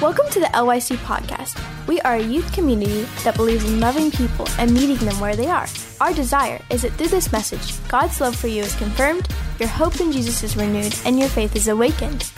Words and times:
Welcome 0.00 0.28
to 0.30 0.40
the 0.40 0.46
LYC 0.54 0.96
podcast. 0.98 1.58
We 1.88 2.00
are 2.02 2.14
a 2.14 2.22
youth 2.22 2.52
community 2.52 3.02
that 3.24 3.34
believes 3.34 3.64
in 3.64 3.80
loving 3.80 4.10
people 4.10 4.46
and 4.58 4.72
meeting 4.72 4.96
them 5.04 5.18
where 5.18 5.34
they 5.34 5.48
are. 5.48 5.66
Our 6.00 6.14
desire 6.14 6.60
is 6.70 6.82
that 6.82 6.92
through 6.92 7.08
this 7.08 7.32
message, 7.32 7.74
God's 7.88 8.20
love 8.20 8.36
for 8.36 8.46
you 8.46 8.62
is 8.62 8.74
confirmed, 8.76 9.26
your 9.58 9.68
hope 9.68 10.00
in 10.00 10.12
Jesus 10.12 10.42
is 10.42 10.56
renewed, 10.56 10.94
and 11.04 11.18
your 11.18 11.28
faith 11.28 11.56
is 11.56 11.66
awakened. 11.66 12.30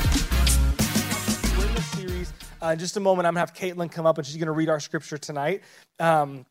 We're 1.59 1.68
in 1.68 1.82
series. 1.82 2.32
Uh, 2.62 2.68
in 2.68 2.79
just 2.79 2.96
a 2.96 3.00
moment, 3.00 3.27
I'm 3.27 3.34
going 3.34 3.46
to 3.46 3.52
have 3.52 3.77
Caitlin 3.77 3.93
come 3.93 4.07
up 4.07 4.18
and 4.18 4.27
she's 4.27 4.37
going 4.37 4.46
to 4.46 4.52
read 4.52 4.68
our 4.68 4.80
scripture 4.80 5.18
tonight. 5.18 5.62
Um, 5.98 6.46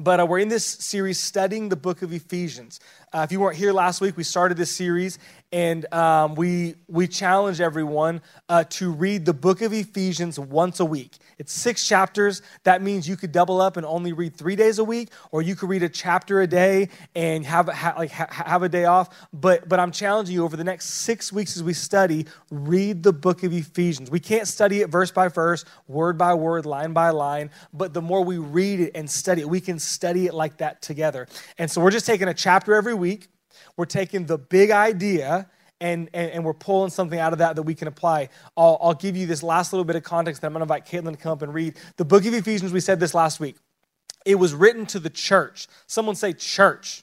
but 0.00 0.18
uh, 0.18 0.24
we're 0.24 0.38
in 0.38 0.48
this 0.48 0.64
series 0.64 1.20
studying 1.20 1.68
the 1.68 1.76
book 1.76 2.00
of 2.00 2.10
Ephesians. 2.12 2.80
Uh, 3.12 3.20
if 3.22 3.32
you 3.32 3.38
weren't 3.38 3.56
here 3.56 3.72
last 3.72 4.00
week, 4.00 4.16
we 4.16 4.24
started 4.24 4.56
this 4.56 4.74
series 4.74 5.18
and 5.52 5.92
um, 5.92 6.34
we 6.36 6.74
we 6.88 7.06
challenge 7.06 7.60
everyone 7.60 8.22
uh, 8.48 8.64
to 8.70 8.92
read 8.92 9.26
the 9.26 9.34
book 9.34 9.60
of 9.60 9.74
Ephesians 9.74 10.38
once 10.38 10.80
a 10.80 10.84
week. 10.86 11.18
It's 11.40 11.54
six 11.54 11.88
chapters. 11.88 12.42
That 12.64 12.82
means 12.82 13.08
you 13.08 13.16
could 13.16 13.32
double 13.32 13.62
up 13.62 13.78
and 13.78 13.86
only 13.86 14.12
read 14.12 14.36
three 14.36 14.56
days 14.56 14.78
a 14.78 14.84
week, 14.84 15.08
or 15.30 15.40
you 15.40 15.56
could 15.56 15.70
read 15.70 15.82
a 15.82 15.88
chapter 15.88 16.42
a 16.42 16.46
day 16.46 16.90
and 17.14 17.46
have 17.46 17.66
ha, 17.66 17.94
like 17.96 18.10
ha, 18.10 18.26
have 18.30 18.62
a 18.62 18.68
day 18.68 18.84
off. 18.84 19.08
But 19.32 19.66
but 19.66 19.80
I'm 19.80 19.90
challenging 19.90 20.34
you 20.34 20.44
over 20.44 20.54
the 20.54 20.64
next 20.64 20.90
six 20.90 21.32
weeks 21.32 21.56
as 21.56 21.62
we 21.62 21.72
study, 21.72 22.26
read 22.50 23.02
the 23.02 23.14
book 23.14 23.42
of 23.42 23.54
Ephesians. 23.54 24.10
We 24.10 24.20
can't 24.20 24.46
study 24.46 24.82
it 24.82 24.90
verse 24.90 25.10
by 25.10 25.28
verse, 25.28 25.64
word 25.88 26.18
by 26.18 26.34
word, 26.34 26.66
line 26.66 26.92
by 26.92 27.08
line. 27.08 27.48
But 27.72 27.94
the 27.94 28.02
more 28.02 28.22
we 28.22 28.36
read 28.36 28.80
it 28.80 28.92
and 28.94 29.08
study 29.08 29.40
it, 29.40 29.48
we 29.48 29.62
can 29.62 29.78
study 29.78 30.26
it 30.26 30.34
like 30.34 30.58
that 30.58 30.82
together. 30.82 31.26
And 31.56 31.70
so 31.70 31.80
we're 31.80 31.90
just 31.90 32.04
taking 32.04 32.28
a 32.28 32.34
chapter 32.34 32.74
every 32.74 32.94
week. 32.94 33.28
We're 33.78 33.86
taking 33.86 34.26
the 34.26 34.36
big 34.36 34.70
idea 34.70 35.48
and, 35.80 36.10
and, 36.12 36.30
and, 36.30 36.44
we're 36.44 36.52
pulling 36.52 36.90
something 36.90 37.18
out 37.18 37.32
of 37.32 37.38
that 37.38 37.56
that 37.56 37.62
we 37.62 37.74
can 37.74 37.88
apply. 37.88 38.28
I'll, 38.56 38.78
I'll 38.82 38.94
give 38.94 39.16
you 39.16 39.26
this 39.26 39.42
last 39.42 39.72
little 39.72 39.84
bit 39.84 39.96
of 39.96 40.02
context, 40.02 40.44
I'm 40.44 40.52
going 40.52 40.60
to 40.60 40.64
invite 40.64 40.86
Caitlin 40.86 41.12
to 41.12 41.16
come 41.16 41.32
up 41.32 41.42
and 41.42 41.54
read. 41.54 41.74
The 41.96 42.04
book 42.04 42.24
of 42.26 42.34
Ephesians, 42.34 42.72
we 42.72 42.80
said 42.80 43.00
this 43.00 43.14
last 43.14 43.40
week. 43.40 43.56
It 44.26 44.34
was 44.34 44.54
written 44.54 44.84
to 44.86 44.98
the 44.98 45.10
church. 45.10 45.68
Someone 45.86 46.14
say 46.14 46.32
church. 46.32 47.02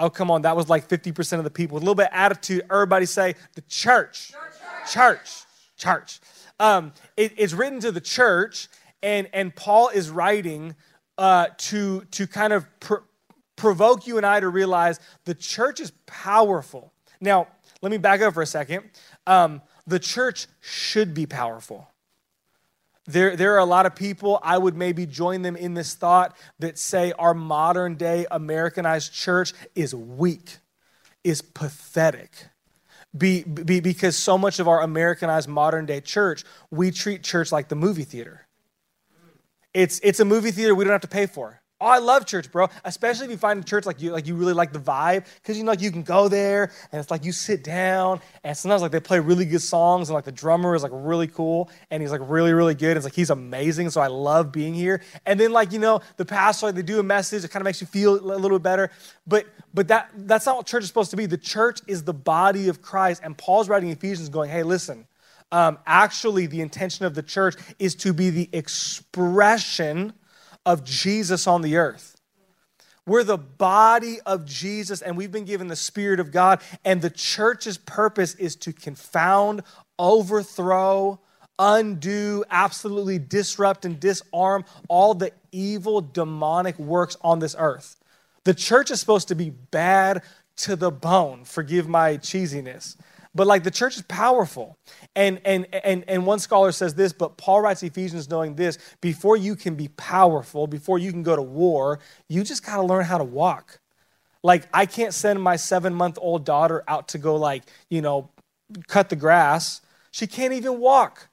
Oh, 0.00 0.10
come 0.10 0.30
on. 0.30 0.42
That 0.42 0.56
was 0.56 0.68
like 0.68 0.88
50% 0.88 1.38
of 1.38 1.44
the 1.44 1.50
people. 1.50 1.76
A 1.76 1.80
little 1.80 1.94
bit 1.94 2.06
of 2.06 2.12
attitude, 2.12 2.62
everybody 2.70 3.06
say 3.06 3.34
the 3.54 3.62
church. 3.62 4.32
Church. 4.32 4.92
Church. 4.92 5.44
church. 5.76 6.20
Um, 6.60 6.92
it, 7.16 7.32
it's 7.36 7.52
written 7.52 7.80
to 7.80 7.92
the 7.92 8.00
church, 8.00 8.68
and, 9.02 9.28
and 9.32 9.54
Paul 9.54 9.88
is 9.90 10.10
writing 10.10 10.74
uh, 11.16 11.48
to, 11.56 12.02
to 12.12 12.26
kind 12.26 12.52
of 12.52 12.66
pr- 12.80 13.04
provoke 13.56 14.06
you 14.06 14.16
and 14.16 14.26
I 14.26 14.40
to 14.40 14.48
realize 14.48 15.00
the 15.24 15.34
church 15.34 15.80
is 15.80 15.92
powerful. 16.06 16.92
Now, 17.20 17.48
let 17.82 17.90
me 17.90 17.98
back 17.98 18.20
up 18.20 18.34
for 18.34 18.42
a 18.42 18.46
second. 18.46 18.84
Um, 19.26 19.62
the 19.86 19.98
church 19.98 20.46
should 20.60 21.14
be 21.14 21.26
powerful. 21.26 21.88
There, 23.06 23.36
there 23.36 23.54
are 23.54 23.58
a 23.58 23.64
lot 23.64 23.86
of 23.86 23.94
people, 23.94 24.38
I 24.42 24.58
would 24.58 24.76
maybe 24.76 25.06
join 25.06 25.40
them 25.40 25.56
in 25.56 25.72
this 25.72 25.94
thought, 25.94 26.36
that 26.58 26.78
say 26.78 27.12
our 27.18 27.32
modern 27.32 27.94
day 27.94 28.26
Americanized 28.30 29.14
church 29.14 29.54
is 29.74 29.94
weak, 29.94 30.58
is 31.24 31.40
pathetic. 31.40 32.30
Be, 33.16 33.42
be, 33.44 33.80
because 33.80 34.14
so 34.14 34.36
much 34.36 34.58
of 34.58 34.68
our 34.68 34.82
Americanized 34.82 35.48
modern 35.48 35.86
day 35.86 36.02
church, 36.02 36.44
we 36.70 36.90
treat 36.90 37.22
church 37.22 37.50
like 37.50 37.68
the 37.68 37.74
movie 37.74 38.04
theater. 38.04 38.46
It's, 39.72 40.00
it's 40.02 40.20
a 40.20 40.26
movie 40.26 40.50
theater 40.50 40.74
we 40.74 40.84
don't 40.84 40.92
have 40.92 41.00
to 41.00 41.08
pay 41.08 41.26
for. 41.26 41.57
Oh, 41.80 41.86
I 41.86 41.98
love 41.98 42.26
church, 42.26 42.50
bro. 42.50 42.66
Especially 42.84 43.26
if 43.26 43.30
you 43.30 43.36
find 43.36 43.60
a 43.60 43.64
church 43.64 43.86
like 43.86 44.02
you 44.02 44.10
like 44.10 44.26
you 44.26 44.34
really 44.34 44.52
like 44.52 44.72
the 44.72 44.80
vibe, 44.80 45.26
because 45.36 45.56
you 45.56 45.62
know 45.62 45.70
like 45.70 45.80
you 45.80 45.92
can 45.92 46.02
go 46.02 46.26
there 46.26 46.72
and 46.90 47.00
it's 47.00 47.10
like 47.10 47.24
you 47.24 47.30
sit 47.30 47.62
down 47.62 48.20
and 48.42 48.56
sometimes 48.56 48.82
like 48.82 48.90
they 48.90 48.98
play 48.98 49.20
really 49.20 49.44
good 49.44 49.62
songs 49.62 50.08
and 50.08 50.14
like 50.14 50.24
the 50.24 50.32
drummer 50.32 50.74
is 50.74 50.82
like 50.82 50.90
really 50.92 51.28
cool 51.28 51.70
and 51.92 52.02
he's 52.02 52.10
like 52.10 52.20
really 52.24 52.52
really 52.52 52.74
good. 52.74 52.96
It's 52.96 53.04
like 53.04 53.14
he's 53.14 53.30
amazing, 53.30 53.90
so 53.90 54.00
I 54.00 54.08
love 54.08 54.50
being 54.50 54.74
here. 54.74 55.02
And 55.24 55.38
then 55.38 55.52
like 55.52 55.70
you 55.70 55.78
know 55.78 56.00
the 56.16 56.24
pastor 56.24 56.66
like 56.66 56.74
they 56.74 56.82
do 56.82 56.98
a 56.98 57.04
message, 57.04 57.44
it 57.44 57.50
kind 57.52 57.60
of 57.60 57.64
makes 57.64 57.80
you 57.80 57.86
feel 57.86 58.14
a 58.14 58.38
little 58.38 58.58
bit 58.58 58.64
better. 58.64 58.90
But 59.24 59.46
but 59.72 59.86
that 59.86 60.10
that's 60.16 60.46
not 60.46 60.56
what 60.56 60.66
church 60.66 60.82
is 60.82 60.88
supposed 60.88 61.10
to 61.12 61.16
be. 61.16 61.26
The 61.26 61.38
church 61.38 61.78
is 61.86 62.02
the 62.02 62.14
body 62.14 62.68
of 62.68 62.82
Christ, 62.82 63.22
and 63.22 63.38
Paul's 63.38 63.68
writing 63.68 63.90
Ephesians, 63.90 64.28
going, 64.28 64.50
hey, 64.50 64.64
listen. 64.64 65.06
Um, 65.50 65.78
actually, 65.86 66.46
the 66.46 66.60
intention 66.60 67.06
of 67.06 67.14
the 67.14 67.22
church 67.22 67.54
is 67.78 67.94
to 67.96 68.12
be 68.12 68.30
the 68.30 68.50
expression 68.52 70.12
of 70.68 70.84
Jesus 70.84 71.46
on 71.46 71.62
the 71.62 71.78
earth. 71.78 72.20
We're 73.06 73.24
the 73.24 73.38
body 73.38 74.18
of 74.26 74.44
Jesus, 74.44 75.00
and 75.00 75.16
we've 75.16 75.32
been 75.32 75.46
given 75.46 75.68
the 75.68 75.76
Spirit 75.76 76.20
of 76.20 76.30
God. 76.30 76.60
And 76.84 77.00
the 77.00 77.08
church's 77.08 77.78
purpose 77.78 78.34
is 78.34 78.54
to 78.56 78.74
confound, 78.74 79.62
overthrow, 79.98 81.20
undo, 81.58 82.44
absolutely 82.50 83.18
disrupt, 83.18 83.86
and 83.86 83.98
disarm 83.98 84.66
all 84.88 85.14
the 85.14 85.32
evil, 85.52 86.02
demonic 86.02 86.78
works 86.78 87.16
on 87.22 87.38
this 87.38 87.56
earth. 87.58 87.96
The 88.44 88.52
church 88.52 88.90
is 88.90 89.00
supposed 89.00 89.28
to 89.28 89.34
be 89.34 89.48
bad 89.48 90.22
to 90.58 90.76
the 90.76 90.90
bone. 90.90 91.44
Forgive 91.44 91.88
my 91.88 92.18
cheesiness. 92.18 92.94
But 93.38 93.46
like 93.46 93.62
the 93.62 93.70
church 93.70 93.94
is 93.94 94.02
powerful. 94.02 94.76
And, 95.14 95.40
and, 95.44 95.68
and, 95.72 96.02
and 96.08 96.26
one 96.26 96.40
scholar 96.40 96.72
says 96.72 96.94
this, 96.94 97.12
but 97.12 97.36
Paul 97.36 97.60
writes 97.60 97.84
Ephesians 97.84 98.28
knowing 98.28 98.56
this 98.56 98.78
before 99.00 99.36
you 99.36 99.54
can 99.54 99.76
be 99.76 99.86
powerful, 99.86 100.66
before 100.66 100.98
you 100.98 101.12
can 101.12 101.22
go 101.22 101.36
to 101.36 101.42
war, 101.42 102.00
you 102.28 102.42
just 102.42 102.66
got 102.66 102.78
to 102.78 102.82
learn 102.82 103.04
how 103.04 103.16
to 103.16 103.22
walk. 103.22 103.78
Like, 104.42 104.66
I 104.74 104.86
can't 104.86 105.14
send 105.14 105.40
my 105.40 105.54
seven 105.54 105.94
month 105.94 106.18
old 106.20 106.44
daughter 106.44 106.82
out 106.88 107.06
to 107.08 107.18
go, 107.18 107.36
like, 107.36 107.62
you 107.88 108.02
know, 108.02 108.28
cut 108.88 109.08
the 109.08 109.14
grass. 109.14 109.82
She 110.10 110.26
can't 110.26 110.52
even 110.52 110.80
walk. 110.80 111.28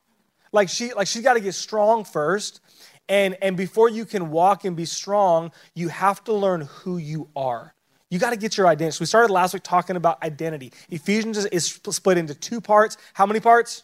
Like, 0.52 0.70
she, 0.70 0.94
like 0.94 1.08
she's 1.08 1.24
got 1.24 1.34
to 1.34 1.40
get 1.40 1.56
strong 1.56 2.04
first. 2.04 2.62
And, 3.10 3.36
and 3.42 3.58
before 3.58 3.90
you 3.90 4.06
can 4.06 4.30
walk 4.30 4.64
and 4.64 4.76
be 4.76 4.86
strong, 4.86 5.52
you 5.74 5.88
have 5.88 6.24
to 6.26 6.34
learn 6.34 6.62
who 6.62 6.98
you 6.98 7.30
are. 7.36 7.74
You 8.12 8.20
got 8.20 8.30
to 8.32 8.38
get 8.38 8.58
your 8.58 8.68
identity. 8.68 8.96
So 8.96 9.02
we 9.02 9.08
started 9.08 9.34
last 9.34 9.54
week 9.54 9.64
talking 9.64 9.96
about 9.96 10.22
identity. 10.24 10.72
Ephesians 10.90 11.44
is 11.46 11.80
split 11.90 12.18
into 12.18 12.36
two 12.36 12.62
parts. 12.62 12.98
How 13.14 13.26
many 13.26 13.40
parts? 13.40 13.84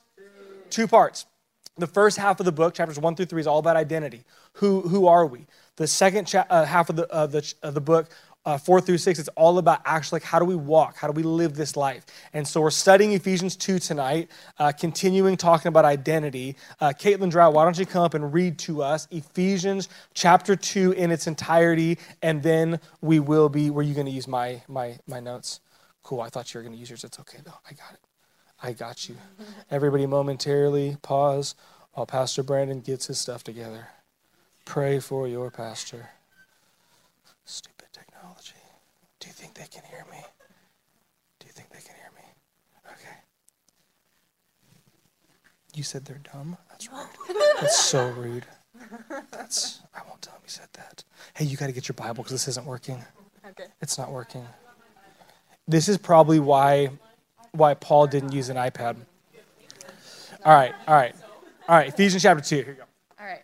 Two 0.69 0.87
parts. 0.87 1.25
The 1.77 1.87
first 1.87 2.17
half 2.17 2.39
of 2.39 2.45
the 2.45 2.51
book, 2.51 2.73
chapters 2.73 2.99
one 2.99 3.15
through 3.15 3.25
three, 3.25 3.41
is 3.41 3.47
all 3.47 3.59
about 3.59 3.77
identity. 3.77 4.23
Who, 4.53 4.81
who 4.81 5.07
are 5.07 5.25
we? 5.25 5.47
The 5.77 5.87
second 5.87 6.25
cha- 6.25 6.45
uh, 6.49 6.65
half 6.65 6.89
of 6.89 6.97
the, 6.97 7.11
uh, 7.11 7.27
the, 7.27 7.53
of 7.63 7.73
the 7.73 7.81
book 7.81 8.09
uh, 8.45 8.57
four 8.57 8.81
through 8.81 8.97
six, 8.97 9.19
it's 9.19 9.29
all 9.29 9.57
about 9.57 9.81
actually 9.85 10.17
like 10.17 10.23
how 10.23 10.39
do 10.39 10.45
we 10.45 10.55
walk? 10.55 10.97
How 10.97 11.07
do 11.07 11.13
we 11.13 11.23
live 11.23 11.53
this 11.53 11.75
life? 11.75 12.05
And 12.33 12.47
so 12.47 12.61
we're 12.61 12.71
studying 12.71 13.13
Ephesians 13.13 13.55
2 13.55 13.79
tonight, 13.79 14.29
uh, 14.57 14.71
continuing 14.71 15.37
talking 15.37 15.69
about 15.69 15.85
identity. 15.85 16.55
Uh, 16.79 16.89
Caitlin 16.89 17.29
Drow, 17.29 17.51
why 17.51 17.63
don't 17.63 17.77
you 17.77 17.85
come 17.85 18.03
up 18.03 18.13
and 18.13 18.33
read 18.33 18.57
to 18.59 18.81
us 18.81 19.07
Ephesians 19.11 19.89
chapter 20.13 20.55
2 20.55 20.93
in 20.93 21.11
its 21.11 21.27
entirety, 21.27 21.99
and 22.21 22.41
then 22.41 22.79
we 23.01 23.19
will 23.19 23.49
be, 23.49 23.69
were 23.69 23.83
you 23.83 23.93
going 23.93 24.07
to 24.07 24.11
use 24.11 24.27
my, 24.27 24.61
my, 24.67 24.97
my 25.07 25.19
notes? 25.19 25.59
Cool, 26.03 26.21
I 26.21 26.29
thought 26.29 26.53
you 26.53 26.59
were 26.59 26.63
going 26.63 26.73
to 26.73 26.79
use 26.79 26.89
yours. 26.89 27.03
It's 27.03 27.19
okay 27.19 27.39
though. 27.43 27.59
I 27.69 27.73
got 27.73 27.93
it. 27.93 27.99
I 28.63 28.73
got 28.73 29.09
you. 29.09 29.17
Everybody 29.69 30.05
momentarily 30.05 30.97
pause 31.01 31.55
while 31.93 32.05
Pastor 32.05 32.43
Brandon 32.43 32.79
gets 32.79 33.07
his 33.07 33.19
stuff 33.19 33.43
together. 33.43 33.87
Pray 34.65 34.99
for 34.99 35.27
your 35.27 35.51
pastor. 35.51 36.09
Think 37.45 37.80
they 39.61 39.67
can 39.67 39.83
hear 39.89 40.05
me? 40.11 40.17
Do 41.39 41.45
you 41.45 41.53
think 41.53 41.69
they 41.69 41.79
can 41.79 41.95
hear 41.95 42.09
me? 42.15 42.23
Okay. 42.87 43.15
You 45.75 45.83
said 45.83 46.05
they're 46.05 46.21
dumb? 46.33 46.57
That's 46.69 46.91
rude. 46.91 47.37
That's 47.59 47.79
so 47.79 48.09
rude. 48.09 48.45
That's 49.31 49.81
I 49.93 50.01
won't 50.07 50.21
tell 50.21 50.33
them 50.33 50.41
you 50.43 50.49
said 50.49 50.69
that. 50.73 51.03
Hey, 51.35 51.45
you 51.45 51.57
got 51.57 51.67
to 51.67 51.71
get 51.73 51.87
your 51.87 51.93
Bible 51.93 52.23
because 52.23 52.31
this 52.31 52.47
isn't 52.47 52.65
working. 52.65 53.03
Okay. 53.47 53.65
It's 53.81 53.97
not 53.99 54.11
working. 54.11 54.45
This 55.67 55.87
is 55.87 55.97
probably 55.97 56.39
why 56.39 56.89
why 57.51 57.75
Paul 57.75 58.07
didn't 58.07 58.31
use 58.31 58.49
an 58.49 58.57
iPad. 58.57 58.95
All 60.43 60.55
right, 60.55 60.73
all 60.87 60.95
right. 60.95 61.13
All 61.69 61.77
right, 61.77 61.89
Ephesians 61.89 62.23
chapter 62.23 62.43
2. 62.43 62.55
Here 62.55 62.65
you 62.67 62.73
go. 62.73 62.83
All 63.19 63.27
right. 63.27 63.43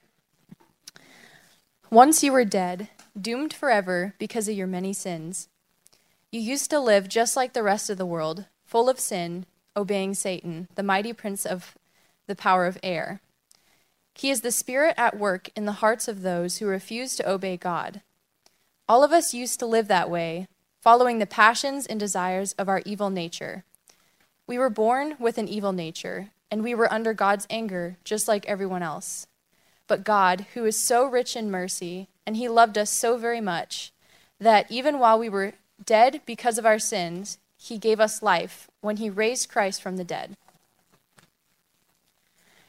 Once 1.92 2.24
you 2.24 2.32
were 2.32 2.44
dead, 2.44 2.90
doomed 3.20 3.54
forever 3.54 4.16
because 4.18 4.48
of 4.48 4.56
your 4.56 4.68
many 4.68 4.94
sins. 4.94 5.48
You 6.30 6.42
used 6.42 6.70
to 6.72 6.80
live 6.80 7.08
just 7.08 7.38
like 7.38 7.54
the 7.54 7.64
rest 7.64 7.90
of 7.90 7.98
the 7.98 8.06
world, 8.06 8.46
full 8.66 8.90
of 8.90 9.00
sin, 9.00 9.46
obeying 9.78 10.14
Satan, 10.14 10.68
the 10.76 10.84
mighty 10.84 11.14
prince 11.14 11.46
of 11.46 11.76
the 12.28 12.36
power 12.36 12.66
of 12.66 12.78
air. 12.84 13.22
He 14.14 14.30
is 14.30 14.42
the 14.42 14.52
spirit 14.52 14.96
at 14.98 15.18
work 15.18 15.50
in 15.56 15.66
the 15.66 15.74
hearts 15.84 16.10
of 16.10 16.24
those 16.24 16.58
who 16.58 16.68
refuse 16.68 17.16
to 17.16 17.30
obey 17.30 17.56
God. 17.56 18.02
All 18.90 19.06
of 19.06 19.14
us 19.14 19.34
used 19.34 19.60
to 19.60 19.66
live 19.66 19.88
that 19.88 20.10
way, 20.10 20.48
following 20.82 21.20
the 21.20 21.26
passions 21.26 21.86
and 21.86 21.98
desires 21.98 22.52
of 22.54 22.68
our 22.68 22.82
evil 22.86 23.10
nature. 23.10 23.64
We 24.48 24.58
were 24.58 24.70
born 24.70 25.16
with 25.20 25.38
an 25.38 25.48
evil 25.48 25.72
nature, 25.72 26.32
and 26.52 26.62
we 26.62 26.76
were 26.76 26.92
under 26.92 27.14
God's 27.14 27.48
anger 27.50 27.98
just 28.04 28.28
like 28.28 28.46
everyone 28.48 28.84
else. 28.84 29.28
But 29.88 30.04
God, 30.04 30.48
who 30.56 30.66
is 30.66 30.78
so 30.78 31.06
rich 31.06 31.38
in 31.38 31.50
mercy, 31.50 32.10
and 32.26 32.36
He 32.36 32.50
loved 32.50 32.78
us 32.78 32.90
so 32.90 33.18
very 33.18 33.40
much, 33.40 33.94
that 34.40 34.70
even 34.70 35.00
while 35.00 35.18
we 35.18 35.30
were 35.30 35.54
dead 35.84 36.22
because 36.26 36.58
of 36.58 36.66
our 36.66 36.80
sins, 36.80 37.38
he 37.58 37.78
gave 37.78 38.00
us 38.00 38.22
life 38.22 38.70
when 38.82 38.98
he 38.98 39.10
raised 39.10 39.50
Christ 39.50 39.82
from 39.82 39.98
the 39.98 40.04
dead. 40.04 40.36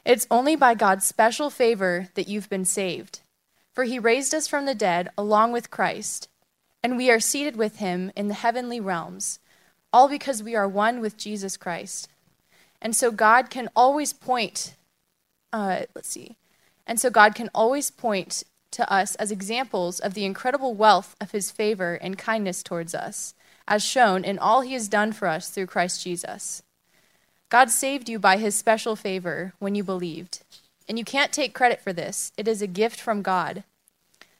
It's 0.05 0.27
only 0.31 0.55
by 0.55 0.73
God's 0.73 1.05
special 1.05 1.49
favor 1.49 2.09
that 2.15 2.27
you've 2.27 2.49
been 2.49 2.65
saved. 2.65 3.19
For 3.73 3.83
he 3.83 3.99
raised 3.99 4.33
us 4.33 4.47
from 4.47 4.65
the 4.65 4.75
dead 4.75 5.09
along 5.17 5.51
with 5.51 5.71
Christ, 5.71 6.27
and 6.83 6.97
we 6.97 7.09
are 7.11 7.19
seated 7.19 7.55
with 7.55 7.77
him 7.77 8.11
in 8.15 8.27
the 8.27 8.33
heavenly 8.33 8.79
realms, 8.79 9.39
all 9.93 10.09
because 10.09 10.43
we 10.43 10.55
are 10.55 10.67
one 10.67 10.99
with 10.99 11.17
Jesus 11.17 11.55
Christ. 11.55 12.09
And 12.81 12.95
so 12.95 13.11
God 13.11 13.49
can 13.49 13.69
always 13.75 14.11
point, 14.11 14.75
uh, 15.53 15.83
let's 15.95 16.09
see, 16.09 16.35
and 16.87 16.99
so 16.99 17.09
God 17.09 17.35
can 17.35 17.49
always 17.53 17.91
point 17.91 18.43
to 18.71 18.91
us 18.91 19.15
as 19.15 19.31
examples 19.31 19.99
of 19.99 20.13
the 20.13 20.25
incredible 20.25 20.73
wealth 20.73 21.15
of 21.19 21.31
his 21.31 21.51
favor 21.51 21.95
and 21.95 22.17
kindness 22.17 22.63
towards 22.63 22.93
us, 22.93 23.33
as 23.67 23.83
shown 23.83 24.23
in 24.23 24.39
all 24.39 24.61
he 24.61 24.73
has 24.73 24.87
done 24.87 25.11
for 25.11 25.27
us 25.27 25.49
through 25.49 25.67
Christ 25.67 26.03
Jesus. 26.03 26.63
God 27.49 27.71
saved 27.71 28.09
you 28.09 28.19
by 28.19 28.37
his 28.37 28.55
special 28.55 28.95
favor 28.95 29.53
when 29.59 29.75
you 29.75 29.83
believed. 29.83 30.43
And 30.87 30.97
you 30.97 31.05
can't 31.05 31.31
take 31.31 31.53
credit 31.53 31.81
for 31.81 31.93
this, 31.93 32.31
it 32.37 32.47
is 32.47 32.61
a 32.61 32.67
gift 32.67 32.99
from 32.99 33.21
God. 33.21 33.63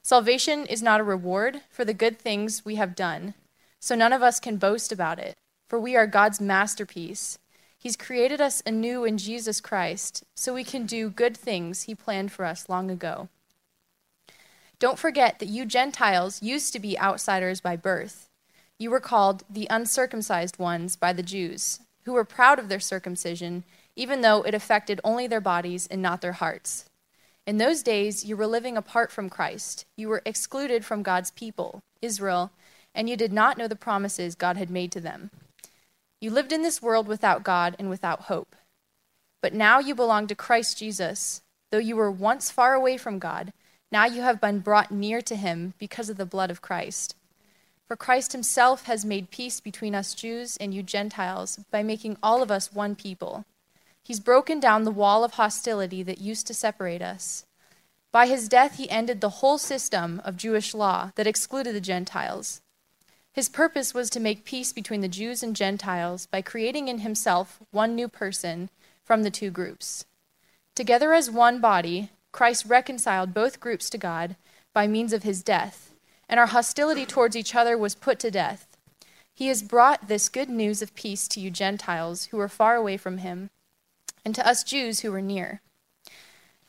Salvation 0.01 0.65
is 0.65 0.81
not 0.81 0.99
a 0.99 1.03
reward 1.03 1.61
for 1.69 1.85
the 1.85 1.93
good 1.93 2.17
things 2.17 2.65
we 2.65 2.75
have 2.75 2.95
done, 2.95 3.33
so 3.79 3.95
none 3.95 4.13
of 4.13 4.23
us 4.23 4.39
can 4.39 4.57
boast 4.57 4.91
about 4.91 5.19
it, 5.19 5.37
for 5.67 5.79
we 5.79 5.95
are 5.95 6.07
God's 6.07 6.41
masterpiece. 6.41 7.37
He's 7.77 7.95
created 7.95 8.41
us 8.41 8.61
anew 8.65 9.05
in 9.05 9.17
Jesus 9.17 9.61
Christ 9.61 10.23
so 10.35 10.53
we 10.53 10.63
can 10.63 10.85
do 10.85 11.09
good 11.09 11.37
things 11.37 11.83
he 11.83 11.95
planned 11.95 12.31
for 12.31 12.43
us 12.43 12.67
long 12.67 12.89
ago. 12.91 13.29
Don't 14.79 14.97
forget 14.97 15.39
that 15.39 15.49
you 15.49 15.65
Gentiles 15.65 16.41
used 16.41 16.71
to 16.71 16.79
be 16.79 16.97
outsiders 16.97 17.59
by 17.59 17.75
birth. 17.75 18.29
You 18.77 18.89
were 18.89 19.01
called 19.01 19.43
the 19.49 19.67
uncircumcised 19.69 20.57
ones 20.57 20.95
by 20.95 21.11
the 21.11 21.21
Jews, 21.21 21.81
who 22.05 22.13
were 22.13 22.23
proud 22.23 22.59
of 22.59 22.69
their 22.69 22.79
circumcision, 22.79 23.65
even 23.97 24.21
though 24.21 24.41
it 24.43 24.53
affected 24.53 25.01
only 25.03 25.27
their 25.27 25.41
bodies 25.41 25.85
and 25.91 26.01
not 26.01 26.21
their 26.21 26.33
hearts. 26.33 26.85
In 27.45 27.57
those 27.57 27.83
days, 27.83 28.23
you 28.23 28.37
were 28.37 28.47
living 28.47 28.77
apart 28.77 29.11
from 29.11 29.29
Christ. 29.29 29.85
You 29.97 30.07
were 30.07 30.21
excluded 30.25 30.85
from 30.85 31.03
God's 31.03 31.31
people, 31.31 31.81
Israel, 32.01 32.51
and 32.95 33.09
you 33.09 33.17
did 33.17 33.33
not 33.33 33.57
know 33.57 33.67
the 33.67 33.75
promises 33.75 34.35
God 34.35 34.55
had 34.55 34.69
made 34.69 34.93
to 34.93 35.01
them. 35.01 35.29
You 36.21 36.31
lived 36.31 36.53
in 36.53 36.61
this 36.61 36.81
world 36.81 37.07
without 37.07 37.43
God 37.43 37.75
and 37.77 37.89
without 37.89 38.23
hope. 38.23 38.55
But 39.41 39.53
now 39.53 39.79
you 39.79 39.93
belong 39.93 40.27
to 40.27 40.35
Christ 40.35 40.77
Jesus. 40.77 41.41
Though 41.71 41.77
you 41.79 41.95
were 41.95 42.11
once 42.11 42.49
far 42.49 42.73
away 42.73 42.97
from 42.97 43.19
God, 43.19 43.51
now 43.91 44.05
you 44.05 44.21
have 44.21 44.39
been 44.39 44.59
brought 44.59 44.91
near 44.91 45.21
to 45.21 45.35
him 45.35 45.73
because 45.79 46.09
of 46.09 46.17
the 46.17 46.25
blood 46.25 46.51
of 46.51 46.61
Christ. 46.61 47.15
For 47.87 47.95
Christ 47.95 48.33
himself 48.33 48.85
has 48.85 49.03
made 49.03 49.31
peace 49.31 49.59
between 49.59 49.95
us 49.95 50.13
Jews 50.13 50.57
and 50.57 50.73
you 50.73 50.83
Gentiles 50.83 51.59
by 51.71 51.81
making 51.81 52.17
all 52.21 52.43
of 52.43 52.51
us 52.51 52.71
one 52.71 52.95
people. 52.95 53.45
He's 54.03 54.19
broken 54.19 54.59
down 54.59 54.83
the 54.83 54.91
wall 54.91 55.23
of 55.23 55.33
hostility 55.33 56.03
that 56.03 56.21
used 56.21 56.45
to 56.47 56.53
separate 56.53 57.01
us. 57.01 57.45
By 58.11 58.27
his 58.27 58.47
death, 58.47 58.77
he 58.77 58.89
ended 58.89 59.21
the 59.21 59.29
whole 59.29 59.57
system 59.57 60.21
of 60.23 60.37
Jewish 60.37 60.73
law 60.73 61.11
that 61.15 61.27
excluded 61.27 61.73
the 61.73 61.81
Gentiles. 61.81 62.61
His 63.31 63.49
purpose 63.49 63.93
was 63.93 64.09
to 64.11 64.19
make 64.19 64.45
peace 64.45 64.73
between 64.73 65.01
the 65.01 65.07
Jews 65.07 65.43
and 65.43 65.55
Gentiles 65.55 66.25
by 66.25 66.41
creating 66.41 66.87
in 66.87 66.99
himself 66.99 67.59
one 67.71 67.95
new 67.95 68.07
person 68.07 68.69
from 69.03 69.23
the 69.23 69.31
two 69.31 69.51
groups. 69.51 70.05
Together 70.75 71.13
as 71.13 71.29
one 71.29 71.59
body, 71.59 72.09
Christ 72.31 72.65
reconciled 72.65 73.33
both 73.33 73.59
groups 73.59 73.89
to 73.89 73.97
God 73.97 74.35
by 74.73 74.87
means 74.87 75.13
of 75.13 75.23
his 75.23 75.43
death, 75.43 75.93
and 76.27 76.39
our 76.39 76.47
hostility 76.47 77.05
towards 77.05 77.35
each 77.35 77.55
other 77.55 77.77
was 77.77 77.95
put 77.95 78.19
to 78.19 78.31
death. 78.31 78.67
He 79.33 79.47
has 79.47 79.63
brought 79.63 80.07
this 80.07 80.29
good 80.29 80.49
news 80.49 80.81
of 80.81 80.95
peace 80.95 81.27
to 81.29 81.39
you 81.39 81.49
Gentiles 81.49 82.25
who 82.25 82.37
were 82.37 82.49
far 82.49 82.75
away 82.75 82.97
from 82.97 83.19
him, 83.19 83.49
and 84.23 84.35
to 84.35 84.45
us 84.47 84.63
Jews 84.63 84.99
who 84.99 85.11
were 85.11 85.21
near. 85.21 85.61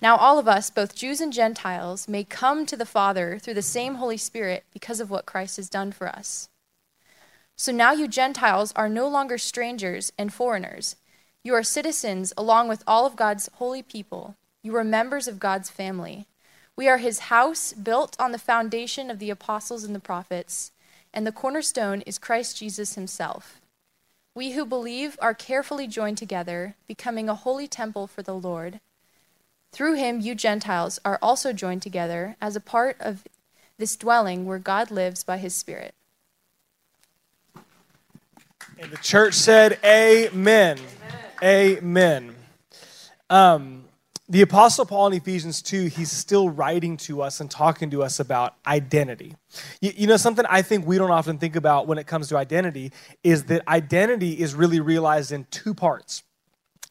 Now, 0.01 0.17
all 0.17 0.39
of 0.39 0.49
us, 0.49 0.71
both 0.71 0.95
Jews 0.95 1.21
and 1.21 1.33
Gentiles, 1.33 2.09
may 2.09 2.25
come 2.25 2.65
to 2.65 2.77
the 2.77 2.87
Father 2.87 3.39
through 3.39 3.55
the 3.55 3.63
same 3.63 3.97
Holy 3.97 4.17
Spirit 4.17 4.65
because 4.73 4.99
of 4.99 5.11
what 5.11 5.27
Christ 5.27 5.57
has 5.57 5.69
done 5.69 5.93
for 5.93 6.09
us. 6.09 6.49
So 7.55 7.71
now 7.71 7.93
you 7.93 8.09
Gentiles 8.09 8.73
are 8.75 8.89
no 8.89 9.07
longer 9.07 9.37
strangers 9.37 10.11
and 10.17 10.33
foreigners. 10.33 10.97
You 11.45 11.55
are 11.55 11.63
citizens 11.63 12.33
along 12.39 12.69
with 12.69 12.83
all 12.87 13.05
of 13.05 13.17
God's 13.17 13.51
holy 13.55 13.83
people 13.83 14.37
you 14.63 14.77
are 14.77 14.85
members 14.85 15.27
of 15.27 15.39
God's 15.39 15.71
family. 15.71 16.27
We 16.77 16.89
are 16.89 16.99
his 16.99 17.31
house 17.31 17.73
built 17.73 18.17
on 18.19 18.33
the 18.33 18.39
foundation 18.39 19.11
of 19.11 19.19
the 19.19 19.31
apostles 19.31 19.85
and 19.85 19.95
the 19.95 20.01
prophets, 20.01 20.73
and 21.13 21.27
the 21.27 21.33
cornerstone 21.33 22.03
is 22.03 22.19
Christ 22.19 22.57
Jesus 22.57 22.95
himself. 22.95 23.61
We 24.35 24.53
who 24.53 24.65
believe 24.65 25.19
are 25.21 25.35
carefully 25.35 25.87
joined 25.87 26.19
together, 26.19 26.77
becoming 26.87 27.29
a 27.29 27.35
holy 27.35 27.67
temple 27.67 28.07
for 28.07 28.23
the 28.23 28.35
Lord. 28.35 28.81
Through 29.73 29.95
him, 29.95 30.21
you 30.21 30.35
Gentiles 30.35 31.01
are 31.05 31.19
also 31.21 31.53
joined 31.53 31.83
together 31.83 32.37
as 32.41 32.55
a 32.55 32.61
part 32.61 32.97
of 33.01 33.25
this 33.79 33.97
dwelling 33.97 34.47
where 34.47 34.59
God 34.59 34.91
lives 34.91 35.25
by 35.25 35.39
his 35.39 35.55
Spirit. 35.55 35.95
And 38.79 38.91
the 38.91 38.99
church 38.99 39.35
said, 39.35 39.79
Amen. 39.85 40.79
Amen. 41.43 41.77
Amen. 41.79 42.37
Um, 43.29 43.80
the 44.31 44.43
Apostle 44.43 44.87
Paul 44.87 45.09
in 45.09 45.15
Ephesians 45.15 45.61
2, 45.61 45.87
he's 45.87 46.11
still 46.11 46.49
writing 46.49 46.97
to 46.99 47.21
us 47.21 47.41
and 47.41 47.51
talking 47.51 47.91
to 47.91 48.05
us 48.05 48.21
about 48.21 48.55
identity. 48.65 49.35
You, 49.81 49.93
you, 49.97 50.07
know, 50.07 50.17
something 50.17 50.47
I 50.49 50.63
think 50.63 50.87
we 50.87 50.99
don't 50.99 51.11
often 51.11 51.39
think 51.39 51.57
about 51.57 51.89
when 51.89 51.99
it 51.99 52.07
comes 52.07 52.29
to 52.29 52.37
identity 52.37 52.93
is 53.25 53.45
that 53.47 53.67
identity 53.67 54.41
is 54.41 54.55
really 54.55 54.79
realized 54.79 55.33
in 55.33 55.49
two 55.51 55.75
parts. 55.75 56.23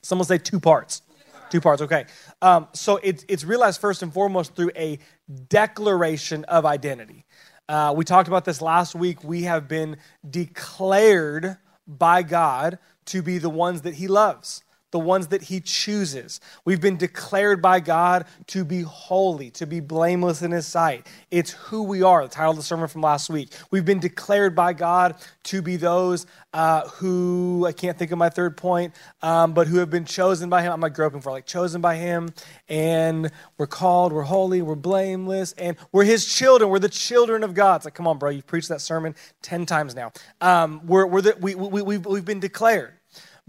Someone 0.01 0.25
say 0.25 0.37
two 0.37 0.59
parts. 0.59 1.01
Two 1.49 1.61
parts, 1.61 1.81
okay. 1.81 2.07
Um, 2.41 2.67
so 2.73 2.97
it, 2.97 3.23
it's 3.29 3.45
realized 3.45 3.79
first 3.79 4.03
and 4.03 4.13
foremost 4.13 4.53
through 4.53 4.71
a 4.75 4.99
declaration 5.47 6.43
of 6.43 6.65
identity. 6.65 7.25
Uh, 7.69 7.93
we 7.95 8.03
talked 8.03 8.27
about 8.27 8.43
this 8.43 8.61
last 8.61 8.95
week. 8.95 9.23
We 9.23 9.43
have 9.43 9.69
been 9.69 9.95
declared 10.29 11.55
by 11.87 12.21
God 12.21 12.79
to 13.05 13.21
be 13.21 13.37
the 13.37 13.49
ones 13.49 13.83
that 13.83 13.93
He 13.93 14.09
loves 14.09 14.61
the 14.91 14.99
ones 14.99 15.27
that 15.27 15.43
he 15.43 15.59
chooses. 15.59 16.39
We've 16.65 16.81
been 16.81 16.97
declared 16.97 17.61
by 17.61 17.79
God 17.79 18.25
to 18.47 18.63
be 18.65 18.81
holy, 18.81 19.51
to 19.51 19.67
be 19.67 19.79
blameless 19.79 20.41
in 20.41 20.51
his 20.51 20.65
sight. 20.65 21.07
It's 21.31 21.51
who 21.51 21.83
we 21.83 22.01
are, 22.01 22.23
the 22.23 22.29
title 22.29 22.51
of 22.51 22.57
the 22.57 22.63
sermon 22.63 22.87
from 22.87 23.01
last 23.01 23.29
week. 23.29 23.49
We've 23.71 23.85
been 23.85 23.99
declared 23.99 24.55
by 24.55 24.73
God 24.73 25.15
to 25.43 25.61
be 25.61 25.75
those 25.75 26.25
uh, 26.53 26.87
who, 26.87 27.65
I 27.67 27.71
can't 27.71 27.97
think 27.97 28.11
of 28.11 28.17
my 28.17 28.29
third 28.29 28.57
point, 28.57 28.93
um, 29.21 29.53
but 29.53 29.67
who 29.67 29.77
have 29.77 29.89
been 29.89 30.05
chosen 30.05 30.49
by 30.49 30.63
him. 30.63 30.73
I'm 30.73 30.81
like 30.81 30.95
groping 30.95 31.21
for 31.21 31.31
like 31.31 31.45
chosen 31.45 31.81
by 31.81 31.95
him, 31.95 32.29
and 32.67 33.31
we're 33.57 33.67
called, 33.67 34.11
we're 34.11 34.23
holy, 34.23 34.61
we're 34.61 34.75
blameless, 34.75 35.53
and 35.53 35.77
we're 35.91 36.05
his 36.05 36.25
children. 36.25 36.71
We're 36.71 36.79
the 36.79 36.89
children 36.89 37.43
of 37.43 37.53
God. 37.53 37.77
It's 37.77 37.85
like, 37.85 37.93
come 37.93 38.07
on, 38.07 38.17
bro, 38.17 38.31
you've 38.31 38.47
preached 38.47 38.69
that 38.69 38.81
sermon 38.81 39.13
10 39.43 39.65
times 39.67 39.93
now. 39.95 40.11
Um, 40.41 40.81
we're, 40.85 41.05
we're 41.05 41.21
the, 41.21 41.37
we, 41.39 41.53
we, 41.53 41.81
we've, 41.81 42.05
we've 42.05 42.25
been 42.25 42.39
declared. 42.39 42.93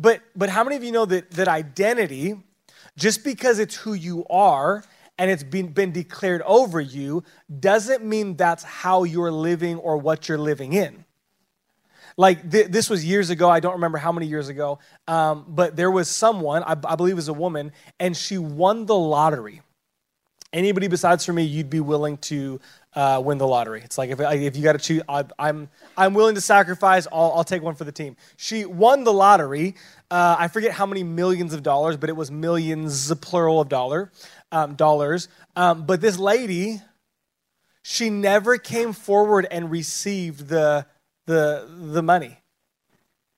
But, 0.00 0.22
but 0.34 0.48
how 0.48 0.64
many 0.64 0.76
of 0.76 0.82
you 0.82 0.92
know 0.92 1.04
that, 1.04 1.30
that 1.32 1.46
identity, 1.46 2.34
just 2.96 3.22
because 3.22 3.58
it's 3.58 3.76
who 3.76 3.92
you 3.92 4.24
are 4.30 4.82
and 5.18 5.30
it's 5.30 5.42
been, 5.42 5.68
been 5.68 5.92
declared 5.92 6.40
over 6.46 6.80
you, 6.80 7.22
doesn't 7.60 8.02
mean 8.02 8.36
that's 8.36 8.62
how 8.62 9.04
you're 9.04 9.30
living 9.30 9.76
or 9.76 9.98
what 9.98 10.26
you're 10.26 10.38
living 10.38 10.72
in? 10.72 11.04
Like 12.16 12.50
th- 12.50 12.68
this 12.68 12.88
was 12.88 13.04
years 13.04 13.28
ago. 13.28 13.50
I 13.50 13.60
don't 13.60 13.74
remember 13.74 13.98
how 13.98 14.10
many 14.10 14.26
years 14.26 14.48
ago, 14.48 14.78
um, 15.06 15.44
but 15.46 15.76
there 15.76 15.90
was 15.90 16.08
someone, 16.08 16.62
I, 16.62 16.76
I 16.84 16.96
believe 16.96 17.12
it 17.12 17.16
was 17.16 17.28
a 17.28 17.34
woman, 17.34 17.72
and 17.98 18.16
she 18.16 18.38
won 18.38 18.86
the 18.86 18.96
lottery. 18.96 19.60
Anybody 20.52 20.88
besides 20.88 21.24
for 21.26 21.32
me, 21.34 21.44
you'd 21.44 21.70
be 21.70 21.80
willing 21.80 22.16
to 22.18 22.58
uh, 22.94 23.22
win 23.24 23.38
the 23.38 23.46
lottery. 23.46 23.82
It's 23.84 23.98
like 23.98 24.10
if, 24.10 24.20
if 24.20 24.56
you 24.56 24.62
got 24.62 24.72
to 24.72 24.78
choose, 24.78 25.02
I, 25.08 25.24
I'm 25.38 25.68
I'm 25.96 26.14
willing 26.14 26.34
to 26.34 26.40
sacrifice. 26.40 27.06
I'll, 27.12 27.32
I'll 27.36 27.44
take 27.44 27.62
one 27.62 27.74
for 27.74 27.84
the 27.84 27.92
team. 27.92 28.16
She 28.36 28.64
won 28.64 29.04
the 29.04 29.12
lottery. 29.12 29.76
Uh, 30.10 30.36
I 30.38 30.48
forget 30.48 30.72
how 30.72 30.86
many 30.86 31.02
millions 31.04 31.54
of 31.54 31.62
dollars, 31.62 31.96
but 31.96 32.08
it 32.08 32.16
was 32.16 32.30
millions, 32.30 33.14
plural 33.16 33.60
of 33.60 33.68
dollar 33.68 34.10
um, 34.50 34.74
dollars. 34.74 35.28
Um, 35.54 35.86
but 35.86 36.00
this 36.00 36.18
lady, 36.18 36.80
she 37.82 38.10
never 38.10 38.58
came 38.58 38.92
forward 38.92 39.46
and 39.50 39.70
received 39.70 40.48
the 40.48 40.86
the 41.26 41.68
the 41.92 42.02
money. 42.02 42.38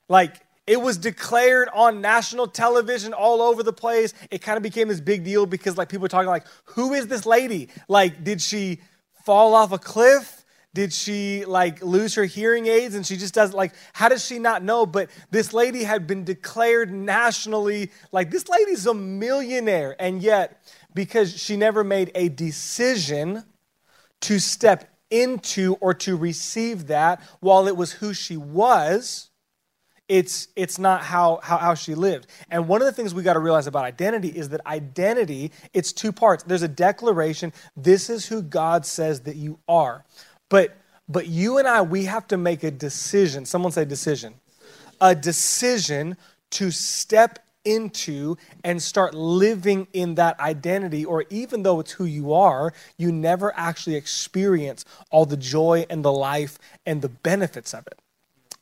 Like 0.08 0.40
it 0.66 0.80
was 0.80 0.96
declared 0.96 1.68
on 1.74 2.00
national 2.00 2.46
television 2.46 3.12
all 3.12 3.42
over 3.42 3.62
the 3.62 3.72
place. 3.72 4.14
It 4.30 4.42
kind 4.42 4.56
of 4.56 4.62
became 4.62 4.88
this 4.88 5.00
big 5.00 5.24
deal 5.24 5.44
because 5.44 5.76
like 5.76 5.88
people 5.88 6.02
were 6.02 6.08
talking 6.08 6.28
like, 6.28 6.46
who 6.64 6.94
is 6.94 7.08
this 7.08 7.26
lady? 7.26 7.68
Like, 7.88 8.22
did 8.22 8.40
she 8.40 8.80
fall 9.24 9.54
off 9.54 9.72
a 9.72 9.78
cliff? 9.78 10.44
Did 10.74 10.92
she 10.92 11.44
like 11.44 11.82
lose 11.82 12.14
her 12.14 12.24
hearing 12.24 12.66
aids 12.66 12.94
and 12.94 13.06
she 13.06 13.18
just 13.18 13.34
doesn't 13.34 13.54
like 13.54 13.74
how 13.92 14.08
does 14.08 14.24
she 14.24 14.38
not 14.38 14.62
know? 14.62 14.86
But 14.86 15.10
this 15.30 15.52
lady 15.52 15.84
had 15.84 16.06
been 16.06 16.24
declared 16.24 16.90
nationally 16.90 17.90
like 18.10 18.30
this 18.30 18.48
lady's 18.48 18.86
a 18.86 18.94
millionaire. 18.94 19.94
And 19.98 20.22
yet, 20.22 20.62
because 20.94 21.36
she 21.38 21.56
never 21.56 21.84
made 21.84 22.10
a 22.14 22.28
decision 22.30 23.44
to 24.22 24.38
step 24.38 24.88
into 25.10 25.74
or 25.80 25.92
to 25.92 26.16
receive 26.16 26.86
that 26.86 27.22
while 27.40 27.68
it 27.68 27.76
was 27.76 27.92
who 27.92 28.14
she 28.14 28.36
was, 28.38 29.28
it's 30.12 30.48
it's 30.56 30.78
not 30.78 31.02
how, 31.02 31.40
how 31.42 31.56
how 31.56 31.74
she 31.74 31.94
lived. 31.94 32.26
And 32.50 32.68
one 32.68 32.82
of 32.82 32.86
the 32.86 32.92
things 32.92 33.14
we 33.14 33.22
got 33.22 33.32
to 33.32 33.38
realize 33.40 33.66
about 33.66 33.86
identity 33.86 34.28
is 34.28 34.50
that 34.50 34.60
identity 34.66 35.52
it's 35.72 35.90
two 35.90 36.12
parts. 36.12 36.42
There's 36.42 36.62
a 36.62 36.68
declaration 36.68 37.50
this 37.78 38.10
is 38.10 38.26
who 38.26 38.42
god 38.42 38.84
says 38.84 39.22
that 39.22 39.36
you 39.36 39.58
are. 39.66 40.04
But 40.50 40.76
but 41.08 41.28
you 41.28 41.56
and 41.56 41.66
i 41.66 41.80
we 41.80 42.04
have 42.04 42.28
to 42.28 42.36
make 42.36 42.62
a 42.62 42.70
decision. 42.70 43.46
Someone 43.46 43.72
say 43.72 43.86
decision. 43.86 44.34
A 45.00 45.14
decision 45.14 46.18
to 46.50 46.70
step 46.70 47.38
into 47.64 48.36
and 48.64 48.82
start 48.82 49.14
living 49.14 49.86
in 49.94 50.16
that 50.16 50.38
identity, 50.40 51.06
or 51.06 51.24
even 51.30 51.62
though 51.62 51.80
it's 51.80 51.92
who 51.92 52.04
you 52.04 52.34
are, 52.34 52.74
you 52.98 53.10
never 53.10 53.50
actually 53.56 53.96
experience 53.96 54.84
all 55.10 55.24
the 55.24 55.38
joy 55.38 55.86
and 55.88 56.04
the 56.04 56.12
life 56.12 56.58
and 56.84 57.00
the 57.00 57.08
benefits 57.08 57.72
of 57.72 57.86
it. 57.86 57.98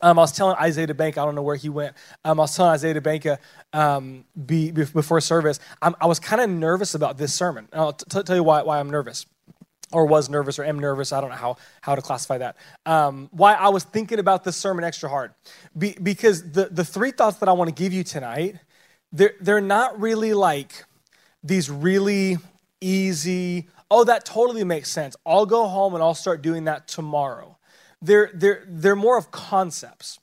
Um, 0.03 0.19
I 0.19 0.23
was 0.23 0.33
telling 0.33 0.57
Isaiah 0.57 0.87
DeBank, 0.87 1.19
I 1.19 1.25
don't 1.25 1.35
know 1.35 1.43
where 1.43 1.57
he 1.57 1.69
went. 1.69 1.95
Um, 2.25 2.41
I 2.41 2.45
was 2.45 2.57
telling 2.57 2.73
Isaiah 2.73 3.01
DeBank 3.01 3.39
um, 3.73 4.25
be, 4.47 4.71
before 4.71 5.21
service, 5.21 5.61
I'm, 5.83 5.95
i 6.01 6.07
was 6.07 6.19
kind 6.19 6.41
of 6.41 6.51
nervous 6.51 6.95
about 6.95 7.19
this 7.19 7.35
sermon. 7.35 7.69
And 7.73 7.81
I'll 7.81 7.93
t- 7.93 8.23
tell 8.23 8.37
you 8.37 8.43
why, 8.43 8.63
why 8.63 8.81
I'm 8.81 8.91
nervous, 8.91 9.27
or 9.93 10.07
was 10.07 10.31
nervous, 10.31 10.59
or 10.59 10.65
am 10.65 10.79
nervous. 10.79 11.13
I 11.13 11.21
don't 11.21 11.31
know 11.31 11.37
how, 11.37 11.57
how 11.81 11.95
to 11.95 12.03
classify 12.03 12.39
that. 12.39 12.57
Um, 12.87 13.29
why 13.33 13.55
I 13.55 13.69
was 13.69 13.85
thinking 13.85 14.19
about 14.19 14.45
this 14.45 14.57
sermon 14.57 14.85
extra 14.85 15.09
hard. 15.09 15.33
Be, 15.77 15.97
because 16.03 16.51
the, 16.53 16.69
the 16.71 16.85
three 16.85 17.11
thoughts 17.11 17.39
that 17.39 17.49
I 17.49 17.53
want 17.53 17.69
to 17.69 17.75
give 17.75 17.93
you 17.93 18.05
tonight 18.05 18.57
they're, 19.13 19.35
they're 19.41 19.61
not 19.61 20.01
really 20.01 20.35
like 20.35 20.85
these 21.43 21.71
really 21.71 22.39
easy, 22.81 23.69
oh, 23.91 24.05
that 24.05 24.25
totally 24.25 24.65
makes 24.65 24.91
sense. 24.91 25.17
I'll 25.27 25.47
go 25.47 25.67
home 25.67 25.95
and 25.95 26.03
I'll 26.03 26.15
start 26.15 26.43
doing 26.43 26.65
that 26.65 26.87
tomorrow. 26.87 27.59
They're, 28.03 28.31
they're, 28.33 28.65
they're 28.67 28.97
more 28.97 29.19
of 29.19 29.31
concepts. 29.31 30.19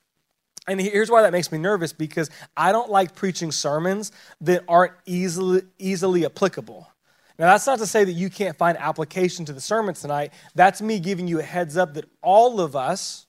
And 0.68 0.82
here's 0.82 1.10
why 1.10 1.22
that 1.22 1.32
makes 1.32 1.52
me 1.52 1.58
nervous 1.58 1.94
because 1.94 2.30
I 2.56 2.72
don't 2.72 2.90
like 2.90 3.16
preaching 3.16 3.52
sermons 3.52 4.12
that 4.42 4.64
aren't 4.68 4.94
easily, 5.06 5.62
easily 5.80 6.26
applicable. 6.26 6.92
Now, 7.40 7.52
that's 7.52 7.68
not 7.68 7.80
to 7.80 7.86
say 7.86 8.04
that 8.04 8.12
you 8.12 8.30
can't 8.30 8.58
find 8.58 8.78
application 8.78 9.46
to 9.46 9.54
the 9.54 9.62
sermon 9.62 9.94
tonight. 9.94 10.34
That's 10.56 10.82
me 10.82 11.00
giving 11.00 11.28
you 11.28 11.40
a 11.40 11.44
heads 11.44 11.78
up 11.78 11.94
that 11.94 12.06
all 12.22 12.60
of 12.60 12.76
us, 12.76 13.28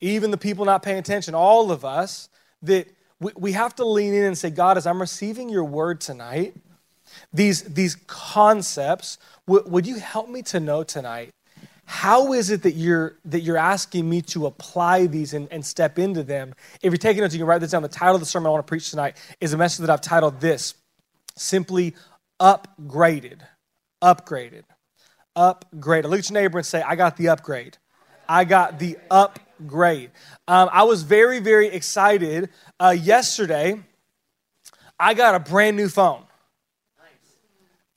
even 0.00 0.30
the 0.30 0.38
people 0.38 0.64
not 0.64 0.82
paying 0.82 0.98
attention, 0.98 1.34
all 1.34 1.72
of 1.72 1.84
us, 1.84 2.28
that 2.62 2.86
we, 3.18 3.32
we 3.36 3.52
have 3.52 3.74
to 3.76 3.84
lean 3.84 4.14
in 4.14 4.24
and 4.24 4.38
say, 4.38 4.48
God, 4.48 4.78
as 4.78 4.86
I'm 4.86 5.00
receiving 5.00 5.48
your 5.48 5.64
word 5.64 6.00
tonight, 6.00 6.54
these, 7.32 7.62
these 7.62 7.96
concepts, 8.06 9.18
w- 9.46 9.68
would 9.68 9.86
you 9.86 9.96
help 9.96 10.28
me 10.28 10.42
to 10.42 10.60
know 10.60 10.84
tonight 10.84 11.32
how 11.90 12.34
is 12.34 12.50
it 12.50 12.62
that 12.62 12.74
you're 12.74 13.16
that 13.24 13.40
you're 13.40 13.56
asking 13.56 14.08
me 14.08 14.22
to 14.22 14.46
apply 14.46 15.08
these 15.08 15.34
and, 15.34 15.48
and, 15.50 15.66
step 15.66 15.98
into 15.98 16.22
them? 16.22 16.54
If 16.80 16.92
you're 16.92 16.98
taking 16.98 17.20
notes 17.20 17.34
you 17.34 17.40
can 17.40 17.48
write 17.48 17.60
this 17.60 17.72
down. 17.72 17.82
The 17.82 17.88
title 17.88 18.14
of 18.14 18.20
the 18.20 18.26
sermon 18.26 18.46
i 18.46 18.50
want 18.50 18.64
to 18.64 18.70
preach 18.70 18.90
tonight 18.90 19.16
is 19.40 19.54
a 19.54 19.56
message 19.56 19.80
that 19.80 19.90
i've 19.90 20.00
titled 20.00 20.40
this 20.40 20.74
simply 21.34 21.96
upgraded. 22.40 23.40
Upgraded. 24.00 24.62
Upgraded. 25.36 26.04
Look 26.04 26.20
at 26.20 26.30
your 26.30 26.40
neighbor 26.40 26.58
and 26.58 26.66
say 26.66 26.80
i 26.80 26.94
got 26.94 27.16
the 27.16 27.28
upgrade. 27.28 27.76
I 28.28 28.44
got 28.44 28.78
the 28.78 28.96
upgrade. 29.10 30.12
Um, 30.46 30.68
i 30.72 30.84
was 30.84 31.02
very 31.02 31.40
very 31.40 31.66
excited 31.66 32.50
uh, 32.78 32.90
yesterday, 32.96 33.80
I 34.96 35.14
got 35.14 35.34
a 35.34 35.40
brand 35.40 35.76
new 35.76 35.88
phone. 35.88 36.22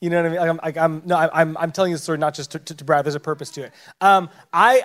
You 0.04 0.10
know 0.10 0.18
what 0.18 0.26
I 0.26 0.30
mean? 0.32 0.40
Like 0.40 0.50
I'm, 0.50 0.60
like 0.62 0.78
I'm, 0.78 1.02
no, 1.06 1.16
I'm, 1.16 1.56
I'm 1.58 1.72
telling 1.72 1.92
you 1.92 1.96
this 1.96 2.04
story 2.04 2.18
not 2.18 2.34
just 2.34 2.52
to, 2.52 2.60
to, 2.60 2.76
to 2.76 2.84
brag. 2.84 3.06
There's 3.06 3.16
a 3.16 3.22
purpose 3.22 3.50
to 3.52 3.64
it. 3.64 3.72
Um, 4.02 4.30
I, 4.52 4.84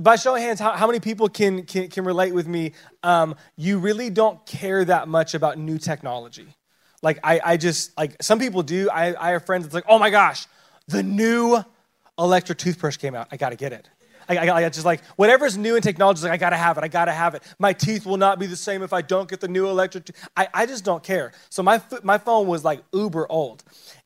by 0.00 0.16
show 0.16 0.34
of 0.34 0.40
hands, 0.40 0.58
how, 0.58 0.72
how 0.72 0.88
many 0.88 0.98
people 0.98 1.28
can, 1.28 1.62
can, 1.62 1.86
can 1.86 2.04
relate 2.04 2.34
with 2.34 2.48
me? 2.48 2.72
Um, 3.04 3.36
you 3.56 3.78
really 3.78 4.10
don't 4.10 4.44
care 4.46 4.84
that 4.84 5.06
much 5.06 5.34
about 5.34 5.58
new 5.58 5.78
technology. 5.78 6.48
Like 7.02 7.20
I, 7.22 7.40
I 7.44 7.56
just 7.56 7.96
like 7.96 8.20
some 8.20 8.40
people 8.40 8.64
do. 8.64 8.90
I, 8.90 9.28
I 9.28 9.30
have 9.30 9.46
friends 9.46 9.62
that's 9.62 9.74
like, 9.74 9.84
oh 9.86 10.00
my 10.00 10.10
gosh, 10.10 10.48
the 10.88 11.04
new 11.04 11.62
electric 12.18 12.58
toothbrush 12.58 12.96
came 12.96 13.14
out. 13.14 13.28
I 13.30 13.36
got 13.36 13.50
to 13.50 13.56
get 13.56 13.72
it. 13.72 13.88
I, 14.28 14.36
I, 14.36 14.64
I 14.64 14.68
just 14.68 14.84
like 14.84 15.02
whatever's 15.16 15.56
new 15.56 15.76
in 15.76 15.82
technology, 15.82 16.22
like 16.22 16.32
I 16.32 16.36
gotta 16.36 16.56
have 16.56 16.76
it. 16.78 16.84
I 16.84 16.88
gotta 16.88 17.12
have 17.12 17.34
it. 17.34 17.42
My 17.58 17.72
teeth 17.72 18.04
will 18.04 18.16
not 18.16 18.38
be 18.38 18.46
the 18.46 18.56
same 18.56 18.82
if 18.82 18.92
I 18.92 19.00
don't 19.00 19.28
get 19.28 19.40
the 19.40 19.48
new 19.48 19.68
electric. 19.68 20.10
I, 20.36 20.48
I 20.52 20.66
just 20.66 20.84
don't 20.84 21.02
care. 21.02 21.32
So 21.48 21.62
my 21.62 21.80
my 22.02 22.18
phone 22.18 22.46
was 22.46 22.64
like 22.64 22.82
uber 22.92 23.26
old, 23.30 23.64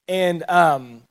and 0.09 0.49
um, 0.49 1.02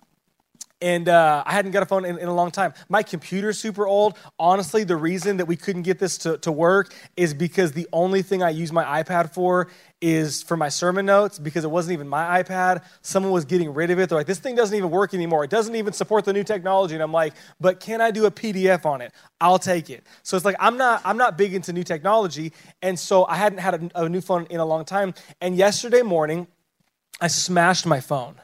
and 0.81 1.07
uh, 1.07 1.43
I 1.45 1.53
hadn't 1.53 1.71
got 1.71 1.83
a 1.83 1.85
phone 1.85 2.05
in, 2.05 2.17
in, 2.17 2.27
a 2.27 2.33
long 2.33 2.49
time. 2.49 2.73
My 2.89 3.03
computer's 3.03 3.59
super 3.59 3.85
old. 3.85 4.17
Honestly, 4.39 4.83
the 4.83 4.95
reason 4.95 5.37
that 5.37 5.45
we 5.45 5.55
couldn't 5.55 5.83
get 5.83 5.99
this 5.99 6.17
to, 6.19 6.39
to 6.39 6.51
work 6.51 6.93
is 7.15 7.33
because 7.33 7.71
the 7.73 7.87
only 7.93 8.23
thing 8.23 8.41
I 8.41 8.49
use 8.49 8.71
my 8.71 9.03
iPad 9.03 9.31
for 9.31 9.67
is 10.01 10.41
for 10.41 10.57
my 10.57 10.69
sermon 10.69 11.05
notes 11.05 11.37
because 11.37 11.63
it 11.63 11.69
wasn't 11.69 11.93
even 11.93 12.07
my 12.07 12.41
iPad. 12.41 12.83
Someone 13.03 13.31
was 13.31 13.45
getting 13.45 13.71
rid 13.71 13.91
of 13.91 13.99
it. 13.99 14.09
They're 14.09 14.17
like, 14.17 14.25
this 14.25 14.39
thing 14.39 14.55
doesn't 14.55 14.75
even 14.75 14.89
work 14.89 15.13
anymore. 15.13 15.43
It 15.43 15.51
doesn't 15.51 15.75
even 15.75 15.93
support 15.93 16.25
the 16.25 16.33
new 16.33 16.43
technology. 16.43 16.95
And 16.95 17.03
I'm 17.03 17.13
like, 17.13 17.35
but 17.59 17.79
can 17.79 18.01
I 18.01 18.09
do 18.09 18.25
a 18.25 18.31
PDF 18.31 18.83
on 18.83 19.01
it? 19.01 19.13
I'll 19.39 19.59
take 19.59 19.91
it. 19.91 20.03
So 20.23 20.35
it's 20.35 20.45
like 20.45 20.55
I'm 20.59 20.77
not 20.77 21.01
I'm 21.05 21.17
not 21.17 21.37
big 21.37 21.53
into 21.53 21.71
new 21.73 21.83
technology, 21.83 22.53
and 22.81 22.97
so 22.97 23.25
I 23.25 23.35
hadn't 23.35 23.59
had 23.59 23.91
a, 23.95 24.03
a 24.03 24.09
new 24.09 24.21
phone 24.21 24.47
in 24.49 24.59
a 24.59 24.65
long 24.65 24.85
time. 24.85 25.13
And 25.39 25.55
yesterday 25.55 26.01
morning, 26.01 26.47
I 27.19 27.27
smashed 27.27 27.85
my 27.85 27.99
phone. 27.99 28.41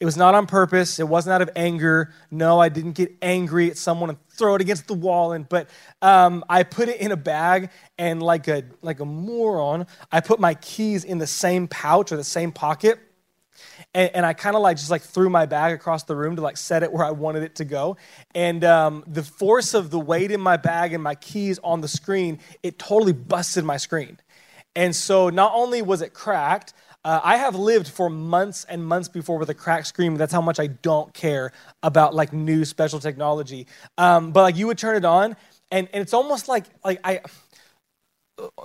It 0.00 0.04
was 0.04 0.16
not 0.16 0.36
on 0.36 0.46
purpose. 0.46 1.00
It 1.00 1.08
wasn't 1.08 1.34
out 1.34 1.42
of 1.42 1.50
anger. 1.56 2.12
No, 2.30 2.60
I 2.60 2.68
didn't 2.68 2.92
get 2.92 3.16
angry 3.20 3.68
at 3.68 3.76
someone 3.76 4.10
and 4.10 4.18
throw 4.30 4.54
it 4.54 4.60
against 4.60 4.86
the 4.86 4.94
wall. 4.94 5.32
And 5.32 5.48
but 5.48 5.68
um, 6.00 6.44
I 6.48 6.62
put 6.62 6.88
it 6.88 7.00
in 7.00 7.10
a 7.10 7.16
bag, 7.16 7.70
and 7.98 8.22
like 8.22 8.46
a 8.46 8.62
like 8.80 9.00
a 9.00 9.04
moron, 9.04 9.86
I 10.12 10.20
put 10.20 10.38
my 10.38 10.54
keys 10.54 11.04
in 11.04 11.18
the 11.18 11.26
same 11.26 11.66
pouch 11.66 12.12
or 12.12 12.16
the 12.16 12.24
same 12.24 12.52
pocket. 12.52 13.00
And, 13.92 14.10
and 14.14 14.26
I 14.26 14.34
kind 14.34 14.54
of 14.54 14.62
like 14.62 14.76
just 14.76 14.90
like 14.90 15.02
threw 15.02 15.28
my 15.30 15.46
bag 15.46 15.74
across 15.74 16.04
the 16.04 16.14
room 16.14 16.36
to 16.36 16.42
like 16.42 16.56
set 16.56 16.84
it 16.84 16.92
where 16.92 17.04
I 17.04 17.10
wanted 17.10 17.42
it 17.42 17.56
to 17.56 17.64
go. 17.64 17.96
And 18.36 18.62
um, 18.62 19.02
the 19.08 19.24
force 19.24 19.74
of 19.74 19.90
the 19.90 19.98
weight 19.98 20.30
in 20.30 20.40
my 20.40 20.56
bag 20.56 20.92
and 20.92 21.02
my 21.02 21.16
keys 21.16 21.58
on 21.64 21.80
the 21.80 21.88
screen, 21.88 22.38
it 22.62 22.78
totally 22.78 23.12
busted 23.12 23.64
my 23.64 23.76
screen. 23.76 24.18
And 24.76 24.94
so 24.94 25.28
not 25.28 25.52
only 25.56 25.82
was 25.82 26.02
it 26.02 26.14
cracked, 26.14 26.72
uh, 27.04 27.20
I 27.22 27.36
have 27.36 27.54
lived 27.54 27.88
for 27.88 28.10
months 28.10 28.64
and 28.68 28.84
months 28.84 29.08
before 29.08 29.38
with 29.38 29.50
a 29.50 29.54
cracked 29.54 29.86
screen. 29.86 30.14
That's 30.14 30.32
how 30.32 30.40
much 30.40 30.58
I 30.58 30.66
don't 30.66 31.12
care 31.14 31.52
about 31.82 32.14
like 32.14 32.32
new 32.32 32.64
special 32.64 32.98
technology. 32.98 33.66
Um, 33.96 34.32
but 34.32 34.42
like 34.42 34.56
you 34.56 34.66
would 34.66 34.78
turn 34.78 34.96
it 34.96 35.04
on, 35.04 35.36
and, 35.70 35.88
and 35.92 36.02
it's 36.02 36.14
almost 36.14 36.48
like 36.48 36.64
like 36.84 37.00
I. 37.04 37.20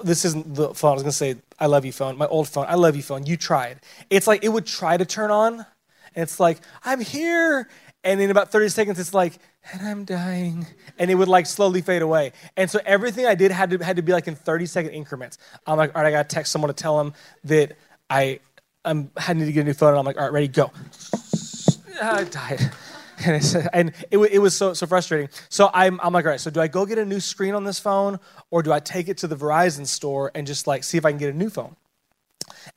This 0.04 0.24
isn't 0.24 0.54
the 0.54 0.74
phone. 0.74 0.92
I 0.92 0.94
was 0.94 1.04
gonna 1.04 1.12
say 1.12 1.36
I 1.60 1.66
love 1.66 1.86
you 1.86 1.92
phone. 1.92 2.18
My 2.18 2.28
old 2.28 2.48
phone. 2.48 2.66
I 2.68 2.76
love 2.76 2.96
you 2.96 3.04
phone. 3.04 3.26
You 3.26 3.38
tried. 3.38 3.80
It's 4.10 4.28
like 4.28 4.44
it 4.44 4.50
would 4.50 4.66
try 4.66 4.98
to 4.98 5.06
turn 5.06 5.32
on, 5.32 5.54
and 5.56 6.24
it's 6.24 6.40
like 6.40 6.60
I'm 6.84 7.02
here, 7.02 7.68
and 8.04 8.20
in 8.22 8.30
about 8.30 8.52
30 8.52 8.70
seconds 8.70 9.00
it's 9.00 9.14
like 9.14 9.34
and 9.72 9.88
i'm 9.88 10.04
dying 10.06 10.68
and 11.00 11.10
it 11.10 11.16
would 11.16 11.28
like 11.28 11.46
slowly 11.46 11.82
fade 11.82 12.02
away 12.02 12.32
and 12.58 12.70
so 12.70 12.80
everything 12.86 13.26
i 13.26 13.36
did 13.36 13.52
had 13.52 13.70
to 13.70 13.78
had 13.78 13.96
to 13.96 14.02
be 14.02 14.12
like 14.12 14.28
in 14.28 14.36
30 14.36 14.66
second 14.66 14.92
increments 14.92 15.38
i'm 15.66 15.78
like 15.78 15.96
all 15.96 16.02
right 16.02 16.10
i 16.10 16.12
gotta 16.12 16.28
text 16.28 16.52
someone 16.52 16.68
to 16.68 16.74
tell 16.74 16.98
them 16.98 17.14
that 17.44 17.78
I 18.10 18.40
I'm, 18.86 19.12
I 19.16 19.34
need 19.34 19.46
to 19.46 19.52
get 19.52 19.62
a 19.62 19.64
new 19.64 19.74
phone. 19.74 19.90
And 19.90 20.00
I'm 20.00 20.06
like, 20.06 20.18
all 20.18 20.24
right, 20.24 20.34
ready, 20.34 20.48
go. 20.48 20.72
I 22.02 22.24
died. 22.26 22.72
And, 23.26 23.70
and 23.72 23.94
it, 24.12 24.18
it, 24.18 24.40
was 24.40 24.54
so, 24.54 24.74
so 24.74 24.86
frustrating. 24.86 25.30
So 25.48 25.70
I'm, 25.74 25.98
I'm 26.04 26.12
like, 26.12 26.26
all 26.26 26.32
right, 26.32 26.40
so 26.42 26.50
do 26.50 26.60
I 26.60 26.68
go 26.68 26.86
get 26.86 26.98
a 26.98 27.06
new 27.06 27.22
screen 27.22 27.54
on 27.54 27.64
this 27.64 27.80
phone 27.80 28.20
or 28.52 28.62
do 28.62 28.74
I 28.74 28.80
take 28.80 29.08
it 29.08 29.20
to 29.20 29.28
the 29.28 29.36
Verizon 29.38 29.88
store 29.88 30.30
and 30.36 30.46
just 30.46 30.68
like 30.68 30.84
see 30.84 30.98
if 30.98 31.06
I 31.06 31.12
can 31.12 31.20
get 31.20 31.30
a 31.30 31.38
new 31.38 31.50
phone? 31.50 31.78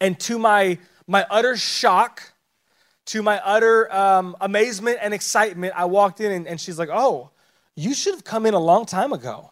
And 0.01 0.21
to 0.21 0.39
my, 0.39 0.79
my 1.09 1.27
utter 1.31 1.57
shock, 1.57 2.23
to 3.07 3.23
my 3.23 3.41
utter 3.45 3.93
um, 3.93 4.37
amazement 4.41 4.99
and 5.03 5.13
excitement, 5.13 5.73
I 5.75 5.87
walked 5.87 6.21
in 6.21 6.31
and, 6.31 6.47
and 6.47 6.61
she's 6.61 6.79
like, 6.79 6.91
oh, 6.93 7.31
you 7.75 7.93
should 7.93 8.15
have 8.15 8.23
come 8.23 8.47
in 8.47 8.55
a 8.55 8.61
long 8.61 8.87
time 8.87 9.13
ago. 9.13 9.51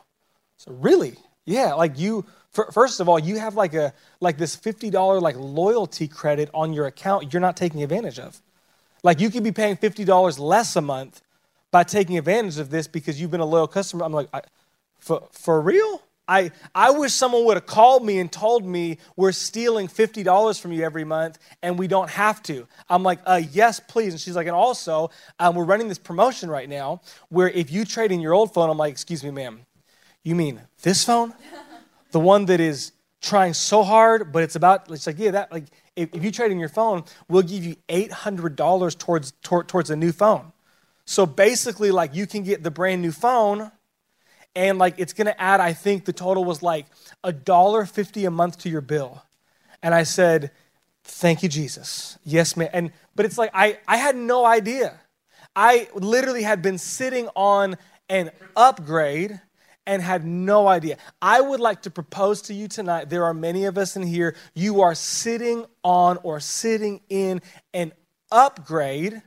So 0.58 0.70
really? 0.70 1.16
Yeah, 1.44 1.72
like 1.72 1.98
you, 1.98 2.24
First 2.72 3.00
of 3.00 3.08
all, 3.08 3.18
you 3.18 3.38
have 3.38 3.56
like 3.56 3.74
a 3.74 3.92
like 4.20 4.38
this 4.38 4.56
$50 4.56 5.20
like 5.20 5.36
loyalty 5.36 6.06
credit 6.06 6.50
on 6.54 6.72
your 6.72 6.86
account 6.86 7.32
you're 7.32 7.40
not 7.40 7.56
taking 7.56 7.82
advantage 7.82 8.18
of. 8.18 8.40
Like 9.02 9.20
you 9.20 9.28
could 9.28 9.42
be 9.42 9.52
paying 9.52 9.76
$50 9.76 10.38
less 10.38 10.76
a 10.76 10.80
month 10.80 11.20
by 11.70 11.82
taking 11.82 12.16
advantage 12.16 12.58
of 12.58 12.70
this 12.70 12.86
because 12.86 13.20
you've 13.20 13.32
been 13.32 13.40
a 13.40 13.46
loyal 13.46 13.66
customer. 13.66 14.04
I'm 14.04 14.12
like, 14.12 14.28
for, 14.98 15.28
for 15.32 15.60
real? 15.60 16.00
I, 16.26 16.52
I 16.74 16.90
wish 16.90 17.12
someone 17.12 17.44
would 17.44 17.56
have 17.56 17.66
called 17.66 18.06
me 18.06 18.18
and 18.18 18.32
told 18.32 18.64
me 18.64 18.98
we're 19.16 19.32
stealing 19.32 19.88
$50 19.88 20.60
from 20.60 20.72
you 20.72 20.82
every 20.82 21.04
month 21.04 21.38
and 21.62 21.78
we 21.78 21.86
don't 21.86 22.08
have 22.08 22.42
to. 22.44 22.66
I'm 22.88 23.02
like, 23.02 23.18
uh, 23.26 23.42
yes, 23.52 23.80
please. 23.80 24.14
And 24.14 24.20
she's 24.20 24.36
like, 24.36 24.46
and 24.46 24.56
also, 24.56 25.10
um, 25.38 25.54
we're 25.54 25.64
running 25.64 25.88
this 25.88 25.98
promotion 25.98 26.48
right 26.48 26.68
now 26.68 27.02
where 27.28 27.50
if 27.50 27.70
you 27.70 27.84
trade 27.84 28.12
in 28.12 28.20
your 28.20 28.32
old 28.32 28.54
phone, 28.54 28.70
I'm 28.70 28.78
like, 28.78 28.92
excuse 28.92 29.22
me, 29.22 29.30
ma'am, 29.30 29.66
you 30.22 30.34
mean 30.34 30.62
this 30.82 31.04
phone? 31.04 31.34
the 32.14 32.20
one 32.20 32.46
that 32.46 32.60
is 32.60 32.92
trying 33.20 33.52
so 33.52 33.82
hard, 33.82 34.32
but 34.32 34.42
it's 34.42 34.56
about, 34.56 34.90
it's 34.90 35.06
like, 35.06 35.18
yeah, 35.18 35.32
that, 35.32 35.52
like, 35.52 35.64
if, 35.96 36.14
if 36.14 36.24
you 36.24 36.30
trade 36.30 36.52
in 36.52 36.58
your 36.58 36.68
phone, 36.68 37.04
we'll 37.28 37.42
give 37.42 37.64
you 37.64 37.76
$800 37.88 38.98
towards, 38.98 39.32
towards 39.42 39.90
a 39.90 39.96
new 39.96 40.12
phone. 40.12 40.52
So 41.04 41.26
basically, 41.26 41.90
like, 41.90 42.14
you 42.14 42.26
can 42.26 42.42
get 42.42 42.62
the 42.62 42.70
brand 42.70 43.02
new 43.02 43.12
phone 43.12 43.70
and 44.56 44.78
like 44.78 44.94
it's 44.98 45.12
gonna 45.12 45.34
add, 45.38 45.60
I 45.60 45.72
think 45.72 46.04
the 46.04 46.12
total 46.12 46.44
was 46.44 46.62
like 46.62 46.86
a 47.22 47.32
dollar 47.32 47.84
fifty 47.86 48.24
a 48.24 48.30
month 48.30 48.58
to 48.58 48.68
your 48.68 48.80
bill. 48.80 49.22
And 49.82 49.94
I 49.94 50.04
said, 50.04 50.50
Thank 51.06 51.42
you, 51.42 51.48
Jesus. 51.48 52.18
Yes, 52.24 52.56
man. 52.56 52.70
And 52.72 52.92
but 53.14 53.26
it's 53.26 53.36
like 53.36 53.50
I, 53.52 53.78
I 53.86 53.96
had 53.96 54.16
no 54.16 54.44
idea. 54.46 55.00
I 55.56 55.88
literally 55.94 56.42
had 56.42 56.62
been 56.62 56.78
sitting 56.78 57.28
on 57.34 57.76
an 58.08 58.30
upgrade 58.56 59.40
and 59.86 60.02
had 60.02 60.24
no 60.24 60.66
idea. 60.66 60.96
I 61.20 61.40
would 61.40 61.60
like 61.60 61.82
to 61.82 61.90
propose 61.90 62.42
to 62.42 62.54
you 62.54 62.68
tonight. 62.68 63.10
There 63.10 63.24
are 63.24 63.34
many 63.34 63.64
of 63.64 63.76
us 63.78 63.96
in 63.96 64.02
here. 64.02 64.34
You 64.54 64.80
are 64.82 64.94
sitting 64.94 65.66
on 65.82 66.18
or 66.22 66.40
sitting 66.40 67.00
in 67.08 67.42
an 67.72 67.92
upgrade, 68.30 69.22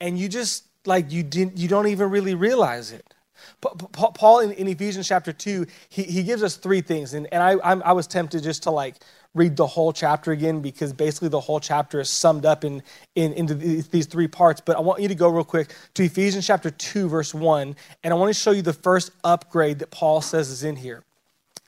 and 0.00 0.18
you 0.18 0.28
just 0.28 0.64
like 0.84 1.10
you 1.10 1.22
didn't. 1.22 1.58
You 1.58 1.68
don't 1.68 1.88
even 1.88 2.10
really 2.10 2.34
realize 2.34 2.92
it. 2.92 3.12
Paul 3.60 4.40
in, 4.40 4.68
Ephesians 4.68 5.06
chapter 5.06 5.32
2, 5.32 5.66
he, 5.88 6.02
he 6.04 6.22
gives 6.22 6.42
us 6.42 6.56
three 6.56 6.80
things. 6.80 7.14
And, 7.14 7.28
and 7.32 7.42
I, 7.42 7.52
I 7.52 7.92
was 7.92 8.06
tempted 8.06 8.42
just 8.42 8.64
to 8.64 8.70
like 8.70 8.96
read 9.36 9.56
the 9.56 9.66
whole 9.66 9.92
chapter 9.92 10.32
again 10.32 10.60
because 10.60 10.92
basically 10.92 11.28
the 11.28 11.40
whole 11.40 11.60
chapter 11.60 12.00
is 12.00 12.08
summed 12.08 12.46
up 12.46 12.64
in, 12.64 12.82
in 13.14 13.32
into 13.34 13.54
these 13.54 14.06
three 14.06 14.28
parts. 14.28 14.60
But 14.60 14.76
I 14.76 14.80
want 14.80 15.00
you 15.02 15.08
to 15.08 15.14
go 15.14 15.28
real 15.28 15.44
quick 15.44 15.72
to 15.94 16.04
Ephesians 16.04 16.46
chapter 16.46 16.70
2, 16.70 17.08
verse 17.08 17.34
1, 17.34 17.76
and 18.02 18.12
I 18.12 18.16
want 18.16 18.30
to 18.30 18.40
show 18.40 18.50
you 18.50 18.62
the 18.62 18.72
first 18.72 19.12
upgrade 19.22 19.80
that 19.80 19.90
Paul 19.90 20.20
says 20.20 20.50
is 20.50 20.64
in 20.64 20.76
here. 20.76 21.04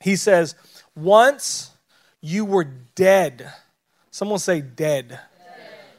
He 0.01 0.17
says, 0.17 0.55
Once 0.97 1.71
you 2.21 2.45
were 2.45 2.65
dead. 2.65 3.53
Someone 4.11 4.39
say 4.39 4.61
dead. 4.61 5.09
dead. 5.09 5.21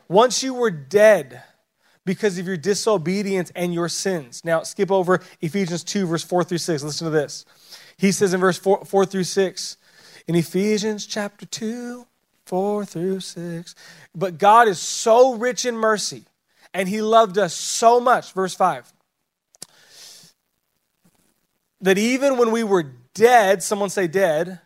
Once 0.08 0.44
you 0.44 0.54
were 0.54 0.72
dead 0.72 1.44
because 2.06 2.38
of 2.38 2.48
your 2.48 2.58
disobedience 2.58 3.52
and 3.56 3.74
your 3.74 3.88
sins. 3.88 4.44
Now, 4.44 4.64
skip 4.64 4.92
over 4.92 5.22
Ephesians 5.42 5.84
2, 5.84 6.08
verse 6.08 6.24
4 6.24 6.44
through 6.44 6.58
6. 6.58 6.84
Listen 6.84 7.06
to 7.06 7.12
this. 7.12 7.46
He 7.98 8.12
says 8.12 8.34
in 8.34 8.40
verse 8.40 8.58
4, 8.58 8.86
4 8.86 9.06
through 9.06 9.26
6, 9.26 9.78
in 10.28 10.36
Ephesians 10.36 11.06
chapter 11.06 11.46
2, 11.46 12.06
4 12.46 12.86
through 12.86 13.20
6. 13.20 13.76
But 14.16 14.38
God 14.38 14.68
is 14.68 14.80
so 14.80 15.36
rich 15.36 15.66
in 15.66 15.76
mercy, 15.76 16.24
and 16.74 16.90
He 16.90 17.02
loved 17.02 17.38
us 17.38 17.54
so 17.54 18.00
much, 18.00 18.34
verse 18.34 18.56
5, 18.56 18.92
that 21.82 21.98
even 21.98 22.38
when 22.38 22.52
we 22.52 22.64
were 22.64 22.92
dead, 23.14 23.64
someone 23.64 23.90
say 23.90 24.08
dead, 24.08 24.48
dead. 24.48 24.60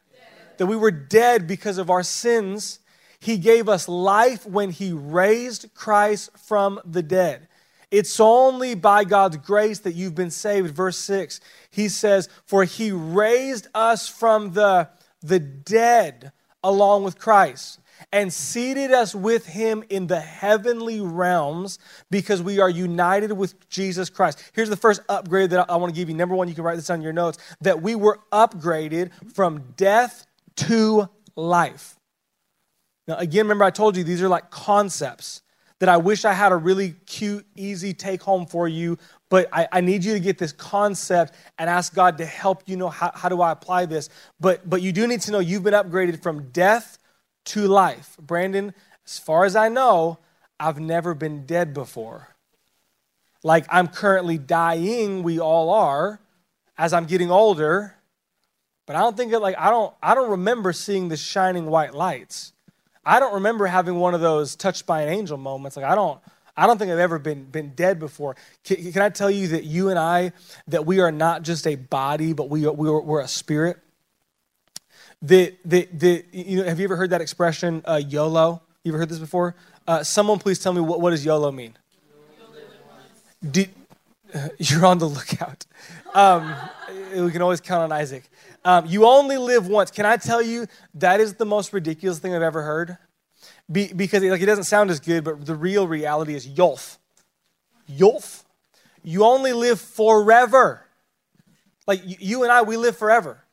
that 0.58 0.66
we 0.66 0.76
were 0.76 0.92
dead 0.92 1.48
because 1.48 1.78
of 1.78 1.90
our 1.90 2.04
sins, 2.04 2.80
He 3.20 3.38
gave 3.38 3.70
us 3.70 3.88
life 3.88 4.46
when 4.46 4.72
He 4.72 4.92
raised 4.92 5.74
Christ 5.74 6.30
from 6.38 6.80
the 6.86 7.04
dead. 7.04 7.48
It's 7.94 8.20
only 8.20 8.74
by 8.74 9.04
God's 9.04 9.38
grace 9.38 9.78
that 9.82 9.94
you've 9.94 10.16
been 10.16 10.32
saved. 10.32 10.74
Verse 10.74 10.98
6, 10.98 11.40
he 11.70 11.88
says, 11.90 12.28
For 12.44 12.64
he 12.64 12.92
raised 12.92 13.68
us 13.76 14.08
from 14.08 14.54
the 14.54 14.90
the 15.24 15.40
dead 15.40 16.32
along 16.64 17.04
with 17.04 17.18
Christ 17.18 17.80
and 18.12 18.32
seated 18.32 18.92
us 18.92 19.16
with 19.16 19.46
him 19.46 19.84
in 19.90 20.08
the 20.08 20.20
heavenly 20.20 21.02
realms 21.02 21.80
because 22.12 22.42
we 22.42 22.60
are 22.60 22.70
united 22.70 23.32
with 23.32 23.70
Jesus 23.70 24.10
Christ. 24.10 24.42
Here's 24.54 24.70
the 24.70 24.78
first 24.78 25.02
upgrade 25.10 25.52
that 25.52 25.70
I 25.70 25.76
want 25.78 25.94
to 25.94 26.00
give 26.00 26.10
you. 26.10 26.16
Number 26.16 26.36
one, 26.36 26.48
you 26.48 26.56
can 26.56 26.64
write 26.64 26.76
this 26.76 26.90
on 26.90 27.02
your 27.02 27.14
notes 27.14 27.38
that 27.62 27.82
we 27.82 27.96
were 27.96 28.20
upgraded 28.32 29.12
from 29.34 29.74
death 29.78 30.26
to 30.56 31.10
life. 31.36 31.98
Now, 33.08 33.18
again, 33.18 33.46
remember 33.46 33.66
I 33.66 33.72
told 33.72 33.98
you 33.98 34.04
these 34.04 34.22
are 34.22 34.30
like 34.30 34.50
concepts 34.50 35.42
that 35.80 35.90
I 35.90 35.98
wish 35.98 36.24
I 36.24 36.34
had 36.34 36.52
a 36.52 36.56
really 36.56 36.96
cute, 37.06 37.46
easy 37.56 37.94
take 37.94 38.22
home 38.22 38.46
for 38.46 38.68
you, 38.68 38.98
but 39.34 39.50
I, 39.52 39.68
I, 39.72 39.82
need 39.82 40.04
you 40.04 40.14
to 40.14 40.20
get 40.20 40.38
this 40.38 40.52
concept 40.52 41.34
and 41.58 41.68
ask 41.68 41.96
God 41.96 42.20
to 42.20 42.26
help 42.26 42.62
you 42.68 42.78
know 42.78 42.90
how, 42.90 43.10
how 43.16 43.30
do 43.30 43.42
I 43.42 43.52
apply 43.52 43.88
this. 43.88 44.10
But, 44.40 44.70
but 44.70 44.84
you 44.84 44.92
do 44.92 45.08
need 45.08 45.22
to 45.22 45.32
know 45.32 45.40
you've 45.40 45.64
been 45.64 45.74
upgraded 45.74 46.22
from 46.22 46.52
death 46.52 47.00
to 47.46 47.68
life. 47.68 48.16
Brandon, 48.22 48.76
as 49.08 49.18
far 49.18 49.46
as 49.46 49.56
I 49.56 49.70
know, 49.70 50.20
I've 50.60 50.80
never 50.80 51.16
been 51.16 51.48
dead 51.48 51.74
before. 51.74 52.36
Like 53.42 53.66
I'm 53.70 53.88
currently 53.88 54.38
dying, 54.38 55.24
we 55.24 55.40
all 55.40 55.72
are, 55.72 56.22
as 56.78 56.94
I'm 56.94 57.06
getting 57.06 57.32
older. 57.32 57.96
But 58.86 58.98
I 58.98 59.00
don't 59.00 59.18
think 59.18 59.32
that 59.32 59.42
like 59.42 59.56
I 59.58 59.72
don't 59.72 59.96
I 60.04 60.14
don't 60.14 60.30
remember 60.30 60.74
seeing 60.74 61.08
the 61.08 61.18
shining 61.18 61.66
white 61.66 61.96
lights. 61.96 62.54
I 63.04 63.20
don't 63.20 63.34
remember 63.34 63.66
having 63.66 63.96
one 63.96 64.14
of 64.14 64.22
those 64.22 64.56
touched 64.56 64.86
by 64.86 65.02
an 65.02 65.10
angel 65.10 65.40
moments. 65.40 65.76
Like 65.76 65.88
I 65.88 65.96
don't 65.96 66.22
I 66.56 66.68
don't 66.68 66.78
think 66.78 66.92
I've 66.92 67.00
ever 67.00 67.18
been, 67.18 67.46
been 67.46 67.70
dead 67.70 68.00
before. 68.00 68.36
Can, 68.64 68.92
can 68.92 69.02
I 69.02 69.10
tell 69.10 69.32
you 69.32 69.48
that 69.50 69.64
you 69.64 69.90
and 69.90 69.98
I, 69.98 70.34
that 70.68 70.86
we 70.86 71.00
are 71.00 71.12
not 71.12 71.42
just 71.42 71.66
a 71.66 71.76
body, 71.76 72.34
but 72.34 72.50
we 72.50 72.66
are, 72.66 72.72
we 72.72 72.88
are, 72.88 73.02
we're 73.02 73.22
a 73.22 73.28
spirit? 73.28 73.78
That, 75.24 75.56
that, 75.66 76.00
that, 76.00 76.26
you 76.32 76.58
know, 76.58 76.64
have 76.66 76.80
you 76.80 76.86
ever 76.86 76.96
heard 76.96 77.10
that 77.10 77.22
expression, 77.22 77.82
uh, 77.86 78.02
YOLO? 78.08 78.62
You 78.84 78.92
ever 78.92 79.00
heard 79.00 79.10
this 79.10 79.20
before? 79.20 79.56
Uh, 79.88 80.04
someone 80.04 80.38
please 80.38 80.60
tell 80.60 80.74
me, 80.74 80.82
what, 80.82 81.02
what 81.02 81.12
does 81.12 81.26
YOLO 81.26 81.52
mean? 81.52 81.76
Do, 83.50 83.66
uh, 84.34 84.50
you're 84.60 84.86
on 84.86 85.00
the 85.00 85.08
lookout. 85.08 85.66
Um, 86.14 86.54
we 87.16 87.32
can 87.32 87.42
always 87.42 87.62
count 87.62 87.82
on 87.84 87.92
Isaac. 87.92 88.30
Um, 88.64 88.86
you 88.86 89.06
only 89.06 89.38
live 89.38 89.68
once. 89.68 89.92
Can 89.92 90.06
I 90.06 90.18
tell 90.18 90.42
you 90.42 90.68
that 90.96 91.20
is 91.20 91.36
the 91.36 91.46
most 91.46 91.74
ridiculous 91.74 92.20
thing 92.20 92.36
I've 92.36 92.42
ever 92.42 92.62
heard? 92.62 92.98
Be, 93.72 93.92
because 93.94 94.24
like 94.24 94.42
it 94.42 94.46
doesn't 94.46 94.66
sound 94.66 94.90
as 94.92 95.00
good, 95.00 95.24
but 95.24 95.46
the 95.46 95.56
real 95.56 95.88
reality 95.88 96.36
is 96.36 96.48
yolf. 96.48 96.98
Yolf. 97.90 98.44
You 99.04 99.26
only 99.26 99.54
live 99.54 99.80
forever. 99.80 100.86
Like 101.88 102.02
you 102.06 102.44
and 102.44 102.52
I, 102.52 102.62
we 102.62 102.78
live 102.78 102.98
forever. 102.98 103.44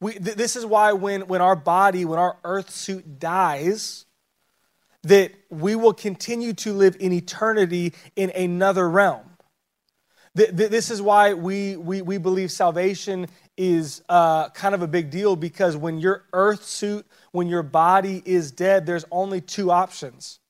We, 0.00 0.12
th- 0.12 0.36
this 0.36 0.56
is 0.56 0.64
why 0.64 0.92
when, 0.92 1.26
when 1.26 1.40
our 1.40 1.56
body, 1.56 2.04
when 2.04 2.18
our 2.18 2.38
earth 2.44 2.70
suit 2.70 3.18
dies, 3.18 4.06
that 5.02 5.32
we 5.50 5.74
will 5.74 5.92
continue 5.92 6.52
to 6.54 6.72
live 6.72 6.96
in 7.00 7.12
eternity 7.12 7.94
in 8.16 8.30
another 8.30 8.88
realm. 8.88 9.30
Th- 10.36 10.56
th- 10.56 10.70
this 10.70 10.90
is 10.90 11.02
why 11.02 11.34
we, 11.34 11.76
we, 11.76 12.02
we 12.02 12.18
believe 12.18 12.50
salvation 12.52 13.26
is 13.56 14.02
uh, 14.08 14.48
kind 14.50 14.74
of 14.74 14.82
a 14.82 14.86
big 14.86 15.10
deal 15.10 15.36
because 15.36 15.76
when 15.76 15.98
your 15.98 16.24
earth 16.32 16.64
suit 16.64 17.06
when 17.32 17.48
your 17.48 17.62
body 17.62 18.22
is 18.24 18.52
dead, 18.52 18.86
there's 18.86 19.04
only 19.10 19.40
two 19.40 19.70
options. 19.70 20.40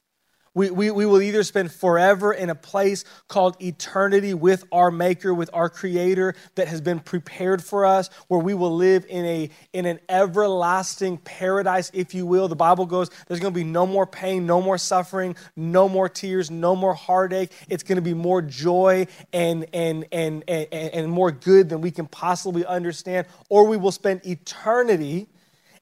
We, 0.53 0.69
we, 0.71 0.91
we 0.91 1.07
will 1.07 1.23
either 1.23 1.45
spend 1.45 1.71
forever 1.71 2.33
in 2.33 2.51
a 2.51 2.57
place 2.57 3.05
called 3.29 3.57
eternity 3.63 4.35
with 4.35 4.65
our 4.73 4.91
Maker, 4.91 5.33
with 5.33 5.49
our 5.53 5.69
Creator 5.69 6.35
that 6.57 6.67
has 6.67 6.81
been 6.81 6.99
prepared 6.99 7.63
for 7.63 7.87
us, 7.87 8.11
where 8.27 8.41
we 8.41 8.55
will 8.55 8.75
live 8.75 9.07
in, 9.09 9.25
a, 9.25 9.51
in 9.73 9.87
an 9.87 10.01
everlasting 10.09 11.19
paradise, 11.19 11.93
if 11.95 12.17
you 12.17 12.27
will. 12.27 12.49
The 12.49 12.57
Bible 12.57 12.85
goes, 12.85 13.11
there's 13.29 13.39
going 13.39 13.55
to 13.55 13.59
be 13.59 13.65
no 13.65 13.87
more 13.87 14.09
pain, 14.09 14.45
no 14.45 14.61
more 14.61 14.77
suffering, 14.77 15.37
no 15.55 15.89
more 15.89 16.09
tears, 16.09 16.51
no 16.51 16.75
more 16.75 16.95
heartache. 16.95 17.53
It's 17.69 17.85
going 17.85 17.97
to 17.97 18.03
be 18.03 18.15
more 18.15 18.43
joy 18.43 19.07
and, 19.33 19.67
and, 19.73 20.05
and, 20.11 20.43
and, 20.49 20.73
and 20.73 21.11
more 21.13 21.31
good 21.31 21.69
than 21.69 21.81
we 21.81 21.93
can 21.93 22.07
possibly 22.07 22.67
understand. 22.67 23.29
Or 23.49 23.69
we 23.69 23.77
will 23.77 23.93
spend 23.93 24.27
eternity 24.27 25.29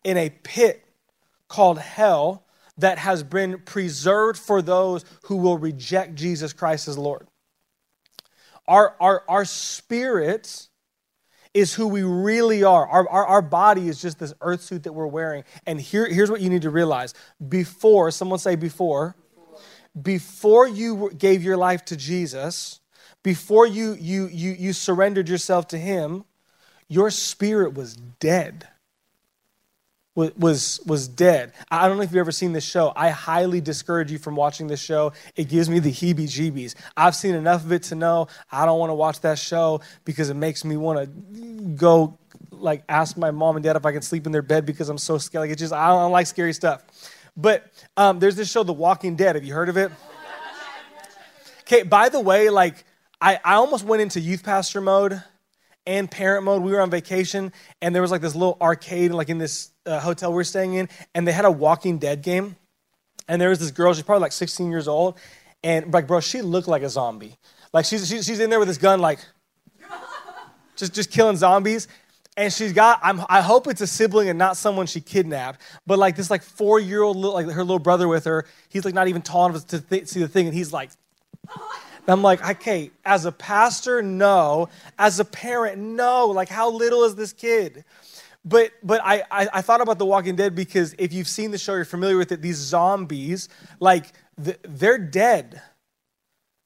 in 0.04 0.18
a 0.18 0.28
pit 0.28 0.84
called 1.48 1.78
hell 1.78 2.44
that 2.76 2.98
has 2.98 3.22
been 3.22 3.58
preserved 3.60 4.38
for 4.38 4.62
those 4.62 5.04
who 5.24 5.36
will 5.36 5.58
reject 5.58 6.14
Jesus 6.14 6.52
Christ 6.52 6.88
as 6.88 6.96
Lord. 6.96 7.26
Our, 8.66 8.94
our, 9.00 9.24
our 9.28 9.44
spirit 9.44 10.68
is 11.54 11.74
who 11.74 11.88
we 11.88 12.02
really 12.02 12.62
are. 12.62 12.86
Our, 12.86 13.08
our, 13.08 13.26
our 13.26 13.42
body 13.42 13.88
is 13.88 14.00
just 14.00 14.18
this 14.18 14.34
earth 14.40 14.62
suit 14.62 14.84
that 14.84 14.92
we're 14.92 15.06
wearing. 15.06 15.44
And 15.66 15.80
here, 15.80 16.06
here's 16.06 16.30
what 16.30 16.40
you 16.40 16.50
need 16.50 16.62
to 16.62 16.70
realize 16.70 17.14
before, 17.48 18.10
someone 18.10 18.38
say 18.38 18.54
before, 18.54 19.16
before 20.00 20.68
you 20.68 21.10
gave 21.16 21.42
your 21.42 21.56
life 21.56 21.84
to 21.86 21.96
Jesus, 21.96 22.80
before 23.24 23.66
you, 23.66 23.94
you, 23.94 24.28
you, 24.28 24.52
you 24.52 24.72
surrendered 24.72 25.28
yourself 25.28 25.66
to 25.68 25.78
Him, 25.78 26.24
your 26.88 27.10
spirit 27.10 27.74
was 27.74 27.96
dead 27.96 28.68
was, 30.18 30.80
was 30.84 31.06
dead. 31.06 31.52
I 31.70 31.86
don't 31.86 31.96
know 31.96 32.02
if 32.02 32.10
you've 32.10 32.18
ever 32.18 32.32
seen 32.32 32.52
this 32.52 32.64
show. 32.64 32.92
I 32.96 33.10
highly 33.10 33.60
discourage 33.60 34.10
you 34.10 34.18
from 34.18 34.34
watching 34.34 34.66
this 34.66 34.80
show. 34.80 35.12
It 35.36 35.48
gives 35.48 35.70
me 35.70 35.78
the 35.78 35.92
heebie 35.92 36.26
jeebies. 36.26 36.74
I've 36.96 37.14
seen 37.14 37.34
enough 37.34 37.64
of 37.64 37.72
it 37.72 37.84
to 37.84 37.94
know 37.94 38.28
I 38.50 38.66
don't 38.66 38.78
want 38.78 38.90
to 38.90 38.94
watch 38.94 39.20
that 39.20 39.38
show 39.38 39.80
because 40.04 40.30
it 40.30 40.34
makes 40.34 40.64
me 40.64 40.76
want 40.76 40.98
to 40.98 41.06
go 41.76 42.18
like 42.50 42.82
ask 42.88 43.16
my 43.16 43.30
mom 43.30 43.56
and 43.56 43.62
dad 43.62 43.76
if 43.76 43.86
I 43.86 43.92
can 43.92 44.02
sleep 44.02 44.26
in 44.26 44.32
their 44.32 44.42
bed 44.42 44.66
because 44.66 44.88
I'm 44.88 44.98
so 44.98 45.18
scared. 45.18 45.42
Like 45.42 45.50
it's 45.50 45.60
just 45.60 45.72
I 45.72 45.88
don't, 45.88 45.98
I 45.98 46.02
don't 46.02 46.12
like 46.12 46.26
scary 46.26 46.52
stuff. 46.52 46.82
But 47.36 47.70
um, 47.96 48.18
there's 48.18 48.34
this 48.34 48.50
show, 48.50 48.64
The 48.64 48.72
Walking 48.72 49.14
Dead. 49.14 49.36
Have 49.36 49.44
you 49.44 49.54
heard 49.54 49.68
of 49.68 49.76
it? 49.76 49.92
Okay, 51.60 51.82
by 51.82 52.08
the 52.08 52.18
way, 52.18 52.50
like 52.50 52.84
I, 53.20 53.38
I 53.44 53.54
almost 53.54 53.84
went 53.84 54.02
into 54.02 54.18
youth 54.18 54.42
pastor 54.42 54.80
mode 54.80 55.22
and 55.88 56.08
parent 56.08 56.44
mode. 56.44 56.62
We 56.62 56.70
were 56.70 56.82
on 56.82 56.90
vacation, 56.90 57.50
and 57.80 57.94
there 57.94 58.02
was 58.02 58.10
like 58.10 58.20
this 58.20 58.34
little 58.34 58.58
arcade, 58.60 59.10
like 59.10 59.30
in 59.30 59.38
this 59.38 59.72
uh, 59.86 59.98
hotel 59.98 60.30
we 60.30 60.36
were 60.36 60.44
staying 60.44 60.74
in, 60.74 60.88
and 61.14 61.26
they 61.26 61.32
had 61.32 61.46
a 61.46 61.50
Walking 61.50 61.98
Dead 61.98 62.22
game. 62.22 62.56
And 63.26 63.40
there 63.40 63.48
was 63.48 63.58
this 63.58 63.70
girl, 63.70 63.92
she's 63.94 64.04
probably 64.04 64.20
like 64.20 64.32
16 64.32 64.70
years 64.70 64.86
old, 64.86 65.18
and 65.64 65.92
like, 65.92 66.06
bro, 66.06 66.20
she 66.20 66.42
looked 66.42 66.68
like 66.68 66.82
a 66.82 66.90
zombie. 66.90 67.36
Like 67.72 67.86
she's 67.86 68.06
she's, 68.06 68.38
in 68.38 68.50
there 68.50 68.58
with 68.58 68.68
this 68.68 68.78
gun, 68.78 69.00
like 69.00 69.18
just 70.76 70.94
just 70.94 71.10
killing 71.10 71.36
zombies. 71.36 71.88
and 72.36 72.52
she's 72.52 72.72
got 72.72 73.00
I'm, 73.02 73.20
i 73.28 73.40
hope 73.40 73.66
it's 73.66 73.80
a 73.80 73.86
sibling 73.86 74.28
and 74.28 74.38
not 74.38 74.56
someone 74.56 74.86
she 74.86 75.00
kidnapped 75.00 75.60
but 75.86 75.98
like 75.98 76.14
this 76.14 76.30
like 76.30 76.42
four 76.42 76.78
year 76.78 77.02
old 77.02 77.16
like 77.16 77.46
her 77.46 77.64
little 77.64 77.80
brother 77.80 78.06
with 78.06 78.24
her 78.26 78.46
he's 78.68 78.84
like 78.84 78.94
not 78.94 79.08
even 79.08 79.22
tall 79.22 79.46
enough 79.46 79.66
to 79.66 79.80
th- 79.80 80.06
see 80.06 80.20
the 80.20 80.28
thing 80.28 80.46
and 80.46 80.54
he's 80.54 80.72
like 80.72 80.90
I'm 82.08 82.22
like, 82.22 82.44
okay, 82.48 82.90
as 83.04 83.24
a 83.26 83.32
pastor, 83.32 84.02
no. 84.02 84.68
As 84.98 85.20
a 85.20 85.24
parent, 85.24 85.78
no. 85.78 86.28
Like, 86.28 86.48
how 86.48 86.70
little 86.70 87.04
is 87.04 87.14
this 87.14 87.32
kid? 87.32 87.84
But 88.44 88.72
but 88.82 89.00
I, 89.04 89.24
I, 89.30 89.48
I 89.54 89.62
thought 89.62 89.80
about 89.82 89.98
The 89.98 90.06
Walking 90.06 90.36
Dead 90.36 90.54
because 90.54 90.94
if 90.98 91.12
you've 91.12 91.28
seen 91.28 91.50
the 91.50 91.58
show, 91.58 91.74
you're 91.74 91.84
familiar 91.84 92.16
with 92.16 92.32
it. 92.32 92.42
These 92.42 92.56
zombies, 92.56 93.48
like 93.80 94.14
they're 94.36 94.98
dead. 94.98 95.60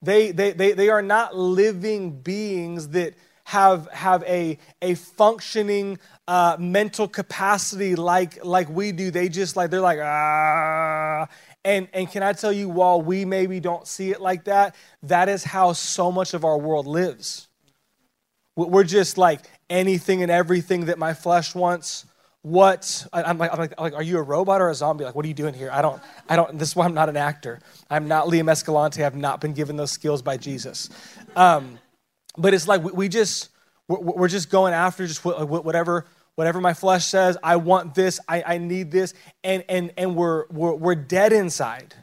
They, 0.03 0.33
they 0.33 0.53
they 0.53 0.73
they 0.73 0.89
are 0.91 1.03
not 1.03 1.37
living 1.37 2.21
beings 2.21 2.89
that 2.91 3.15
have 3.45 3.89
have 3.93 4.23
a 4.25 4.59
a 4.83 4.95
functioning 4.95 5.99
uh, 6.29 6.57
mental 6.59 7.09
capacity 7.09 7.97
like 7.97 8.45
like 8.45 8.69
we 8.69 8.93
do. 8.93 9.11
They 9.11 9.29
just 9.29 9.57
like 9.57 9.71
they're 9.71 9.81
like 9.81 10.01
ah. 10.03 11.29
And 11.64 11.88
and 11.92 12.11
can 12.11 12.22
I 12.22 12.33
tell 12.33 12.53
you, 12.53 12.68
while 12.68 13.01
we 13.01 13.25
maybe 13.25 13.61
don't 13.61 13.87
see 13.87 14.11
it 14.11 14.20
like 14.20 14.44
that, 14.44 14.75
that 15.05 15.29
is 15.29 15.44
how 15.44 15.72
so 15.72 16.11
much 16.11 16.35
of 16.35 16.44
our 16.44 16.59
world 16.59 16.87
lives. 16.87 17.48
We're 18.57 18.85
just 18.85 19.16
like 19.16 19.40
anything 19.70 20.22
and 20.22 20.31
everything 20.31 20.87
that 20.87 20.98
my 20.98 21.14
flesh 21.14 21.55
wants. 21.55 22.05
What 22.42 23.07
I'm 23.12 23.38
like, 23.38 23.53
I'm 23.53 23.59
like, 23.59 23.81
like, 23.81 23.94
are 23.94 24.03
you 24.03 24.18
a 24.18 24.22
robot 24.22 24.61
or 24.61 24.68
a 24.68 24.75
zombie? 24.75 25.05
Like, 25.05 25.14
what 25.14 25.25
are 25.25 25.29
you 25.29 25.35
doing 25.35 25.55
here? 25.55 25.70
I 25.72 25.81
don't, 25.81 26.03
I 26.29 26.35
don't. 26.35 26.59
This 26.59 26.70
is 26.70 26.77
why 26.77 26.85
I'm 26.85 26.94
not 26.94 27.09
an 27.09 27.16
actor. 27.16 27.61
I'm 27.88 28.09
not 28.09 28.27
Liam 28.27 28.51
Escalante. 28.51 29.05
I've 29.05 29.14
not 29.14 29.40
been 29.40 29.53
given 29.53 29.77
those 29.77 29.92
skills 29.92 30.22
by 30.22 30.37
Jesus. 30.37 30.90
Um, 31.37 31.79
but 32.37 32.53
it's 32.53 32.66
like 32.66 32.83
we, 32.83 32.90
we 32.92 33.09
just 33.09 33.51
we're, 33.87 34.01
we're, 34.01 34.29
just 34.29 34.51
going 34.51 34.75
after 34.75 35.07
just 35.07 35.25
whatever 35.25 36.07
whatever 36.35 36.61
my 36.61 36.75
flesh 36.75 37.05
says 37.05 37.37
i 37.42 37.57
want 37.57 37.95
this 37.95 38.21
i, 38.29 38.42
I 38.47 38.59
need 38.59 38.90
this. 38.90 39.14
And 39.45 39.64
and 39.68 39.92
and 39.97 40.16
we're, 40.16 40.47
we're 40.49 40.75
we're 40.75 40.95
dead 40.95 41.33
inside. 41.33 41.95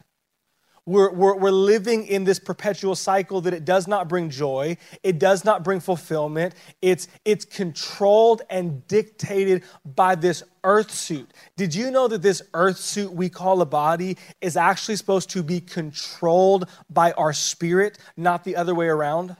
We're, 0.85 1.11
we're, 1.11 1.35
we're 1.35 1.51
living 1.51 2.07
in 2.07 2.23
this 2.23 2.39
perpetual 2.39 2.95
cycle 2.95 3.41
that 3.41 3.53
it 3.53 3.63
does 3.63 3.87
not 3.87 4.09
bring 4.09 4.31
joy. 4.31 4.75
It 5.03 5.19
does 5.19 5.45
not 5.45 5.63
bring 5.63 5.81
fulfillment. 5.81 6.55
It's 6.81 7.07
it's 7.23 7.45
controlled 7.45 8.41
and 8.49 8.87
dictated 8.87 9.63
by 9.85 10.15
this 10.15 10.41
earth 10.63 10.89
suit. 10.89 11.31
Did 11.55 11.75
you 11.75 11.91
know 11.91 12.07
that 12.07 12.23
this 12.23 12.41
earth 12.55 12.77
suit 12.77 13.13
we 13.13 13.29
call 13.29 13.61
a 13.61 13.67
body 13.67 14.17
is 14.41 14.57
actually 14.57 14.95
supposed 14.95 15.29
to 15.31 15.43
be 15.43 15.61
controlled 15.61 16.67
by 16.89 17.11
our 17.11 17.33
spirit 17.33 17.99
not 18.17 18.43
the 18.43 18.55
other 18.55 18.73
way 18.73 18.87
around? 18.87 19.35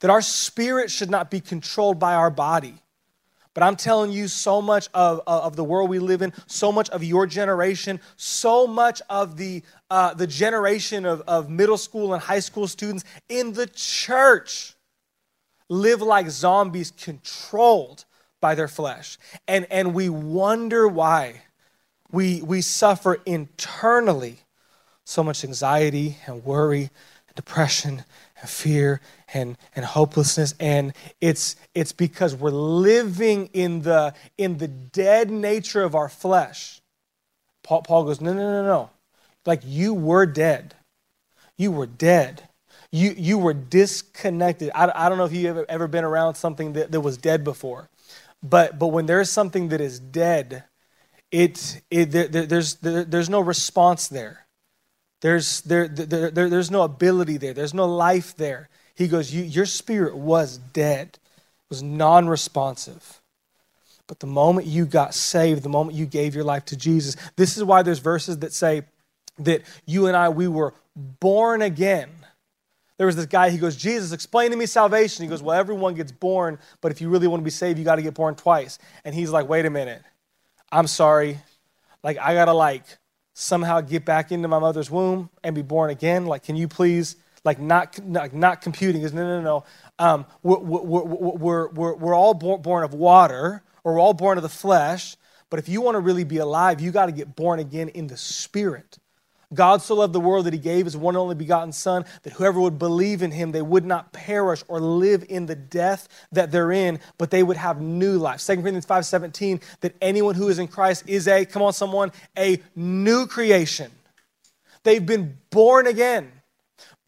That 0.00 0.10
our 0.10 0.22
spirit 0.22 0.90
should 0.90 1.10
not 1.10 1.30
be 1.30 1.40
controlled 1.40 1.98
by 1.98 2.14
our 2.14 2.30
body. 2.30 2.81
But 3.54 3.62
I'm 3.62 3.76
telling 3.76 4.12
you, 4.12 4.28
so 4.28 4.62
much 4.62 4.88
of, 4.94 5.20
of 5.26 5.56
the 5.56 5.64
world 5.64 5.90
we 5.90 5.98
live 5.98 6.22
in, 6.22 6.32
so 6.46 6.72
much 6.72 6.88
of 6.90 7.04
your 7.04 7.26
generation, 7.26 8.00
so 8.16 8.66
much 8.66 9.02
of 9.10 9.36
the, 9.36 9.62
uh, 9.90 10.14
the 10.14 10.26
generation 10.26 11.04
of, 11.04 11.20
of 11.22 11.50
middle 11.50 11.76
school 11.76 12.14
and 12.14 12.22
high 12.22 12.40
school 12.40 12.66
students 12.66 13.04
in 13.28 13.52
the 13.52 13.66
church 13.66 14.74
live 15.68 16.00
like 16.00 16.30
zombies 16.30 16.90
controlled 16.90 18.04
by 18.40 18.54
their 18.54 18.68
flesh. 18.68 19.18
And, 19.46 19.66
and 19.70 19.94
we 19.94 20.08
wonder 20.08 20.88
why 20.88 21.42
we, 22.10 22.42
we 22.42 22.60
suffer 22.60 23.20
internally 23.26 24.40
so 25.04 25.22
much 25.22 25.44
anxiety 25.44 26.18
and 26.26 26.44
worry 26.44 26.90
and 27.26 27.36
depression 27.36 28.04
and 28.40 28.50
fear 28.50 29.00
and, 29.34 29.56
and 29.74 29.84
hopelessness. 29.84 30.54
And 30.60 30.92
it's 31.20 31.56
it's 31.74 31.92
because 31.92 32.34
we're 32.34 32.50
living 32.50 33.50
in 33.52 33.82
the 33.82 34.14
in 34.38 34.58
the 34.58 34.68
dead 34.68 35.30
nature 35.30 35.82
of 35.82 35.94
our 35.94 36.08
flesh. 36.08 36.80
Paul, 37.62 37.82
paul 37.82 38.04
goes 38.04 38.20
no 38.20 38.32
no 38.32 38.40
no 38.40 38.64
no. 38.64 38.90
Like 39.46 39.62
you 39.64 39.94
were 39.94 40.26
dead. 40.26 40.74
You 41.56 41.72
were 41.72 41.86
dead. 41.86 42.48
You 42.90 43.14
you 43.16 43.38
were 43.38 43.54
disconnected. 43.54 44.70
I, 44.74 44.92
I 44.94 45.08
don't 45.08 45.18
know 45.18 45.24
if 45.24 45.32
you've 45.32 45.64
ever, 45.68 45.88
been 45.88 46.04
around 46.04 46.34
something 46.34 46.74
that, 46.74 46.92
that 46.92 47.00
was 47.00 47.16
dead 47.16 47.44
before. 47.44 47.88
But 48.42 48.78
but 48.78 48.88
when 48.88 49.06
there's 49.06 49.30
something 49.30 49.68
that 49.68 49.80
is 49.80 49.98
dead 49.98 50.64
it, 51.32 51.80
it 51.90 52.10
there, 52.10 52.28
there's 52.28 52.74
there, 52.76 53.04
there's 53.04 53.30
no 53.30 53.40
response 53.40 54.08
there. 54.08 54.46
There's, 55.22 55.62
there, 55.62 55.88
there, 55.88 56.30
there, 56.30 56.50
there's 56.50 56.70
no 56.70 56.82
ability 56.82 57.38
there. 57.38 57.54
There's 57.54 57.72
no 57.72 57.86
life 57.86 58.36
there. 58.36 58.68
He 58.94 59.08
goes, 59.08 59.32
you, 59.34 59.42
Your 59.42 59.66
spirit 59.66 60.16
was 60.16 60.58
dead, 60.58 61.18
was 61.68 61.82
non 61.82 62.28
responsive. 62.28 63.20
But 64.06 64.20
the 64.20 64.26
moment 64.26 64.66
you 64.66 64.84
got 64.84 65.14
saved, 65.14 65.62
the 65.62 65.68
moment 65.68 65.96
you 65.96 66.06
gave 66.06 66.34
your 66.34 66.44
life 66.44 66.64
to 66.66 66.76
Jesus, 66.76 67.16
this 67.36 67.56
is 67.56 67.64
why 67.64 67.82
there's 67.82 68.00
verses 68.00 68.38
that 68.40 68.52
say 68.52 68.82
that 69.38 69.62
you 69.86 70.06
and 70.06 70.16
I, 70.16 70.28
we 70.28 70.48
were 70.48 70.74
born 70.94 71.62
again. 71.62 72.10
There 72.98 73.06
was 73.06 73.16
this 73.16 73.26
guy, 73.26 73.50
he 73.50 73.58
goes, 73.58 73.74
Jesus, 73.74 74.12
explain 74.12 74.50
to 74.50 74.56
me 74.56 74.66
salvation. 74.66 75.24
He 75.24 75.28
goes, 75.28 75.42
Well, 75.42 75.58
everyone 75.58 75.94
gets 75.94 76.12
born, 76.12 76.58
but 76.80 76.92
if 76.92 77.00
you 77.00 77.08
really 77.08 77.26
want 77.26 77.40
to 77.40 77.44
be 77.44 77.50
saved, 77.50 77.78
you 77.78 77.84
got 77.84 77.96
to 77.96 78.02
get 78.02 78.14
born 78.14 78.34
twice. 78.34 78.78
And 79.04 79.14
he's 79.14 79.30
like, 79.30 79.48
Wait 79.48 79.64
a 79.64 79.70
minute. 79.70 80.02
I'm 80.70 80.86
sorry. 80.86 81.38
Like, 82.02 82.18
I 82.18 82.34
got 82.34 82.46
to, 82.46 82.52
like, 82.52 82.84
somehow 83.34 83.80
get 83.80 84.04
back 84.04 84.30
into 84.30 84.48
my 84.48 84.58
mother's 84.58 84.90
womb 84.90 85.30
and 85.42 85.54
be 85.54 85.62
born 85.62 85.90
again. 85.90 86.26
Like, 86.26 86.42
can 86.42 86.56
you 86.56 86.68
please 86.68 87.16
like 87.44 87.58
not, 87.58 88.04
not, 88.04 88.32
not 88.32 88.60
computing 88.60 89.02
is 89.02 89.12
no, 89.12 89.24
no, 89.24 89.40
no. 89.40 89.64
Um, 89.98 90.26
we're, 90.42 90.58
we're, 90.58 91.02
we're, 91.02 91.68
we're, 91.70 91.94
we're 91.94 92.14
all 92.14 92.34
born 92.34 92.84
of 92.84 92.94
water, 92.94 93.62
or 93.84 93.94
we're 93.94 94.00
all 94.00 94.14
born 94.14 94.38
of 94.38 94.42
the 94.42 94.48
flesh. 94.48 95.16
But 95.50 95.58
if 95.58 95.68
you 95.68 95.80
want 95.80 95.96
to 95.96 96.00
really 96.00 96.24
be 96.24 96.38
alive, 96.38 96.80
you 96.80 96.90
got 96.90 97.06
to 97.06 97.12
get 97.12 97.36
born 97.36 97.58
again 97.58 97.88
in 97.88 98.06
the 98.06 98.16
spirit. 98.16 98.98
God 99.52 99.82
so 99.82 99.96
loved 99.96 100.12
the 100.12 100.20
world 100.20 100.46
that 100.46 100.54
he 100.54 100.58
gave 100.58 100.86
his 100.86 100.96
one 100.96 101.14
and 101.14 101.20
only 101.20 101.34
begotten 101.34 101.72
Son, 101.72 102.04
that 102.22 102.32
whoever 102.32 102.60
would 102.60 102.78
believe 102.78 103.22
in 103.22 103.30
him, 103.30 103.52
they 103.52 103.62
would 103.62 103.84
not 103.84 104.12
perish 104.12 104.64
or 104.68 104.80
live 104.80 105.24
in 105.28 105.46
the 105.46 105.54
death 105.54 106.08
that 106.32 106.50
they're 106.50 106.72
in, 106.72 107.00
but 107.18 107.30
they 107.30 107.42
would 107.42 107.56
have 107.56 107.80
new 107.80 108.16
life. 108.18 108.40
2 108.40 108.62
Corinthians 108.62 108.86
5:17, 108.86 109.60
that 109.80 109.94
anyone 110.00 110.34
who 110.34 110.48
is 110.48 110.58
in 110.58 110.68
Christ 110.68 111.04
is 111.06 111.28
a, 111.28 111.44
come 111.44 111.62
on, 111.62 111.72
someone, 111.72 112.12
a 112.38 112.62
new 112.74 113.26
creation. 113.26 113.90
They've 114.84 115.04
been 115.04 115.38
born 115.50 115.86
again. 115.86 116.32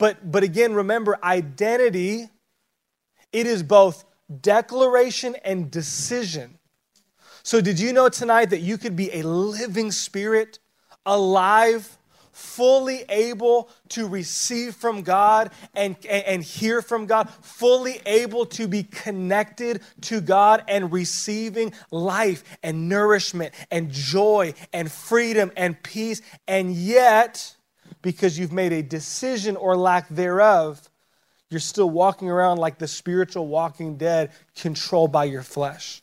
But, 0.05 0.31
but 0.31 0.43
again, 0.43 0.75
remember, 0.75 1.19
identity, 1.25 2.29
it 3.33 3.47
is 3.47 3.63
both 3.63 4.05
declaration 4.43 5.35
and 5.43 5.71
decision. 5.71 6.59
So, 7.43 7.63
did 7.63 7.81
you 7.81 7.91
know 7.91 8.11
tonight 8.11 8.51
that 8.51 8.61
you 8.61 8.77
could 8.77 8.97
be 8.97 9.11
a 9.15 9.23
living 9.23 9.91
spirit, 9.91 10.59
alive, 11.07 11.97
fully 12.33 13.07
able 13.09 13.71
to 13.89 14.07
receive 14.07 14.75
from 14.75 15.01
God 15.01 15.51
and, 15.75 15.97
and, 16.07 16.25
and, 16.27 16.43
hear 16.43 16.83
from 16.83 17.07
God, 17.07 17.31
fully 17.41 18.03
able 18.05 18.45
to 18.45 18.69
be 18.69 18.83
connected 18.83 19.81
to 20.03 20.21
God 20.21 20.65
and 20.69 20.93
receiving 20.93 21.73
life 21.91 22.45
and 22.63 22.91
nourishment 22.91 23.55
and 23.71 23.91
joy 23.91 24.53
and 24.71 24.93
freedom 24.93 25.51
and 25.57 25.83
peace, 25.83 26.21
and 26.47 26.75
yet 26.75 27.57
because 28.05 28.39
you've 28.39 28.53
made 28.53 28.71
a 28.71 28.83
decision 28.83 29.57
or 29.57 29.75
lack 29.79 30.07
thereof, 30.11 30.91
you're 31.49 31.59
still 31.59 31.89
walking 31.89 32.29
around 32.29 32.59
like 32.59 32.77
the 32.77 32.87
spiritual 32.87 33.47
walking 33.47 33.97
dead, 33.97 34.31
controlled 34.55 35.11
by 35.11 35.25
your 35.25 35.43
flesh. 35.43 36.03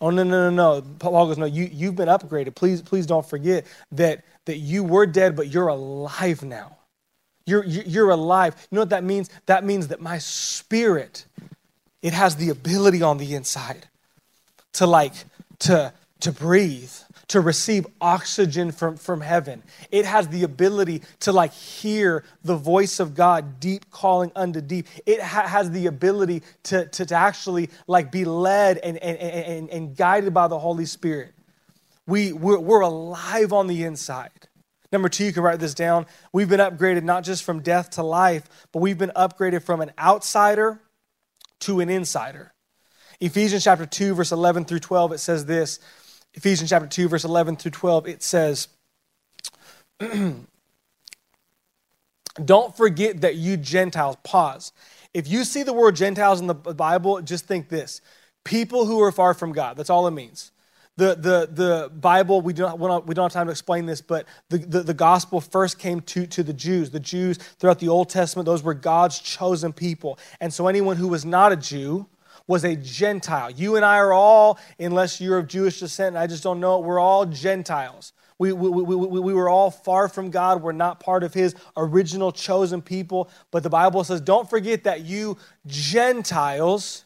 Oh, 0.00 0.10
no, 0.10 0.22
no, 0.22 0.50
no, 0.50 0.80
no. 0.80 0.82
Paul 1.00 1.26
goes, 1.26 1.36
no, 1.36 1.46
you, 1.46 1.68
you've 1.70 1.96
been 1.96 2.08
upgraded. 2.08 2.54
Please, 2.54 2.80
please 2.80 3.06
don't 3.06 3.26
forget 3.26 3.66
that, 3.90 4.24
that 4.44 4.58
you 4.58 4.84
were 4.84 5.04
dead, 5.04 5.34
but 5.34 5.48
you're 5.48 5.66
alive 5.66 6.44
now. 6.44 6.76
You're, 7.44 7.64
you're 7.64 8.10
alive. 8.10 8.54
You 8.70 8.76
know 8.76 8.82
what 8.82 8.90
that 8.90 9.02
means? 9.02 9.30
That 9.46 9.64
means 9.64 9.88
that 9.88 10.00
my 10.00 10.18
spirit, 10.18 11.26
it 12.02 12.12
has 12.12 12.36
the 12.36 12.50
ability 12.50 13.02
on 13.02 13.18
the 13.18 13.34
inside 13.34 13.88
to 14.74 14.86
like, 14.86 15.14
to, 15.60 15.92
to 16.20 16.30
breathe, 16.30 16.92
to 17.28 17.40
receive 17.40 17.86
oxygen 18.00 18.70
from, 18.70 18.96
from 18.96 19.20
heaven. 19.20 19.62
It 19.90 20.04
has 20.04 20.28
the 20.28 20.42
ability 20.42 21.02
to 21.20 21.32
like 21.32 21.52
hear 21.52 22.24
the 22.42 22.56
voice 22.56 23.00
of 23.00 23.14
God 23.14 23.60
deep 23.60 23.90
calling 23.90 24.32
unto 24.36 24.60
deep. 24.60 24.86
It 25.06 25.20
ha- 25.20 25.46
has 25.46 25.70
the 25.70 25.86
ability 25.86 26.42
to, 26.64 26.86
to, 26.86 27.06
to, 27.06 27.14
actually 27.14 27.70
like 27.86 28.10
be 28.10 28.24
led 28.24 28.78
and, 28.78 28.98
and, 28.98 29.18
and, 29.18 29.70
and 29.70 29.96
guided 29.96 30.34
by 30.34 30.48
the 30.48 30.58
Holy 30.58 30.84
Spirit. 30.84 31.32
We, 32.06 32.32
we're, 32.32 32.58
we're 32.58 32.80
alive 32.80 33.52
on 33.52 33.66
the 33.66 33.84
inside. 33.84 34.30
Number 34.92 35.08
two, 35.08 35.24
you 35.24 35.32
can 35.32 35.42
write 35.42 35.58
this 35.58 35.74
down. 35.74 36.06
We've 36.32 36.48
been 36.48 36.60
upgraded 36.60 37.02
not 37.02 37.24
just 37.24 37.42
from 37.42 37.60
death 37.60 37.90
to 37.90 38.02
life, 38.02 38.48
but 38.72 38.80
we've 38.80 38.98
been 38.98 39.12
upgraded 39.16 39.62
from 39.62 39.80
an 39.80 39.92
outsider 39.98 40.80
to 41.60 41.80
an 41.80 41.88
insider. 41.88 42.52
Ephesians 43.20 43.64
chapter 43.64 43.86
2, 43.86 44.14
verse 44.14 44.32
11 44.32 44.66
through 44.66 44.80
12, 44.80 45.12
it 45.12 45.18
says 45.18 45.46
this 45.46 45.80
Ephesians 46.34 46.70
chapter 46.70 46.88
2, 46.88 47.08
verse 47.08 47.24
11 47.24 47.56
through 47.56 47.70
12, 47.70 48.08
it 48.08 48.22
says, 48.22 48.68
Don't 52.44 52.76
forget 52.76 53.20
that 53.20 53.36
you 53.36 53.56
Gentiles, 53.56 54.16
pause. 54.24 54.72
If 55.12 55.28
you 55.28 55.44
see 55.44 55.62
the 55.62 55.72
word 55.72 55.94
Gentiles 55.94 56.40
in 56.40 56.48
the 56.48 56.54
Bible, 56.54 57.22
just 57.22 57.46
think 57.46 57.68
this 57.68 58.00
people 58.42 58.84
who 58.84 59.00
are 59.00 59.12
far 59.12 59.32
from 59.32 59.52
God. 59.52 59.76
That's 59.76 59.90
all 59.90 60.06
it 60.06 60.10
means. 60.10 60.50
The, 60.96 61.16
the, 61.16 61.48
the 61.50 61.90
Bible, 61.92 62.40
we 62.40 62.52
don't, 62.52 62.78
we, 63.06 63.14
don't, 63.14 63.24
have 63.24 63.32
time 63.32 63.46
to 63.46 63.50
explain 63.50 63.86
this, 63.86 64.00
but 64.00 64.26
the, 64.48 64.58
the, 64.58 64.82
the 64.82 64.94
gospel 64.94 65.40
first 65.40 65.78
came 65.78 66.00
to, 66.02 66.24
to 66.26 66.42
the 66.44 66.52
Jews. 66.52 66.90
The 66.90 67.00
Jews 67.00 67.38
throughout 67.38 67.80
the 67.80 67.88
Old 67.88 68.10
Testament, 68.10 68.46
those 68.46 68.62
were 68.62 68.74
God's 68.74 69.18
chosen 69.18 69.72
people. 69.72 70.20
And 70.40 70.52
so 70.52 70.68
anyone 70.68 70.96
who 70.96 71.08
was 71.08 71.24
not 71.24 71.50
a 71.50 71.56
Jew 71.56 72.06
was 72.46 72.64
a 72.64 72.76
Gentile. 72.76 73.50
You 73.50 73.76
and 73.76 73.84
I 73.84 73.98
are 73.98 74.12
all, 74.12 74.58
unless 74.78 75.20
you're 75.20 75.38
of 75.38 75.48
Jewish 75.48 75.80
descent, 75.80 76.14
and 76.14 76.18
I 76.18 76.26
just 76.26 76.42
don't 76.42 76.60
know 76.60 76.78
it, 76.78 76.84
we're 76.84 77.00
all 77.00 77.26
Gentiles. 77.26 78.12
We, 78.38 78.52
we, 78.52 78.68
we, 78.68 78.96
we, 78.96 79.20
we 79.20 79.32
were 79.32 79.48
all 79.48 79.70
far 79.70 80.08
from 80.08 80.30
God. 80.30 80.60
We're 80.60 80.72
not 80.72 81.00
part 81.00 81.22
of 81.22 81.32
His 81.32 81.54
original 81.76 82.32
chosen 82.32 82.82
people. 82.82 83.30
But 83.50 83.62
the 83.62 83.70
Bible 83.70 84.02
says, 84.04 84.20
don't 84.20 84.50
forget 84.50 84.84
that 84.84 85.04
you 85.04 85.38
Gentiles, 85.66 87.04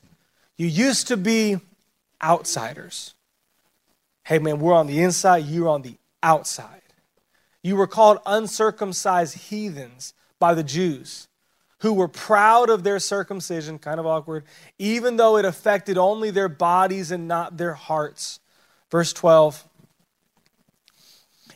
you 0.57 0.67
used 0.67 1.09
to 1.09 1.17
be 1.17 1.59
outsiders. 2.23 3.15
Hey, 4.25 4.39
man, 4.39 4.59
we're 4.59 4.75
on 4.75 4.87
the 4.87 5.01
inside, 5.03 5.45
you're 5.45 5.69
on 5.69 5.83
the 5.83 5.97
outside. 6.23 6.83
You 7.63 7.77
were 7.77 7.87
called 7.87 8.19
uncircumcised 8.27 9.37
heathens 9.37 10.15
by 10.39 10.55
the 10.55 10.65
Jews 10.65 11.28
who 11.81 11.93
were 11.93 12.09
proud 12.09 12.71
of 12.71 12.83
their 12.83 12.99
circumcision, 12.99 13.79
kind 13.79 14.01
of 14.01 14.07
awkward, 14.07 14.45
even 14.79 15.17
though 15.17 15.37
it 15.37 15.45
affected 15.45 15.97
only 15.97 16.31
their 16.31 16.49
bodies 16.49 17.11
and 17.11 17.29
not 17.29 17.57
their 17.57 17.75
hearts. 17.75 18.41
Verse 18.91 19.13
12 19.13 19.65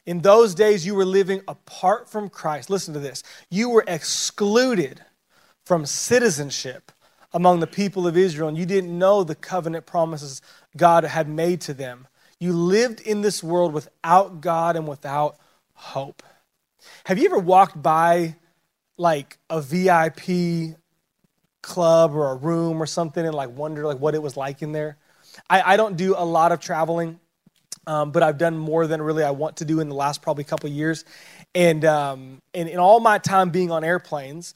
in 0.04 0.20
those 0.20 0.54
days, 0.54 0.84
you 0.84 0.94
were 0.94 1.04
living 1.04 1.42
apart 1.46 2.08
from 2.08 2.28
Christ. 2.28 2.70
Listen 2.70 2.94
to 2.94 3.00
this. 3.00 3.22
You 3.50 3.70
were 3.70 3.84
excluded 3.86 5.00
from 5.64 5.86
citizenship 5.86 6.90
among 7.32 7.60
the 7.60 7.66
people 7.66 8.06
of 8.06 8.16
Israel, 8.16 8.48
and 8.48 8.58
you 8.58 8.66
didn't 8.66 8.96
know 8.96 9.22
the 9.22 9.34
covenant 9.34 9.86
promises 9.86 10.42
God 10.76 11.04
had 11.04 11.28
made 11.28 11.60
to 11.62 11.74
them. 11.74 12.08
You 12.40 12.52
lived 12.52 13.00
in 13.00 13.20
this 13.20 13.42
world 13.42 13.72
without 13.72 14.40
God 14.40 14.74
and 14.74 14.88
without 14.88 15.36
hope. 15.74 16.22
Have 17.04 17.18
you 17.18 17.26
ever 17.26 17.38
walked 17.38 17.80
by 17.80 18.34
like 19.02 19.38
a 19.50 19.60
VIP 19.60 20.76
club 21.62 22.14
or 22.14 22.30
a 22.32 22.34
room 22.36 22.82
or 22.82 22.86
something 22.86 23.24
and 23.24 23.34
like 23.34 23.50
wonder 23.50 23.84
like 23.84 23.98
what 23.98 24.14
it 24.14 24.22
was 24.22 24.36
like 24.36 24.62
in 24.62 24.72
there? 24.72 24.96
I, 25.50 25.74
I 25.74 25.76
don't 25.76 25.96
do 25.96 26.14
a 26.16 26.24
lot 26.24 26.52
of 26.52 26.60
traveling 26.60 27.18
um, 27.86 28.12
but 28.12 28.22
I've 28.22 28.38
done 28.38 28.56
more 28.56 28.86
than 28.86 29.02
really 29.02 29.24
I 29.24 29.32
want 29.32 29.56
to 29.56 29.64
do 29.64 29.80
in 29.80 29.88
the 29.88 29.94
last 29.94 30.22
probably 30.22 30.44
couple 30.44 30.70
years. 30.70 31.04
And, 31.54 31.84
um, 31.84 32.40
and 32.54 32.68
in 32.68 32.78
all 32.78 33.00
my 33.00 33.18
time 33.18 33.50
being 33.50 33.70
on 33.70 33.82
airplanes, 33.82 34.54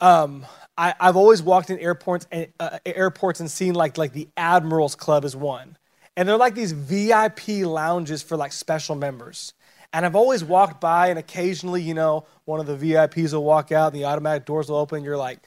um, 0.00 0.46
I, 0.76 0.94
have 1.00 1.16
always 1.16 1.42
walked 1.42 1.70
in 1.70 1.78
airports 1.78 2.26
and 2.30 2.48
uh, 2.58 2.78
airports 2.86 3.40
and 3.40 3.50
seen 3.50 3.74
like 3.74 3.98
like 3.98 4.12
the 4.12 4.28
Admirals 4.36 4.94
Club 4.96 5.24
is 5.24 5.36
one, 5.36 5.76
and 6.16 6.28
they're 6.28 6.38
like 6.38 6.54
these 6.54 6.72
VIP 6.72 7.64
lounges 7.64 8.22
for 8.22 8.36
like 8.36 8.52
special 8.52 8.96
members. 8.96 9.52
And 9.92 10.06
I've 10.06 10.16
always 10.16 10.42
walked 10.42 10.80
by, 10.80 11.08
and 11.08 11.18
occasionally, 11.18 11.82
you 11.82 11.94
know, 11.94 12.24
one 12.44 12.60
of 12.60 12.66
the 12.66 12.76
VIPs 12.76 13.32
will 13.34 13.44
walk 13.44 13.72
out, 13.72 13.92
and 13.92 14.00
the 14.00 14.06
automatic 14.06 14.46
doors 14.46 14.68
will 14.68 14.78
open. 14.78 15.04
You're 15.04 15.18
like, 15.18 15.40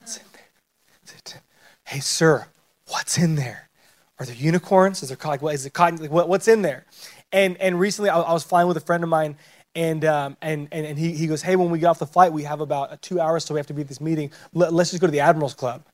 "What's 0.00 0.18
in 0.18 0.24
there?" 0.32 1.42
Hey, 1.84 2.00
sir, 2.00 2.46
what's 2.86 3.18
in 3.18 3.36
there? 3.36 3.70
Are 4.18 4.26
there 4.26 4.34
unicorns? 4.34 5.02
Is 5.02 5.08
there 5.08 5.18
like 5.24 5.40
what 5.40 5.54
is 5.54 5.64
it 5.64 5.72
cotton? 5.72 5.98
Like, 5.98 6.10
what, 6.10 6.28
what's 6.28 6.46
in 6.46 6.60
there? 6.60 6.84
And 7.32 7.56
and 7.56 7.80
recently 7.80 8.10
I, 8.10 8.20
I, 8.20 8.32
was 8.34 8.44
flying 8.44 8.68
with 8.68 8.76
a 8.76 8.80
friend 8.80 9.02
of 9.02 9.08
mine, 9.08 9.36
and 9.74 10.04
um, 10.04 10.36
and 10.42 10.68
and, 10.72 10.84
and 10.84 10.98
he, 10.98 11.12
he 11.12 11.26
goes, 11.26 11.40
hey, 11.40 11.56
when 11.56 11.70
we 11.70 11.78
get 11.78 11.86
off 11.86 11.98
the 11.98 12.06
flight, 12.06 12.32
we 12.32 12.42
have 12.42 12.60
about 12.60 13.00
two 13.00 13.18
hours 13.18 13.46
so 13.46 13.54
we 13.54 13.58
have 13.58 13.66
to 13.68 13.74
be 13.74 13.80
at 13.80 13.88
this 13.88 14.00
meeting. 14.00 14.30
Let, 14.52 14.74
let's 14.74 14.90
just 14.90 15.00
go 15.00 15.06
to 15.06 15.10
the 15.10 15.20
Admirals 15.20 15.54
Club. 15.54 15.86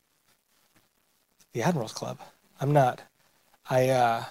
The 1.53 1.63
Admirals 1.63 1.93
Club. 1.93 2.19
I'm 2.61 2.73
not. 2.73 3.01
I 3.71 3.91
uh, 3.91 4.25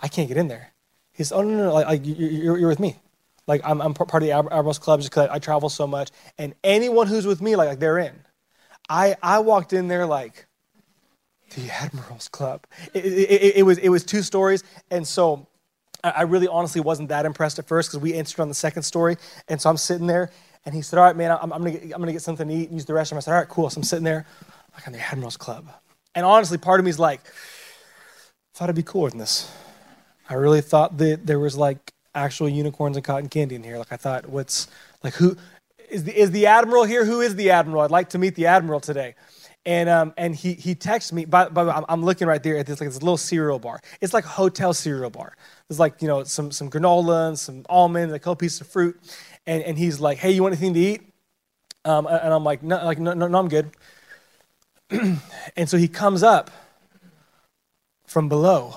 I 0.00 0.08
can't 0.08 0.28
get 0.28 0.36
in 0.36 0.46
there. 0.46 0.72
He's 1.16 1.32
oh 1.32 1.42
no 1.42 1.56
no, 1.56 1.64
no 1.64 1.74
like, 1.74 1.86
like 1.86 2.00
you're, 2.04 2.58
you're 2.58 2.68
with 2.68 2.80
me. 2.80 2.96
Like 3.46 3.60
I'm, 3.64 3.80
I'm 3.80 3.94
part 3.94 4.12
of 4.14 4.22
the 4.22 4.32
Admirals 4.32 4.78
Club 4.78 5.00
just 5.00 5.10
because 5.10 5.28
I 5.30 5.38
travel 5.38 5.68
so 5.68 5.86
much, 5.86 6.10
and 6.36 6.54
anyone 6.64 7.06
who's 7.06 7.26
with 7.26 7.40
me, 7.40 7.56
like, 7.56 7.68
like 7.68 7.78
they're 7.78 7.98
in. 7.98 8.14
I 8.88 9.16
I 9.22 9.38
walked 9.40 9.72
in 9.72 9.88
there 9.88 10.06
like 10.06 10.46
the 11.54 11.70
Admirals 11.70 12.28
Club. 12.28 12.66
It, 12.92 13.04
it, 13.04 13.56
it, 13.58 13.62
was, 13.62 13.78
it 13.78 13.88
was 13.88 14.04
two 14.04 14.22
stories, 14.22 14.64
and 14.90 15.06
so 15.06 15.46
I 16.02 16.22
really 16.22 16.48
honestly 16.48 16.80
wasn't 16.80 17.08
that 17.08 17.26
impressed 17.26 17.58
at 17.58 17.66
first 17.66 17.90
because 17.90 18.00
we 18.00 18.14
answered 18.14 18.40
on 18.40 18.48
the 18.48 18.54
second 18.54 18.82
story. 18.82 19.16
And 19.48 19.60
so 19.60 19.70
I'm 19.70 19.76
sitting 19.76 20.06
there, 20.06 20.30
and 20.64 20.74
he 20.74 20.82
said, 20.82 20.98
All 20.98 21.04
right, 21.04 21.16
man, 21.16 21.30
I'm, 21.40 21.52
I'm 21.52 21.62
going 21.62 21.78
to 21.78 21.84
I'm 21.92 22.00
gonna 22.00 22.12
get 22.12 22.22
something 22.22 22.48
to 22.48 22.54
eat 22.54 22.68
and 22.68 22.74
use 22.74 22.84
the 22.84 22.92
restroom. 22.92 23.16
I 23.16 23.20
said, 23.20 23.32
All 23.32 23.38
right, 23.38 23.48
cool. 23.48 23.70
So 23.70 23.78
I'm 23.78 23.84
sitting 23.84 24.04
there, 24.04 24.26
like 24.74 24.86
on 24.86 24.92
the 24.92 25.00
Admirals 25.00 25.36
Club. 25.36 25.68
And 26.14 26.24
honestly, 26.24 26.58
part 26.58 26.80
of 26.80 26.84
me 26.84 26.90
is 26.90 26.98
like, 26.98 27.20
thought 28.54 28.66
it'd 28.66 28.76
be 28.76 28.82
cooler 28.82 29.10
than 29.10 29.18
this. 29.18 29.50
I 30.28 30.34
really 30.34 30.60
thought 30.60 30.98
that 30.98 31.26
there 31.26 31.38
was 31.38 31.56
like 31.56 31.92
actual 32.14 32.48
unicorns 32.48 32.96
and 32.96 33.04
cotton 33.04 33.28
candy 33.28 33.54
in 33.54 33.62
here. 33.62 33.78
Like 33.78 33.92
I 33.92 33.96
thought, 33.96 34.28
what's 34.28 34.68
like 35.02 35.14
who 35.14 35.36
is 35.88 36.04
the, 36.04 36.18
is 36.18 36.30
the 36.30 36.46
admiral 36.46 36.84
here? 36.84 37.04
Who 37.04 37.20
is 37.20 37.36
the 37.36 37.50
admiral? 37.50 37.82
I'd 37.82 37.90
like 37.90 38.10
to 38.10 38.18
meet 38.18 38.34
the 38.34 38.46
admiral 38.46 38.80
today 38.80 39.14
and 39.66 39.88
um, 39.88 40.14
and 40.16 40.34
he 40.34 40.54
he 40.54 40.74
texts 40.74 41.12
me. 41.12 41.24
But 41.24 41.56
I'm, 41.58 41.84
I'm 41.88 42.04
looking 42.04 42.28
right 42.28 42.42
there 42.42 42.56
at 42.56 42.66
this 42.66 42.80
like 42.80 42.88
this 42.88 43.02
little 43.02 43.16
cereal 43.16 43.58
bar. 43.58 43.80
It's 44.00 44.14
like 44.14 44.24
a 44.24 44.28
hotel 44.28 44.72
cereal 44.72 45.10
bar. 45.10 45.36
There's 45.68 45.80
like 45.80 46.00
you 46.00 46.08
know 46.08 46.22
some 46.22 46.52
some 46.52 46.70
granola 46.70 47.28
and 47.28 47.38
some 47.38 47.66
almonds, 47.68 48.14
a 48.14 48.18
couple 48.18 48.36
pieces 48.36 48.60
of 48.60 48.68
fruit, 48.68 48.98
and 49.46 49.62
and 49.64 49.76
he's 49.76 50.00
like, 50.00 50.18
hey, 50.18 50.30
you 50.30 50.42
want 50.42 50.52
anything 50.52 50.74
to 50.74 50.80
eat? 50.80 51.02
Um, 51.84 52.06
and 52.06 52.32
I'm 52.32 52.44
like, 52.44 52.62
no, 52.62 52.82
like 52.84 53.00
no, 53.00 53.12
no, 53.12 53.26
no 53.26 53.38
I'm 53.38 53.48
good. 53.48 53.70
and 55.56 55.68
so 55.68 55.76
he 55.76 55.88
comes 55.88 56.22
up 56.22 56.50
from 58.06 58.28
below, 58.28 58.76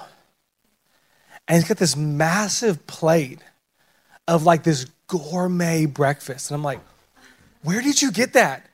and 1.50 1.58
he's 1.58 1.68
got 1.68 1.78
this 1.78 1.98
massive 1.98 2.86
plate 2.88 3.40
of 4.28 4.44
like 4.44 4.64
this 4.64 4.86
gourmet 5.08 5.88
breakfast, 5.88 6.52
and 6.52 6.56
I'm 6.56 6.64
like, 6.64 6.80
where 7.64 7.82
did 7.82 8.02
you 8.02 8.12
get 8.12 8.34
that? 8.34 8.68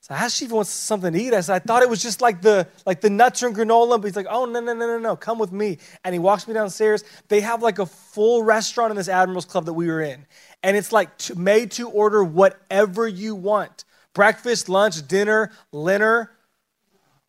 So 0.00 0.14
I 0.14 0.18
asked 0.18 0.42
if 0.42 0.48
he 0.48 0.54
wants 0.54 0.70
something 0.70 1.14
to 1.14 1.18
eat. 1.18 1.32
I 1.32 1.40
said, 1.40 1.54
I 1.54 1.58
thought 1.60 1.82
it 1.82 1.88
was 1.88 2.02
just 2.02 2.20
like 2.20 2.42
the 2.42 2.68
like 2.84 3.00
the 3.00 3.08
nuts 3.08 3.42
and 3.42 3.56
granola. 3.56 3.98
But 3.98 4.08
he's 4.08 4.16
like, 4.16 4.26
oh 4.28 4.44
no, 4.44 4.60
no, 4.60 4.74
no, 4.74 4.86
no, 4.86 4.98
no. 4.98 5.16
Come 5.16 5.38
with 5.38 5.50
me. 5.50 5.78
And 6.04 6.12
he 6.12 6.18
walks 6.18 6.46
me 6.46 6.52
downstairs. 6.52 7.04
They 7.28 7.40
have 7.40 7.62
like 7.62 7.78
a 7.78 7.86
full 7.86 8.42
restaurant 8.42 8.90
in 8.90 8.98
this 8.98 9.08
Admirals 9.08 9.46
Club 9.46 9.64
that 9.64 9.72
we 9.72 9.86
were 9.86 10.02
in. 10.02 10.26
And 10.62 10.76
it's 10.76 10.92
like 10.92 11.16
to, 11.18 11.36
made 11.36 11.70
to 11.72 11.88
order 11.88 12.22
whatever 12.22 13.08
you 13.08 13.34
want. 13.34 13.84
Breakfast, 14.12 14.68
lunch, 14.68 15.06
dinner, 15.08 15.52
dinner, 15.72 16.30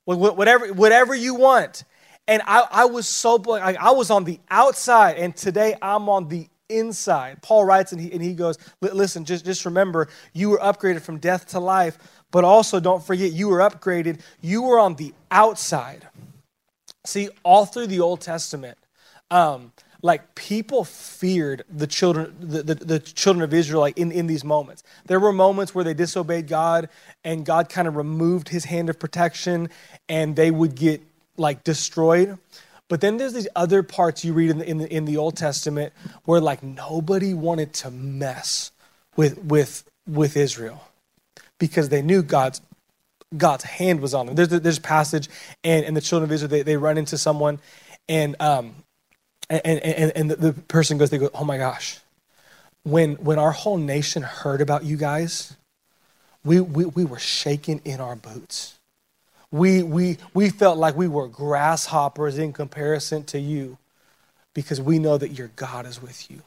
whatever, 0.04 0.74
whatever 0.74 1.16
you 1.16 1.36
want. 1.36 1.86
And 2.28 2.42
I, 2.46 2.68
I 2.72 2.86
was 2.86 3.08
so 3.08 3.36
like 3.36 3.78
I 3.78 3.92
was 3.92 4.10
on 4.10 4.24
the 4.24 4.40
outside, 4.50 5.18
and 5.18 5.36
today 5.36 5.76
I'm 5.82 6.10
on 6.10 6.28
the 6.28 6.48
inside. 6.68 7.44
Paul 7.44 7.64
writes 7.64 7.92
and 7.92 8.02
he, 8.02 8.12
and 8.12 8.24
he 8.24 8.34
goes, 8.34 8.58
listen, 8.82 9.24
just, 9.24 9.46
just 9.46 9.66
remember, 9.66 10.08
you 10.34 10.50
were 10.50 10.58
upgraded 10.58 11.02
from 11.02 11.20
death 11.20 11.46
to 11.50 11.60
life 11.60 12.00
but 12.36 12.44
also 12.44 12.82
don't 12.82 13.02
forget 13.02 13.32
you 13.32 13.48
were 13.48 13.60
upgraded. 13.60 14.20
You 14.42 14.64
were 14.64 14.78
on 14.78 14.96
the 14.96 15.14
outside. 15.32 16.06
See, 17.06 17.30
all 17.44 17.66
through 17.66 17.88
the 17.88 18.02
Old 18.02 18.20
Testament, 18.20 18.78
um, 19.32 19.72
like 20.02 20.36
people 20.36 20.84
feared 20.84 21.64
the 21.70 21.88
children, 21.88 22.36
the, 22.42 22.62
the, 22.62 22.76
the, 22.76 23.00
children 23.00 23.42
of 23.42 23.54
Israel 23.54 23.80
like 23.80 23.98
in, 23.98 24.12
in 24.12 24.28
these 24.28 24.44
moments. 24.44 24.84
There 25.06 25.22
were 25.22 25.32
moments 25.32 25.74
where 25.74 25.86
they 25.86 25.94
disobeyed 25.94 26.50
God 26.50 26.90
and 27.24 27.46
God 27.46 27.70
kind 27.70 27.88
of 27.88 27.96
removed 27.96 28.50
his 28.50 28.66
hand 28.66 28.90
of 28.90 29.00
protection 29.00 29.70
and 30.10 30.36
they 30.36 30.52
would 30.52 30.76
get 30.76 31.02
like 31.38 31.64
destroyed. 31.64 32.38
But 32.88 33.02
then 33.02 33.18
there's 33.18 33.34
these 33.34 33.48
other 33.56 33.82
parts 33.82 34.24
you 34.24 34.34
read 34.34 34.52
in 34.52 34.60
the, 34.60 34.70
in 34.70 34.78
the, 34.78 34.94
in 34.94 35.06
the 35.06 35.18
Old 35.18 35.36
Testament 35.36 35.94
where 36.26 36.40
like 36.40 36.62
nobody 36.62 37.34
wanted 37.34 37.74
to 37.76 37.92
mess 37.92 38.72
with, 39.16 39.44
with, 39.44 39.84
with 40.08 40.38
Israel 40.38 40.84
because 41.58 41.90
they 41.90 42.02
knew 42.02 42.22
God's 42.22 42.62
God's 43.36 43.64
hand 43.64 44.02
was 44.02 44.14
on 44.14 44.26
them. 44.26 44.36
There's 44.36 44.50
there's 44.50 44.78
a 44.78 44.82
passage, 44.82 45.30
and, 45.64 45.86
and 45.86 45.96
the 45.96 46.02
children 46.02 46.30
of 46.30 46.34
Israel 46.34 46.50
they, 46.50 46.62
they 46.62 46.78
run 46.78 46.98
into 46.98 47.18
someone, 47.18 47.60
and 48.08 48.36
um, 48.40 48.76
and 49.50 49.62
and, 49.66 50.12
and 50.16 50.32
the, 50.32 50.54
person 50.54 50.98
goes, 50.98 51.10
they 51.10 51.18
go, 51.18 51.30
oh 51.34 51.44
my 51.44 51.58
gosh, 51.58 52.00
when 52.84 53.16
when 53.16 53.40
our 53.40 53.52
whole 53.52 53.78
nation 53.78 54.24
heard 54.24 54.62
about 54.62 54.84
you 54.84 54.98
guys, 54.98 55.56
we 56.44 56.62
we, 56.62 56.86
we 56.86 57.06
were 57.06 57.20
shaking 57.20 57.82
in 57.84 58.00
our 58.00 58.16
boots. 58.16 58.80
We 59.52 59.84
we 59.84 60.18
we 60.34 60.50
felt 60.50 60.78
like 60.78 60.96
we 60.96 61.08
were 61.08 61.28
grasshoppers 61.28 62.38
in 62.38 62.54
comparison 62.54 63.24
to 63.26 63.40
you, 63.40 63.78
because 64.54 64.82
we 64.82 65.00
know 65.00 65.18
that 65.18 65.30
your 65.30 65.52
God 65.56 65.86
is 65.86 66.02
with 66.02 66.32
you. 66.32 66.42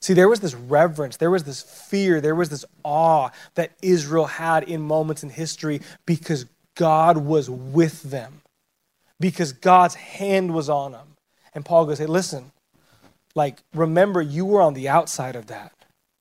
See, 0.00 0.14
there 0.14 0.28
was 0.28 0.40
this 0.40 0.54
reverence, 0.54 1.16
there 1.16 1.30
was 1.30 1.44
this 1.44 1.62
fear, 1.62 2.20
there 2.20 2.34
was 2.34 2.48
this 2.50 2.64
awe 2.84 3.30
that 3.54 3.72
Israel 3.82 4.26
had 4.26 4.64
in 4.64 4.80
moments 4.80 5.22
in 5.22 5.30
history 5.30 5.80
because 6.06 6.46
God 6.74 7.16
was 7.18 7.50
with 7.50 8.02
them, 8.02 8.42
because 9.18 9.52
God's 9.52 9.94
hand 9.96 10.54
was 10.54 10.68
on 10.68 10.92
them. 10.92 11.16
And 11.54 11.64
Paul 11.64 11.86
goes, 11.86 11.98
Hey, 11.98 12.06
listen, 12.06 12.52
like, 13.34 13.58
remember, 13.74 14.22
you 14.22 14.44
were 14.44 14.60
on 14.60 14.74
the 14.74 14.88
outside 14.88 15.36
of 15.36 15.46
that, 15.46 15.72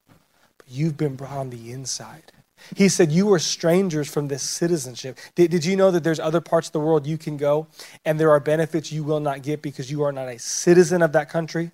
but 0.08 0.68
you've 0.68 0.98
been 0.98 1.16
brought 1.16 1.38
on 1.38 1.50
the 1.50 1.72
inside. 1.72 2.32
He 2.76 2.90
said, 2.90 3.12
You 3.12 3.32
are 3.34 3.40
strangers 3.40 4.10
from 4.10 4.28
this 4.28 4.44
citizenship. 4.44 5.18
Did, 5.36 5.52
did, 5.52 5.66
you 5.66 5.76
know 5.76 5.92
that 5.92 6.04
there's 6.04 6.20
other 6.20 6.42
parts 6.42 6.68
of 6.68 6.74
the 6.74 6.80
world 6.80 7.06
you 7.06 7.18
can 7.18 7.38
go 7.38 7.68
and 8.06 8.20
there 8.20 8.32
are 8.32 8.40
benefits 8.40 8.92
you 8.92 9.04
will 9.04 9.20
not 9.20 9.42
get 9.42 9.62
because 9.62 9.92
you 9.92 10.04
are 10.04 10.12
not 10.12 10.28
a 10.28 10.40
citizen 10.40 11.02
of 11.02 11.12
that 11.14 11.30
country? 11.30 11.72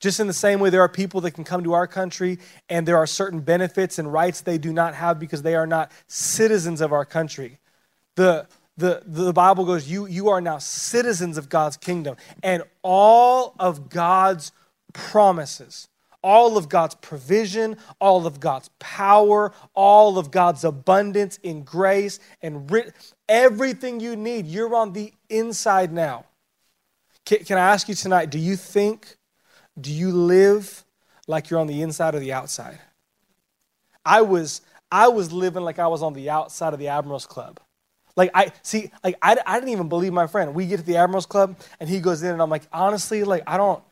Just 0.00 0.18
in 0.18 0.26
the 0.26 0.32
same 0.32 0.58
way, 0.58 0.68
there 0.68 0.80
are 0.80 0.88
people 0.88 1.20
that 1.22 1.30
can 1.30 1.44
come 1.44 1.62
to 1.64 1.74
our 1.74 1.86
country 1.86 2.38
and 2.68 2.86
there 2.88 2.96
are 2.96 3.06
certain 3.06 3.40
benefits 3.40 3.98
and 3.98 4.12
rights 4.12 4.40
they 4.40 4.58
do 4.58 4.72
not 4.72 4.94
have 4.94 5.18
because 5.18 5.42
they 5.42 5.54
are 5.54 5.66
not 5.66 5.92
citizens 6.08 6.80
of 6.80 6.92
our 6.92 7.04
country. 7.04 7.58
The, 8.16 8.48
the, 8.76 9.02
the 9.06 9.32
Bible 9.32 9.64
goes, 9.64 9.88
you, 9.88 10.06
you 10.06 10.28
are 10.28 10.40
now 10.40 10.58
citizens 10.58 11.38
of 11.38 11.48
God's 11.48 11.76
kingdom, 11.76 12.16
and 12.42 12.64
all 12.82 13.54
of 13.58 13.88
God's 13.88 14.50
promises 14.92 15.88
all 16.22 16.56
of 16.56 16.68
God's 16.68 16.94
provision, 16.94 17.76
all 18.00 18.26
of 18.26 18.40
God's 18.40 18.70
power, 18.78 19.52
all 19.74 20.18
of 20.18 20.30
God's 20.30 20.64
abundance 20.64 21.38
in 21.42 21.62
grace 21.62 22.20
and 22.40 22.70
everything 23.28 24.00
you 24.00 24.16
need. 24.16 24.46
You're 24.46 24.74
on 24.74 24.92
the 24.92 25.12
inside 25.28 25.92
now. 25.92 26.26
Can, 27.24 27.44
can 27.44 27.58
I 27.58 27.72
ask 27.72 27.88
you 27.88 27.94
tonight, 27.94 28.30
do 28.30 28.38
you 28.38 28.56
think, 28.56 29.16
do 29.80 29.92
you 29.92 30.12
live 30.12 30.84
like 31.26 31.50
you're 31.50 31.60
on 31.60 31.66
the 31.66 31.82
inside 31.82 32.14
or 32.14 32.20
the 32.20 32.32
outside? 32.32 32.78
I 34.04 34.22
was, 34.22 34.62
I 34.90 35.08
was 35.08 35.32
living 35.32 35.62
like 35.62 35.78
I 35.78 35.86
was 35.86 36.02
on 36.02 36.12
the 36.12 36.30
outside 36.30 36.72
of 36.72 36.78
the 36.78 36.88
Admirals 36.88 37.26
Club. 37.26 37.60
Like 38.14 38.30
I 38.34 38.52
see, 38.62 38.90
like 39.02 39.16
I, 39.22 39.36
I 39.46 39.58
didn't 39.58 39.70
even 39.70 39.88
believe 39.88 40.12
my 40.12 40.26
friend. 40.26 40.54
We 40.54 40.66
get 40.66 40.78
to 40.78 40.82
the 40.82 40.96
Admirals 40.96 41.26
Club 41.26 41.58
and 41.80 41.88
he 41.88 42.00
goes 42.00 42.22
in 42.22 42.30
and 42.30 42.42
I'm 42.42 42.50
like, 42.50 42.64
honestly, 42.72 43.24
like 43.24 43.42
I 43.46 43.56
don't, 43.56 43.82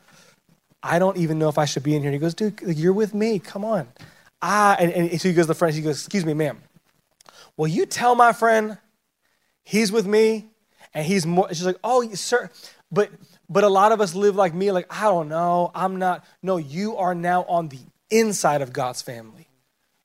I 0.83 0.99
don't 0.99 1.17
even 1.17 1.37
know 1.39 1.49
if 1.49 1.57
I 1.57 1.65
should 1.65 1.83
be 1.83 1.95
in 1.95 2.01
here. 2.01 2.09
And 2.09 2.15
he 2.15 2.19
goes, 2.19 2.33
dude, 2.33 2.59
you're 2.61 2.93
with 2.93 3.13
me. 3.13 3.39
Come 3.39 3.63
on. 3.63 3.87
Ah, 4.41 4.75
and, 4.79 4.91
and 4.91 5.21
so 5.21 5.29
he 5.29 5.35
goes 5.35 5.45
to 5.45 5.49
the 5.49 5.55
friend, 5.55 5.75
he 5.75 5.81
goes, 5.81 5.99
excuse 5.99 6.25
me, 6.25 6.33
ma'am. 6.33 6.59
Will 7.57 7.67
you 7.67 7.85
tell 7.85 8.15
my 8.15 8.33
friend 8.33 8.77
he's 9.63 9.91
with 9.91 10.07
me 10.07 10.49
and 10.93 11.05
he's 11.05 11.25
more, 11.25 11.47
she's 11.49 11.65
like, 11.65 11.77
oh, 11.83 12.11
sir. 12.13 12.49
But, 12.91 13.11
but 13.47 13.63
a 13.63 13.69
lot 13.69 13.91
of 13.91 14.01
us 14.01 14.15
live 14.15 14.35
like 14.35 14.53
me, 14.53 14.71
like, 14.71 14.87
I 14.89 15.03
don't 15.03 15.29
know. 15.29 15.71
I'm 15.75 15.97
not. 15.97 16.25
No, 16.41 16.57
you 16.57 16.97
are 16.97 17.13
now 17.13 17.43
on 17.43 17.69
the 17.69 17.79
inside 18.09 18.61
of 18.61 18.73
God's 18.73 19.01
family. 19.01 19.47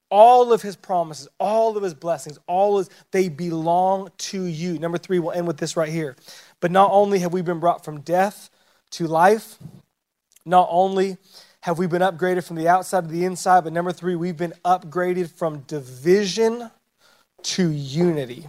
All 0.08 0.52
of 0.52 0.62
his 0.62 0.76
promises, 0.76 1.26
all 1.40 1.76
of 1.76 1.82
his 1.82 1.94
blessings, 1.94 2.38
all 2.46 2.78
of 2.78 2.88
they 3.10 3.28
belong 3.28 4.10
to 4.18 4.44
you. 4.44 4.78
Number 4.78 4.98
three, 4.98 5.18
we'll 5.18 5.32
end 5.32 5.48
with 5.48 5.56
this 5.56 5.76
right 5.76 5.88
here. 5.88 6.14
But 6.60 6.70
not 6.70 6.90
only 6.92 7.18
have 7.20 7.32
we 7.32 7.42
been 7.42 7.58
brought 7.58 7.84
from 7.84 8.02
death 8.02 8.50
to 8.90 9.08
life, 9.08 9.58
not 10.46 10.68
only 10.70 11.18
have 11.62 11.78
we 11.78 11.86
been 11.86 12.02
upgraded 12.02 12.44
from 12.44 12.56
the 12.56 12.68
outside 12.68 13.02
to 13.02 13.08
the 13.08 13.24
inside, 13.24 13.64
but 13.64 13.72
number 13.72 13.92
three, 13.92 14.14
we've 14.14 14.36
been 14.36 14.54
upgraded 14.64 15.30
from 15.30 15.60
division 15.66 16.70
to 17.42 17.70
unity. 17.70 18.46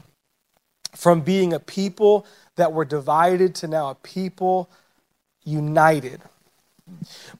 From 0.95 1.21
being 1.21 1.51
a 1.53 1.59
people 1.59 2.25
that 2.55 2.73
were 2.73 2.85
divided 2.85 3.55
to 3.55 3.67
now 3.67 3.89
a 3.89 3.95
people 3.95 4.69
united. 5.43 6.21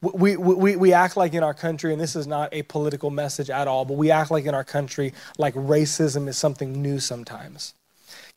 We, 0.02 0.36
we, 0.36 0.76
we 0.76 0.94
act 0.94 1.16
like 1.16 1.34
in 1.34 1.44
our 1.44 1.54
country, 1.54 1.92
and 1.94 2.02
this 2.02 2.16
is 2.16 2.28
not 2.28 2.54
a 2.54 2.64
political 2.64 3.10
message 3.10 3.50
at 3.50 3.68
all, 3.68 3.86
but 3.86 3.94
we 3.94 4.12
act 4.12 4.30
like 4.32 4.46
in 4.46 4.54
our 4.54 4.64
country 4.64 5.14
like 5.38 5.54
racism 5.54 6.28
is 6.28 6.38
something 6.38 6.82
new 6.82 7.00
sometimes. 7.00 7.74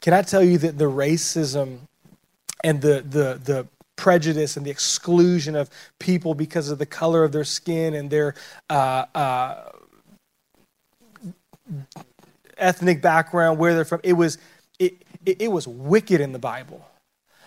Can 0.00 0.14
I 0.14 0.22
tell 0.22 0.42
you 0.42 0.58
that 0.58 0.78
the 0.78 0.90
racism 0.90 1.80
and 2.62 2.80
the, 2.80 3.04
the, 3.06 3.40
the 3.42 3.66
prejudice 4.00 4.56
and 4.56 4.64
the 4.64 4.70
exclusion 4.70 5.54
of 5.54 5.68
people 5.98 6.34
because 6.34 6.70
of 6.70 6.78
the 6.78 6.86
color 6.86 7.22
of 7.22 7.32
their 7.32 7.44
skin 7.44 7.92
and 7.94 8.08
their 8.10 8.34
uh, 8.70 9.04
uh, 9.14 9.70
ethnic 12.56 13.02
background, 13.02 13.58
where 13.58 13.74
they're 13.74 13.84
from. 13.84 14.00
It 14.02 14.14
was 14.14 14.38
it, 14.78 14.94
it, 15.26 15.42
it 15.42 15.52
was 15.52 15.68
wicked 15.68 16.20
in 16.20 16.32
the 16.32 16.38
Bible. 16.38 16.84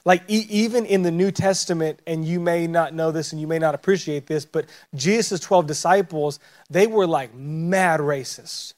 Like 0.06 0.22
e- 0.28 0.46
even 0.50 0.86
in 0.86 1.02
the 1.02 1.12
New 1.12 1.32
Testament, 1.32 2.02
and 2.06 2.24
you 2.24 2.40
may 2.40 2.68
not 2.68 2.94
know 2.94 3.12
this 3.12 3.32
and 3.32 3.42
you 3.42 3.48
may 3.48 3.58
not 3.58 3.74
appreciate 3.74 4.28
this, 4.28 4.46
but 4.46 4.66
Jesus' 4.94 5.40
12 5.40 5.66
disciples, 5.66 6.40
they 6.70 6.86
were 6.86 7.08
like 7.08 7.34
mad 7.34 8.00
racists. 8.00 8.74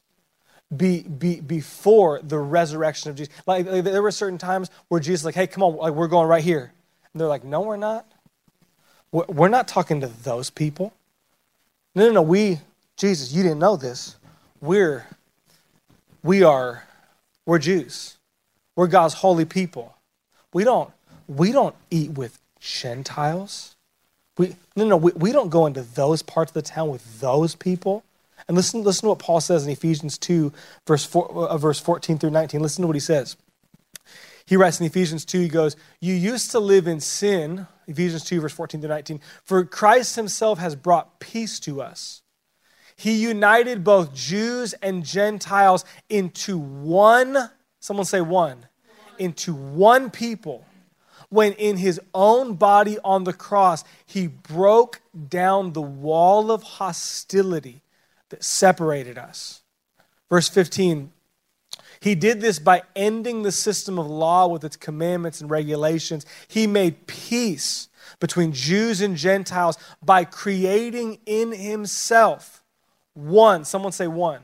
Be, 0.75 1.03
be, 1.03 1.41
before 1.41 2.21
the 2.23 2.39
resurrection 2.39 3.11
of 3.11 3.17
Jesus. 3.17 3.33
Like, 3.45 3.67
like, 3.67 3.83
there 3.83 4.01
were 4.01 4.11
certain 4.11 4.39
times 4.39 4.71
where 4.87 4.99
Jesus 4.99 5.23
like, 5.23 5.35
hey, 5.35 5.45
come 5.45 5.61
on, 5.61 5.75
like 5.75 5.93
we're 5.93 6.07
going 6.07 6.27
right 6.27 6.43
here. 6.43 6.71
And 7.15 7.21
they're 7.21 7.29
like, 7.29 7.45
no, 7.45 7.61
we're 7.61 7.77
not. 7.77 8.05
We're 9.13 9.47
not 9.47 9.69
talking 9.69 10.01
to 10.01 10.07
those 10.07 10.49
people. 10.49 10.91
No, 11.95 12.07
no, 12.07 12.11
no. 12.11 12.21
We, 12.21 12.59
Jesus, 12.97 13.31
you 13.31 13.41
didn't 13.41 13.59
know 13.59 13.77
this. 13.77 14.17
We're, 14.59 15.07
we 16.23 16.43
are, 16.43 16.83
we're 17.45 17.59
Jews. 17.59 18.17
We're 18.75 18.87
God's 18.87 19.13
holy 19.13 19.45
people. 19.45 19.95
We 20.51 20.65
don't, 20.65 20.91
we 21.29 21.53
don't 21.53 21.73
eat 21.89 22.11
with 22.11 22.37
Gentiles. 22.59 23.77
We, 24.37 24.57
no, 24.75 24.83
no, 24.83 24.97
we, 24.97 25.13
we 25.13 25.31
don't 25.31 25.47
go 25.47 25.67
into 25.67 25.83
those 25.83 26.21
parts 26.21 26.49
of 26.49 26.55
the 26.55 26.63
town 26.63 26.89
with 26.89 27.21
those 27.21 27.55
people. 27.55 28.03
And 28.49 28.57
listen, 28.57 28.83
listen 28.83 29.03
to 29.03 29.09
what 29.11 29.19
Paul 29.19 29.39
says 29.39 29.65
in 29.65 29.71
Ephesians 29.71 30.17
2, 30.17 30.51
verse, 30.85 31.05
4, 31.05 31.47
uh, 31.47 31.57
verse 31.57 31.79
14 31.79 32.17
through 32.17 32.31
19. 32.31 32.61
Listen 32.61 32.81
to 32.81 32.87
what 32.87 32.97
he 32.97 32.99
says. 32.99 33.37
He 34.45 34.57
writes 34.57 34.79
in 34.79 34.85
Ephesians 34.85 35.25
2, 35.25 35.39
he 35.39 35.47
goes, 35.47 35.75
You 35.99 36.13
used 36.13 36.51
to 36.51 36.59
live 36.59 36.87
in 36.87 36.99
sin, 36.99 37.67
Ephesians 37.87 38.23
2, 38.25 38.41
verse 38.41 38.53
14 38.53 38.81
to 38.81 38.87
19, 38.87 39.19
for 39.43 39.63
Christ 39.65 40.15
himself 40.15 40.59
has 40.59 40.75
brought 40.75 41.19
peace 41.19 41.59
to 41.61 41.81
us. 41.81 42.21
He 42.95 43.13
united 43.13 43.83
both 43.83 44.13
Jews 44.13 44.73
and 44.81 45.03
Gentiles 45.03 45.83
into 46.09 46.57
one, 46.57 47.49
someone 47.79 48.05
say 48.05 48.21
one, 48.21 48.67
into 49.17 49.53
one 49.53 50.09
people. 50.11 50.65
When 51.29 51.53
in 51.53 51.77
his 51.77 51.99
own 52.13 52.53
body 52.53 52.97
on 53.03 53.23
the 53.23 53.33
cross, 53.33 53.83
he 54.05 54.27
broke 54.27 55.01
down 55.27 55.73
the 55.73 55.81
wall 55.81 56.51
of 56.51 56.61
hostility 56.63 57.81
that 58.29 58.43
separated 58.43 59.17
us. 59.17 59.63
Verse 60.29 60.47
15 60.47 61.11
he 62.05 62.13
did 62.13 62.39
this 62.39 62.59
by 62.59 62.83
ending 62.95 63.41
the 63.41 63.51
system 63.51 63.97
of 63.97 64.05
law 64.05 64.45
with 64.45 64.63
its 64.63 64.75
commandments 64.75 65.41
and 65.41 65.49
regulations. 65.49 66.23
He 66.47 66.67
made 66.67 67.07
peace 67.07 67.89
between 68.19 68.51
Jews 68.51 69.01
and 69.01 69.17
Gentiles 69.17 69.79
by 70.03 70.23
creating 70.23 71.17
in 71.25 71.51
himself 71.51 72.63
one, 73.15 73.65
someone 73.65 73.91
say 73.91 74.05
one, 74.05 74.41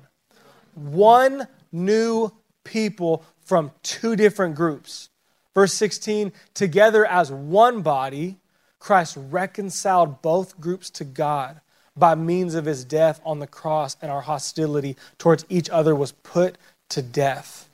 one 0.74 1.48
new 1.72 2.32
people 2.64 3.24
from 3.46 3.70
two 3.84 4.16
different 4.16 4.56
groups. 4.56 5.10
Verse 5.54 5.76
16, 5.76 6.32
together 6.56 7.06
as 7.06 7.32
one 7.32 7.84
body, 7.84 8.40
Christ 8.80 9.16
reconciled 9.30 10.24
both 10.24 10.60
groups 10.60 10.90
to 10.90 11.04
God 11.04 11.62
by 11.96 12.16
means 12.16 12.56
of 12.56 12.66
his 12.66 12.86
death 12.86 13.22
on 13.24 13.38
the 13.38 13.46
cross, 13.46 13.98
and 14.02 14.10
our 14.10 14.22
hostility 14.22 14.98
towards 15.20 15.46
each 15.50 15.70
other 15.70 15.94
was 15.94 16.12
put 16.12 16.58
to 16.92 17.02
death. 17.02 17.68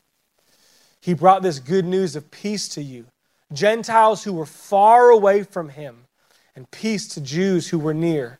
He 0.99 1.13
brought 1.13 1.41
this 1.41 1.59
good 1.59 1.85
news 1.85 2.15
of 2.15 2.31
peace 2.31 2.67
to 2.69 2.81
you, 2.81 3.05
Gentiles 3.53 4.23
who 4.23 4.33
were 4.33 4.45
far 4.45 5.09
away 5.09 5.43
from 5.43 5.69
him, 5.69 6.05
and 6.55 6.69
peace 6.71 7.07
to 7.09 7.21
Jews 7.21 7.69
who 7.69 7.79
were 7.79 7.93
near. 7.93 8.39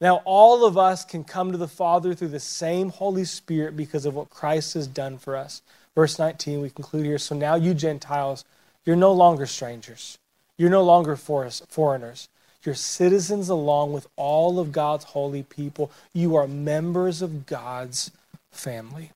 Now, 0.00 0.22
all 0.24 0.64
of 0.64 0.78
us 0.78 1.04
can 1.04 1.24
come 1.24 1.52
to 1.52 1.58
the 1.58 1.68
Father 1.68 2.14
through 2.14 2.28
the 2.28 2.40
same 2.40 2.88
Holy 2.88 3.24
Spirit 3.24 3.76
because 3.76 4.06
of 4.06 4.14
what 4.14 4.30
Christ 4.30 4.72
has 4.74 4.86
done 4.86 5.18
for 5.18 5.36
us. 5.36 5.60
Verse 5.94 6.18
19, 6.18 6.62
we 6.62 6.70
conclude 6.70 7.04
here. 7.04 7.18
So 7.18 7.34
now, 7.34 7.56
you 7.56 7.74
Gentiles, 7.74 8.44
you're 8.86 8.96
no 8.96 9.12
longer 9.12 9.44
strangers. 9.44 10.16
You're 10.56 10.70
no 10.70 10.82
longer 10.82 11.16
foreigners. 11.16 12.28
You're 12.64 12.74
citizens 12.74 13.48
along 13.50 13.92
with 13.92 14.06
all 14.16 14.58
of 14.58 14.72
God's 14.72 15.04
holy 15.04 15.42
people. 15.42 15.90
You 16.14 16.36
are 16.36 16.46
members 16.46 17.20
of 17.20 17.44
God's 17.44 18.10
family. 18.50 19.10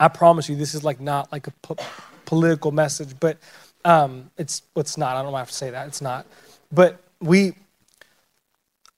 I 0.00 0.08
promise 0.08 0.48
you, 0.48 0.56
this 0.56 0.74
is 0.74 0.82
like 0.82 1.00
not 1.00 1.30
like 1.30 1.46
a 1.46 1.52
po- 1.62 1.76
political 2.24 2.72
message, 2.72 3.14
but 3.20 3.38
um, 3.84 4.30
it's 4.36 4.62
it's 4.74 4.96
not. 4.98 5.16
I 5.16 5.22
don't 5.22 5.32
have 5.34 5.48
to 5.48 5.54
say 5.54 5.70
that. 5.70 5.86
It's 5.86 6.00
not. 6.00 6.26
But 6.72 7.00
we 7.20 7.54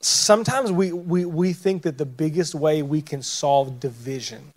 sometimes 0.01 0.73
we, 0.73 0.93
we 0.93 1.27
we 1.27 1.53
think 1.53 1.83
that 1.83 1.99
the 1.99 2.07
biggest 2.07 2.55
way 2.55 2.83
we 2.83 3.03
can 3.03 3.23
solve 3.23 3.81
division 3.81 4.54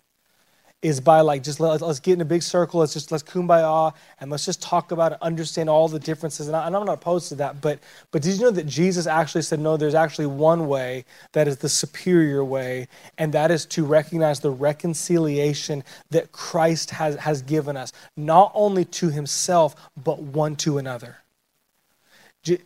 is 0.80 1.00
by 1.00 1.20
like 1.20 1.42
just 1.42 1.58
let, 1.58 1.82
us 1.82 1.98
get 1.98 2.14
in 2.14 2.20
a 2.20 2.24
big 2.24 2.42
circle 2.42 2.80
let's 2.80 2.92
just 2.92 3.10
let's 3.10 3.24
kumbaya 3.24 3.92
and 4.20 4.30
let's 4.30 4.44
just 4.44 4.62
talk 4.62 4.92
about 4.92 5.12
it 5.12 5.18
understand 5.22 5.68
all 5.68 5.88
the 5.88 5.98
differences 5.98 6.46
and, 6.46 6.56
I, 6.56 6.66
am 6.66 6.72
not 6.72 6.88
opposed 6.88 7.28
to 7.30 7.34
that 7.36 7.60
but 7.60 7.80
but 8.12 8.22
did 8.22 8.38
you 8.38 8.44
know 8.44 8.50
that 8.52 8.66
jesus 8.66 9.06
actually 9.06 9.42
said 9.42 9.58
no 9.58 9.76
there's 9.76 9.94
actually 9.94 10.26
one 10.26 10.68
way 10.68 11.04
that 11.32 11.48
is 11.48 11.58
the 11.58 11.68
superior 11.68 12.44
way 12.44 12.86
and 13.18 13.32
that 13.32 13.50
is 13.50 13.66
to 13.66 13.84
recognize 13.84 14.38
the 14.38 14.50
reconciliation 14.50 15.82
that 16.10 16.30
christ 16.30 16.90
has 16.90 17.16
has 17.16 17.42
given 17.42 17.76
us 17.76 17.92
not 18.16 18.52
only 18.54 18.84
to 18.84 19.10
himself 19.10 19.74
but 20.02 20.20
one 20.20 20.56
to 20.56 20.78
another? 20.78 21.18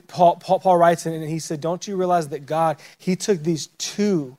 Paul, 0.06 0.36
Paul, 0.36 0.60
Paul 0.60 0.76
writes 0.76 1.06
and 1.06 1.24
he 1.24 1.38
said 1.38 1.60
don't 1.60 1.88
you 1.88 1.96
realize 1.96 2.28
that 2.28 2.44
god 2.44 2.76
he 2.98 3.16
took 3.16 3.42
these 3.42 3.68
two 3.78 4.36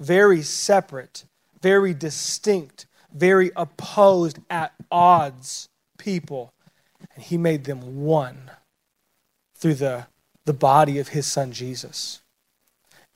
very 0.00 0.42
separate 0.42 1.24
very 1.62 1.94
distinct, 1.94 2.86
very 3.14 3.50
opposed, 3.56 4.38
at 4.48 4.72
odds 4.90 5.68
people. 5.98 6.52
And 7.14 7.24
he 7.24 7.36
made 7.38 7.64
them 7.64 8.02
one 8.02 8.50
through 9.56 9.74
the, 9.74 10.06
the 10.44 10.52
body 10.52 10.98
of 10.98 11.08
his 11.08 11.26
son 11.26 11.52
Jesus. 11.52 12.22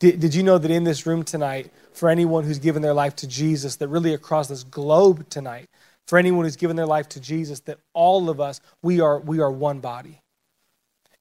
Did, 0.00 0.20
did 0.20 0.34
you 0.34 0.42
know 0.42 0.58
that 0.58 0.70
in 0.70 0.84
this 0.84 1.06
room 1.06 1.22
tonight, 1.22 1.70
for 1.92 2.08
anyone 2.08 2.44
who's 2.44 2.58
given 2.58 2.82
their 2.82 2.94
life 2.94 3.14
to 3.16 3.28
Jesus, 3.28 3.76
that 3.76 3.88
really 3.88 4.12
across 4.12 4.48
this 4.48 4.64
globe 4.64 5.28
tonight, 5.30 5.68
for 6.06 6.18
anyone 6.18 6.44
who's 6.44 6.56
given 6.56 6.76
their 6.76 6.86
life 6.86 7.08
to 7.10 7.20
Jesus, 7.20 7.60
that 7.60 7.78
all 7.94 8.28
of 8.28 8.40
us, 8.40 8.60
we 8.82 9.00
are, 9.00 9.20
we 9.20 9.40
are 9.40 9.50
one 9.50 9.80
body. 9.80 10.20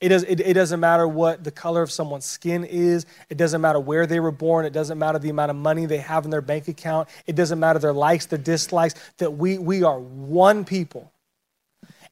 It, 0.03 0.09
does, 0.09 0.23
it, 0.23 0.41
it 0.41 0.53
doesn't 0.55 0.81
matter 0.81 1.07
what 1.07 1.45
the 1.45 1.51
color 1.51 1.81
of 1.81 1.89
someone's 1.89 2.25
skin 2.25 2.65
is. 2.65 3.05
It 3.29 3.37
doesn't 3.37 3.61
matter 3.61 3.79
where 3.79 4.05
they 4.05 4.19
were 4.19 4.33
born. 4.33 4.65
It 4.65 4.73
doesn't 4.73 4.99
matter 4.99 5.17
the 5.17 5.29
amount 5.29 5.51
of 5.51 5.55
money 5.55 5.85
they 5.85 5.99
have 5.99 6.25
in 6.25 6.29
their 6.29 6.41
bank 6.41 6.67
account. 6.67 7.07
It 7.25 7.37
doesn't 7.37 7.57
matter 7.57 7.79
their 7.79 7.93
likes, 7.93 8.25
their 8.25 8.37
dislikes, 8.37 8.95
that 9.19 9.31
we, 9.31 9.57
we 9.57 9.81
are 9.81 9.97
one 9.97 10.65
people. 10.65 11.09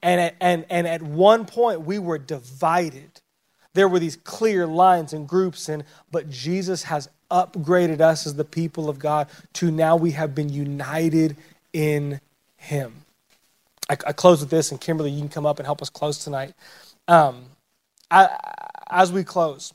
And 0.02 0.22
at, 0.22 0.36
and, 0.40 0.66
and 0.70 0.88
at 0.88 1.02
one 1.02 1.46
point, 1.46 1.82
we 1.82 2.00
were 2.00 2.18
divided. 2.18 3.20
There 3.74 3.90
were 3.90 4.00
these 4.00 4.16
clear 4.16 4.66
lines 4.66 5.12
and 5.12 5.28
groups, 5.28 5.68
and, 5.68 5.84
but 6.14 6.30
Jesus 6.30 6.84
has 6.84 7.10
upgraded 7.30 8.00
us 8.00 8.26
as 8.26 8.36
the 8.36 8.46
people 8.46 8.88
of 8.88 9.00
God 9.00 9.28
to 9.56 9.70
now 9.70 9.98
we 9.98 10.12
have 10.12 10.34
been 10.34 10.48
united 10.48 11.36
in 11.74 12.22
Him. 12.56 13.04
I, 13.90 13.98
I 14.08 14.14
close 14.14 14.40
with 14.40 14.50
this, 14.50 14.72
and 14.72 14.80
Kimberly, 14.80 15.12
you 15.12 15.20
can 15.20 15.28
come 15.28 15.46
up 15.46 15.60
and 15.60 15.66
help 15.66 15.82
us 15.82 15.90
close 15.90 16.24
tonight. 16.24 16.54
Um, 17.10 17.48
as 18.12 19.12
we 19.12 19.24
close 19.24 19.74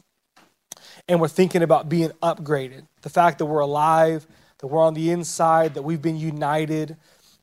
and 1.08 1.20
we're 1.20 1.28
thinking 1.28 1.62
about 1.62 1.88
being 1.88 2.10
upgraded, 2.22 2.86
the 3.02 3.08
fact 3.08 3.38
that 3.38 3.46
we're 3.46 3.60
alive, 3.60 4.26
that 4.58 4.66
we're 4.66 4.82
on 4.82 4.94
the 4.94 5.10
inside, 5.10 5.74
that 5.74 5.82
we've 5.82 6.02
been 6.02 6.16
united, 6.16 6.96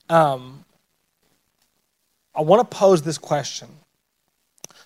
um, 0.10 0.66
I 2.36 2.42
want 2.42 2.70
to 2.70 2.78
pose 2.78 3.02
this 3.04 3.18
question. 3.18 3.68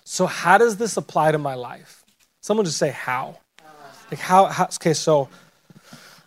So, 0.04 0.26
how 0.26 0.58
does 0.58 0.76
this 0.76 0.96
apply 0.96 1.32
to 1.32 1.38
my 1.38 1.54
life? 1.54 2.04
Someone 2.40 2.64
just 2.64 2.78
say, 2.78 2.90
how? 2.90 3.38
Like, 4.10 4.20
how, 4.20 4.46
how 4.46 4.64
okay, 4.64 4.94
so 4.94 5.28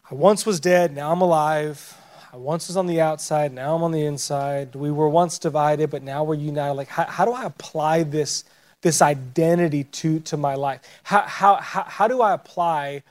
I 0.09 0.13
once 0.13 0.45
was 0.45 0.59
dead, 0.59 0.93
now 0.93 1.11
I'm 1.11 1.21
alive. 1.21 1.97
I 2.33 2.37
once 2.37 2.67
was 2.67 2.77
on 2.77 2.85
the 2.87 3.01
outside, 3.01 3.51
now 3.53 3.75
I'm 3.75 3.83
on 3.83 3.91
the 3.91 4.05
inside. 4.05 4.75
We 4.75 4.91
were 4.91 5.09
once 5.09 5.39
divided, 5.39 5.89
but 5.89 6.03
now 6.03 6.23
we're 6.23 6.35
united. 6.35 6.73
Like, 6.73 6.87
how, 6.87 7.05
how 7.05 7.25
do 7.25 7.33
I 7.33 7.43
apply 7.43 8.03
this 8.03 8.43
this 8.81 9.01
identity 9.01 9.85
to, 9.85 10.19
to 10.21 10.37
my 10.37 10.55
life? 10.55 10.81
How, 11.03 11.21
how, 11.21 11.55
how, 11.55 11.83
how 11.83 12.07
do 12.07 12.21
I 12.21 12.33
apply 12.33 13.03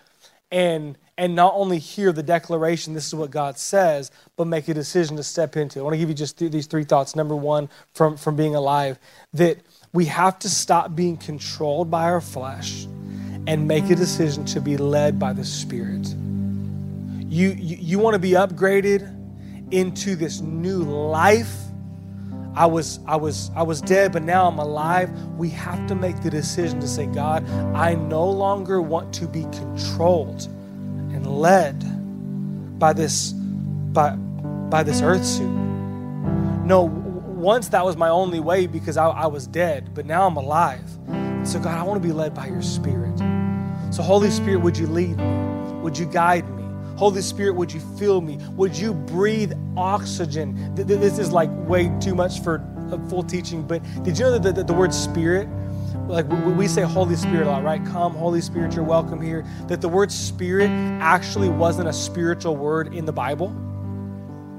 and, 0.50 0.98
and 1.16 1.34
not 1.34 1.54
only 1.54 1.78
hear 1.78 2.12
the 2.12 2.22
declaration, 2.22 2.94
this 2.94 3.06
is 3.06 3.14
what 3.14 3.30
God 3.30 3.58
says, 3.58 4.10
but 4.36 4.46
make 4.46 4.68
a 4.68 4.74
decision 4.74 5.16
to 5.16 5.22
step 5.22 5.56
into 5.56 5.78
it? 5.78 5.82
I 5.82 5.84
want 5.84 5.94
to 5.94 5.98
give 5.98 6.08
you 6.08 6.14
just 6.14 6.38
th- 6.38 6.50
these 6.50 6.66
three 6.66 6.84
thoughts. 6.84 7.14
Number 7.14 7.36
one, 7.36 7.68
from, 7.94 8.16
from 8.16 8.36
being 8.36 8.54
alive, 8.54 8.98
that 9.32 9.58
we 9.92 10.06
have 10.06 10.38
to 10.40 10.48
stop 10.48 10.94
being 10.94 11.16
controlled 11.16 11.90
by 11.90 12.04
our 12.04 12.20
flesh 12.20 12.84
and 13.46 13.66
make 13.66 13.90
a 13.90 13.96
decision 13.96 14.44
to 14.44 14.60
be 14.60 14.76
led 14.76 15.18
by 15.18 15.32
the 15.32 15.44
Spirit. 15.44 16.06
You, 17.28 17.50
you, 17.50 17.76
you 17.80 17.98
want 17.98 18.14
to 18.14 18.18
be 18.18 18.32
upgraded 18.32 19.16
into 19.72 20.16
this 20.16 20.40
new 20.40 20.82
life 20.82 21.69
I 22.54 22.66
was 22.66 22.98
I 23.06 23.16
was 23.16 23.50
I 23.54 23.62
was 23.62 23.80
dead, 23.80 24.12
but 24.12 24.22
now 24.22 24.48
I'm 24.48 24.58
alive. 24.58 25.10
We 25.36 25.50
have 25.50 25.86
to 25.88 25.94
make 25.94 26.20
the 26.20 26.30
decision 26.30 26.80
to 26.80 26.88
say, 26.88 27.06
God, 27.06 27.48
I 27.74 27.94
no 27.94 28.28
longer 28.28 28.82
want 28.82 29.12
to 29.14 29.26
be 29.26 29.42
controlled 29.44 30.46
and 31.12 31.26
led 31.26 31.78
by 32.78 32.92
this 32.92 33.32
by 33.32 34.10
by 34.10 34.82
this 34.82 35.00
earth 35.02 35.24
suit. 35.24 35.50
No, 36.64 36.84
once 36.84 37.68
that 37.68 37.84
was 37.84 37.96
my 37.96 38.08
only 38.08 38.40
way 38.40 38.66
because 38.66 38.96
I, 38.96 39.08
I 39.08 39.26
was 39.26 39.46
dead, 39.46 39.94
but 39.94 40.06
now 40.06 40.26
I'm 40.26 40.36
alive. 40.36 40.88
So 41.44 41.58
God, 41.58 41.78
I 41.78 41.82
want 41.84 42.02
to 42.02 42.06
be 42.06 42.12
led 42.12 42.34
by 42.34 42.46
your 42.46 42.62
spirit. 42.62 43.16
So 43.90 44.02
Holy 44.02 44.30
Spirit, 44.30 44.58
would 44.60 44.76
you 44.76 44.86
lead 44.86 45.16
me? 45.16 45.72
Would 45.82 45.98
you 45.98 46.06
guide 46.06 46.48
me? 46.56 46.59
Holy 47.00 47.22
Spirit, 47.22 47.54
would 47.54 47.72
you 47.72 47.80
fill 47.98 48.20
me? 48.20 48.36
Would 48.56 48.76
you 48.76 48.92
breathe 48.92 49.54
oxygen? 49.74 50.74
This 50.74 51.18
is 51.18 51.32
like 51.32 51.48
way 51.66 51.90
too 51.98 52.14
much 52.14 52.42
for 52.42 52.56
a 52.92 52.98
full 53.08 53.22
teaching, 53.22 53.66
but 53.66 53.82
did 54.02 54.18
you 54.18 54.26
know 54.26 54.38
that 54.38 54.54
the, 54.54 54.62
the 54.62 54.74
word 54.74 54.92
spirit, 54.92 55.48
like 56.08 56.28
we 56.28 56.68
say 56.68 56.82
Holy 56.82 57.16
Spirit 57.16 57.46
a 57.46 57.52
lot, 57.52 57.64
right? 57.64 57.82
Come, 57.86 58.12
Holy 58.12 58.42
Spirit, 58.42 58.74
you're 58.74 58.84
welcome 58.84 59.18
here. 59.18 59.46
That 59.68 59.80
the 59.80 59.88
word 59.88 60.12
spirit 60.12 60.68
actually 61.00 61.48
wasn't 61.48 61.88
a 61.88 61.92
spiritual 61.94 62.54
word 62.58 62.92
in 62.92 63.06
the 63.06 63.14
Bible. 63.14 63.48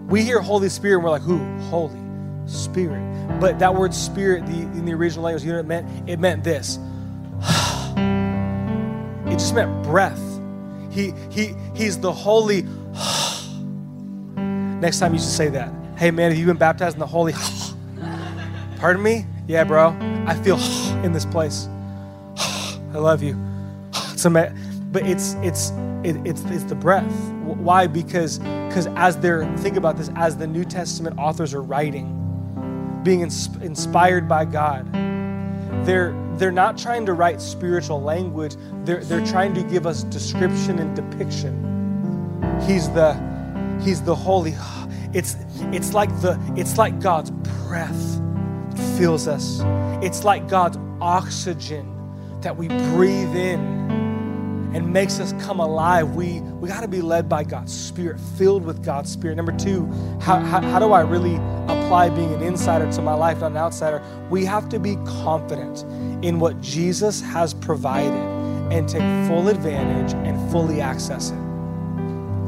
We 0.07 0.23
hear 0.23 0.41
Holy 0.41 0.69
Spirit 0.69 0.95
and 0.95 1.03
we're 1.03 1.11
like, 1.11 1.21
who? 1.21 1.37
Holy 1.69 2.01
Spirit. 2.47 3.39
But 3.39 3.59
that 3.59 3.75
word 3.75 3.93
spirit 3.93 4.47
the, 4.47 4.53
in 4.53 4.85
the 4.85 4.93
original 4.93 5.25
language, 5.25 5.43
you 5.43 5.53
know 5.53 5.59
it 5.59 5.67
meant? 5.67 6.09
It 6.09 6.19
meant 6.19 6.43
this. 6.43 6.79
It 9.27 9.35
just 9.35 9.55
meant 9.55 9.83
breath. 9.83 10.30
He, 10.91 11.13
he, 11.29 11.55
he's 11.73 11.99
the 11.99 12.11
holy. 12.11 12.61
Next 14.35 14.99
time 14.99 15.13
you 15.13 15.19
should 15.19 15.29
say 15.29 15.49
that. 15.49 15.73
Hey 15.97 16.11
man, 16.11 16.31
have 16.31 16.39
you 16.39 16.45
been 16.45 16.57
baptized 16.57 16.95
in 16.95 16.99
the 16.99 17.07
holy? 17.07 17.33
Pardon 18.77 19.01
me? 19.01 19.25
Yeah, 19.47 19.63
bro. 19.63 19.95
I 20.27 20.35
feel 20.35 20.57
in 21.03 21.11
this 21.11 21.25
place. 21.25 21.67
I 22.37 22.97
love 22.97 23.23
you. 23.23 23.39
It's 24.11 24.25
ama- 24.25 24.53
but 24.91 25.07
it's 25.07 25.35
it's 25.35 25.71
it, 26.03 26.15
it's 26.25 26.43
it's 26.45 26.63
the 26.63 26.75
breath. 26.75 27.11
Why? 27.43 27.87
Because 27.87 28.39
because 28.39 28.87
as 28.95 29.17
they're 29.17 29.45
think 29.57 29.77
about 29.77 29.97
this 29.97 30.09
as 30.15 30.37
the 30.37 30.47
New 30.47 30.65
Testament 30.65 31.17
authors 31.17 31.53
are 31.53 31.61
writing, 31.61 33.01
being 33.03 33.21
ins- 33.21 33.55
inspired 33.57 34.27
by 34.27 34.45
God, 34.45 34.91
they're 35.85 36.11
they're 36.41 36.51
not 36.51 36.75
trying 36.75 37.05
to 37.05 37.13
write 37.13 37.39
spiritual 37.39 38.01
language. 38.01 38.55
They're, 38.83 39.03
they're 39.03 39.23
trying 39.23 39.53
to 39.53 39.61
give 39.61 39.85
us 39.85 40.01
description 40.05 40.79
and 40.79 40.95
depiction. 40.95 41.53
He's 42.65 42.89
the 42.89 43.13
He's 43.83 44.01
the 44.01 44.15
holy. 44.15 44.55
It's 45.13 45.35
it's 45.71 45.93
like 45.93 46.09
the 46.21 46.39
it's 46.55 46.79
like 46.79 46.99
God's 46.99 47.29
breath 47.29 48.19
fills 48.97 49.27
us. 49.27 49.61
It's 50.03 50.23
like 50.23 50.49
God's 50.49 50.79
oxygen 50.99 51.87
that 52.41 52.57
we 52.57 52.69
breathe 52.69 53.35
in 53.35 53.59
and 54.73 54.91
makes 54.91 55.19
us 55.19 55.33
come 55.43 55.59
alive. 55.59 56.15
We, 56.15 56.39
we 56.39 56.67
got 56.67 56.81
to 56.81 56.87
be 56.87 57.01
led 57.01 57.29
by 57.29 57.43
God's 57.43 57.73
Spirit, 57.73 58.19
filled 58.37 58.65
with 58.65 58.83
God's 58.83 59.11
Spirit. 59.11 59.35
Number 59.35 59.51
two, 59.51 59.85
how, 60.21 60.39
how, 60.39 60.61
how 60.61 60.79
do 60.79 60.91
I 60.91 61.01
really 61.01 61.35
being 61.91 62.33
an 62.33 62.41
insider 62.41 62.89
to 62.89 63.01
my 63.01 63.13
life, 63.13 63.41
not 63.41 63.51
an 63.51 63.57
outsider? 63.57 64.01
We 64.29 64.45
have 64.45 64.69
to 64.69 64.79
be 64.79 64.95
confident 65.05 65.83
in 66.23 66.39
what 66.39 66.61
Jesus 66.61 67.19
has 67.19 67.53
provided 67.53 68.13
and 68.71 68.87
take 68.87 69.01
full 69.27 69.49
advantage 69.49 70.13
and 70.25 70.51
fully 70.51 70.79
access 70.79 71.31
it. 71.31 71.35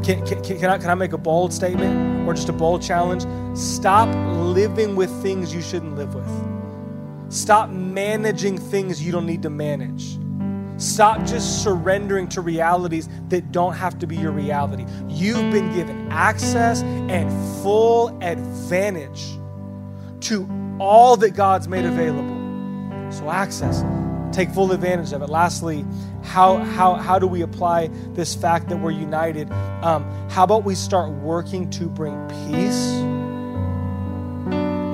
Can, 0.05 0.25
can, 0.25 0.41
can, 0.43 0.69
I, 0.69 0.77
can 0.77 0.89
I 0.89 0.95
make 0.95 1.11
a 1.11 1.17
bold 1.17 1.51
statement 1.51 2.25
or 2.25 2.33
just 2.33 2.47
a 2.47 2.53
bold 2.53 2.81
challenge? 2.81 3.25
Stop 3.57 4.07
living 4.55 4.95
with 4.95 5.11
things 5.21 5.53
you 5.53 5.61
shouldn't 5.61 5.97
live 5.97 6.15
with. 6.15 7.33
Stop 7.33 7.69
managing 7.69 8.57
things 8.57 9.05
you 9.05 9.11
don't 9.11 9.25
need 9.25 9.41
to 9.41 9.49
manage. 9.49 10.17
Stop 10.77 11.25
just 11.25 11.63
surrendering 11.63 12.27
to 12.29 12.41
realities 12.41 13.07
that 13.29 13.51
don't 13.51 13.73
have 13.73 13.99
to 13.99 14.07
be 14.07 14.15
your 14.15 14.31
reality. 14.31 14.85
You've 15.07 15.51
been 15.51 15.73
given 15.73 16.11
access 16.11 16.81
and 16.81 17.29
full 17.61 18.17
advantage 18.21 19.37
to 20.21 20.49
all 20.79 21.15
that 21.17 21.31
God's 21.31 21.67
made 21.67 21.85
available. 21.85 23.11
So 23.11 23.29
access. 23.29 23.83
Take 24.35 24.49
full 24.49 24.71
advantage 24.71 25.13
of 25.13 25.21
it. 25.21 25.29
Lastly, 25.29 25.85
how, 26.23 26.57
how, 26.57 26.95
how 26.95 27.19
do 27.19 27.27
we 27.27 27.43
apply 27.43 27.89
this 28.13 28.33
fact 28.33 28.69
that 28.69 28.77
we're 28.77 28.91
united? 28.91 29.51
Um, 29.51 30.03
how 30.29 30.43
about 30.43 30.63
we 30.63 30.73
start 30.73 31.11
working 31.11 31.69
to 31.71 31.85
bring 31.85 32.15
peace 32.47 32.93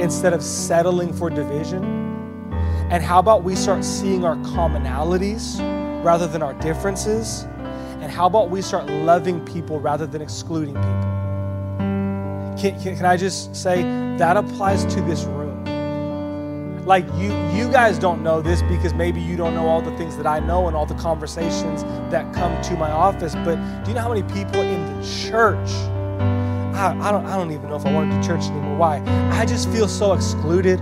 instead 0.04 0.34
of 0.34 0.44
settling 0.44 1.14
for 1.14 1.30
division? 1.30 2.09
And 2.90 3.04
how 3.04 3.20
about 3.20 3.44
we 3.44 3.56
start 3.56 3.86
seeing 3.86 4.26
our 4.26 4.36
commonalities 4.38 5.60
rather 6.04 6.26
than 6.26 6.42
our 6.42 6.56
differences? 6.56 7.44
And 8.02 8.12
how 8.12 8.26
about 8.26 8.50
we 8.50 8.64
start 8.64 8.88
loving 8.88 9.46
people 9.46 9.80
rather 9.80 10.08
than 10.08 10.24
excluding 10.24 10.74
people? 10.74 11.10
Can, 12.60 12.82
can, 12.82 12.96
can 12.98 13.06
I 13.06 13.16
just 13.16 13.56
say 13.56 13.84
that 14.18 14.38
applies 14.38 14.86
to 14.86 15.02
this 15.02 15.26
room? 15.26 16.84
Like 16.84 17.06
you, 17.14 17.32
you 17.54 17.72
guys 17.72 18.00
don't 18.00 18.24
know 18.24 18.42
this 18.42 18.64
because 18.64 18.96
maybe 18.96 19.22
you 19.22 19.38
don't 19.38 19.54
know 19.54 19.68
all 19.68 19.82
the 19.82 19.96
things 19.96 20.18
that 20.18 20.26
I 20.26 20.40
know 20.40 20.68
and 20.68 20.76
all 20.76 20.88
the 20.88 20.96
conversations 20.96 21.84
that 22.12 22.34
come 22.34 22.60
to 22.64 22.76
my 22.76 22.90
office. 22.90 23.36
But 23.36 23.58
do 23.84 23.92
you 23.92 23.96
know 23.96 24.02
how 24.02 24.12
many 24.12 24.24
people 24.34 24.62
in 24.62 25.00
the 25.00 25.08
church? 25.30 25.70
I, 26.74 26.98
I 27.00 27.12
don't, 27.12 27.28
I 27.28 27.38
don't 27.38 27.52
even 27.52 27.70
know 27.70 27.76
if 27.76 27.86
I 27.86 27.94
want 27.94 28.10
to 28.12 28.20
do 28.20 28.28
church 28.28 28.46
anymore. 28.46 28.78
Why? 28.78 29.04
I 29.32 29.46
just 29.46 29.70
feel 29.70 29.88
so 29.88 30.14
excluded. 30.14 30.82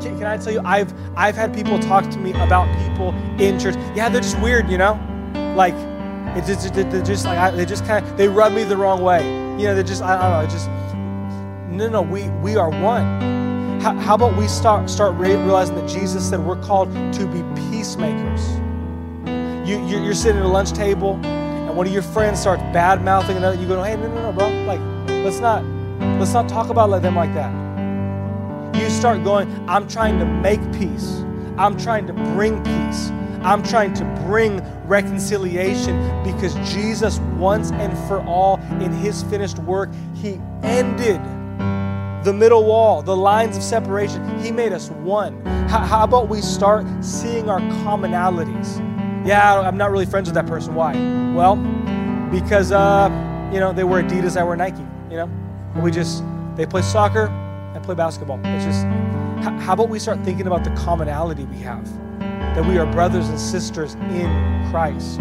Can, 0.00 0.16
can 0.18 0.26
I 0.26 0.36
tell 0.36 0.52
you, 0.52 0.60
I've, 0.64 0.92
I've 1.16 1.36
had 1.36 1.54
people 1.54 1.78
talk 1.78 2.08
to 2.10 2.18
me 2.18 2.32
about 2.32 2.66
people 2.88 3.10
in 3.38 3.58
church. 3.58 3.74
Yeah, 3.94 4.08
they're 4.08 4.20
just 4.20 4.40
weird, 4.40 4.70
you 4.70 4.78
know? 4.78 4.98
Like, 5.56 5.74
it's 6.36 6.46
just, 6.46 6.74
they're 6.74 7.02
just 7.02 7.24
like, 7.24 7.54
they 7.54 7.66
just 7.66 7.84
kind 7.84 8.04
of, 8.04 8.16
they 8.16 8.28
rub 8.28 8.52
me 8.52 8.64
the 8.64 8.76
wrong 8.76 9.02
way. 9.02 9.24
you 9.58 9.66
know, 9.66 9.74
they're 9.74 9.82
just, 9.82 10.02
I 10.02 10.20
don't 10.20 10.30
know, 10.30 10.50
just, 10.50 10.68
no, 11.68 11.88
no, 11.88 12.02
we, 12.02 12.28
we 12.40 12.56
are 12.56 12.70
one. 12.70 13.80
How, 13.80 13.94
how 13.94 14.14
about 14.14 14.36
we 14.36 14.46
start, 14.48 14.88
start 14.88 15.14
realizing 15.16 15.74
that 15.76 15.88
Jesus 15.88 16.28
said 16.28 16.40
we're 16.40 16.60
called 16.62 16.92
to 16.92 17.26
be 17.26 17.42
peacemakers? 17.70 18.48
You, 19.68 19.84
you're, 19.86 20.02
you're 20.02 20.14
sitting 20.14 20.38
at 20.38 20.44
a 20.44 20.48
lunch 20.48 20.72
table 20.72 21.14
and 21.24 21.76
one 21.76 21.86
of 21.86 21.92
your 21.92 22.02
friends 22.02 22.40
starts 22.40 22.62
bad 22.72 23.02
mouthing 23.02 23.36
another, 23.36 23.60
you 23.60 23.66
go, 23.66 23.82
hey, 23.82 23.96
no, 23.96 24.08
no, 24.08 24.30
no, 24.30 24.32
bro, 24.32 24.48
like, 24.64 24.80
let's 25.24 25.40
not, 25.40 25.64
let's 26.18 26.32
not 26.32 26.48
talk 26.48 26.70
about 26.70 27.02
them 27.02 27.16
like 27.16 27.32
that. 27.34 27.59
You 28.80 28.88
start 28.88 29.22
going, 29.22 29.68
I'm 29.68 29.86
trying 29.86 30.18
to 30.18 30.24
make 30.24 30.60
peace. 30.72 31.22
I'm 31.58 31.76
trying 31.76 32.06
to 32.06 32.14
bring 32.14 32.62
peace. 32.64 33.10
I'm 33.42 33.62
trying 33.62 33.92
to 33.94 34.04
bring 34.26 34.62
reconciliation 34.86 35.96
because 36.24 36.54
Jesus, 36.72 37.18
once 37.36 37.72
and 37.72 37.96
for 38.08 38.20
all, 38.22 38.58
in 38.80 38.90
his 38.90 39.22
finished 39.24 39.58
work, 39.58 39.90
he 40.14 40.40
ended 40.62 41.20
the 42.24 42.32
middle 42.32 42.64
wall, 42.64 43.02
the 43.02 43.16
lines 43.16 43.56
of 43.56 43.62
separation. 43.62 44.38
He 44.40 44.50
made 44.50 44.72
us 44.72 44.90
one. 44.90 45.44
How, 45.68 46.04
about 46.04 46.28
we 46.28 46.40
start 46.40 46.86
seeing 47.04 47.48
our 47.48 47.60
commonalities? 47.60 48.78
Yeah, 49.26 49.60
I'm 49.60 49.76
not 49.76 49.90
really 49.90 50.06
friends 50.06 50.28
with 50.28 50.34
that 50.34 50.46
person. 50.46 50.74
Why? 50.74 50.92
Well, 51.34 51.56
because, 52.30 52.72
uh, 52.72 53.08
you 53.52 53.60
know, 53.60 53.72
they 53.72 53.84
wear 53.84 54.02
Adidas, 54.02 54.38
I 54.38 54.44
wear 54.44 54.56
Nike, 54.56 54.84
you 55.10 55.16
know? 55.16 55.30
We 55.76 55.90
just, 55.90 56.24
they 56.56 56.66
play 56.66 56.82
soccer, 56.82 57.28
I 57.74 57.78
play 57.82 57.94
basketball. 57.94 58.40
It's 58.44 58.64
just, 58.64 58.84
how 59.64 59.72
about 59.74 59.88
we 59.88 59.98
start 59.98 60.22
thinking 60.24 60.46
about 60.46 60.64
the 60.64 60.70
commonality 60.70 61.44
we 61.44 61.58
have? 61.58 61.88
that 62.54 62.66
we 62.66 62.78
are 62.78 62.86
brothers 62.86 63.28
and 63.28 63.38
sisters 63.38 63.94
in 63.94 64.68
Christ. 64.70 65.18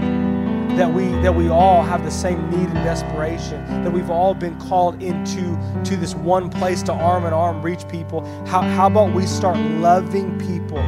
That 0.77 0.91
we 0.91 1.03
that 1.21 1.35
we 1.35 1.47
all 1.47 1.83
have 1.83 2.03
the 2.03 2.11
same 2.11 2.49
need 2.49 2.69
and 2.69 2.83
desperation. 2.83 3.63
That 3.83 3.91
we've 3.91 4.09
all 4.09 4.33
been 4.33 4.59
called 4.59 5.01
into 5.03 5.57
to 5.83 5.95
this 5.95 6.15
one 6.15 6.49
place 6.49 6.81
to 6.83 6.93
arm 6.93 7.25
in 7.25 7.33
arm 7.33 7.61
reach 7.61 7.87
people. 7.87 8.25
How, 8.47 8.61
how 8.61 8.87
about 8.87 9.13
we 9.13 9.27
start 9.27 9.57
loving 9.57 10.39
people 10.39 10.79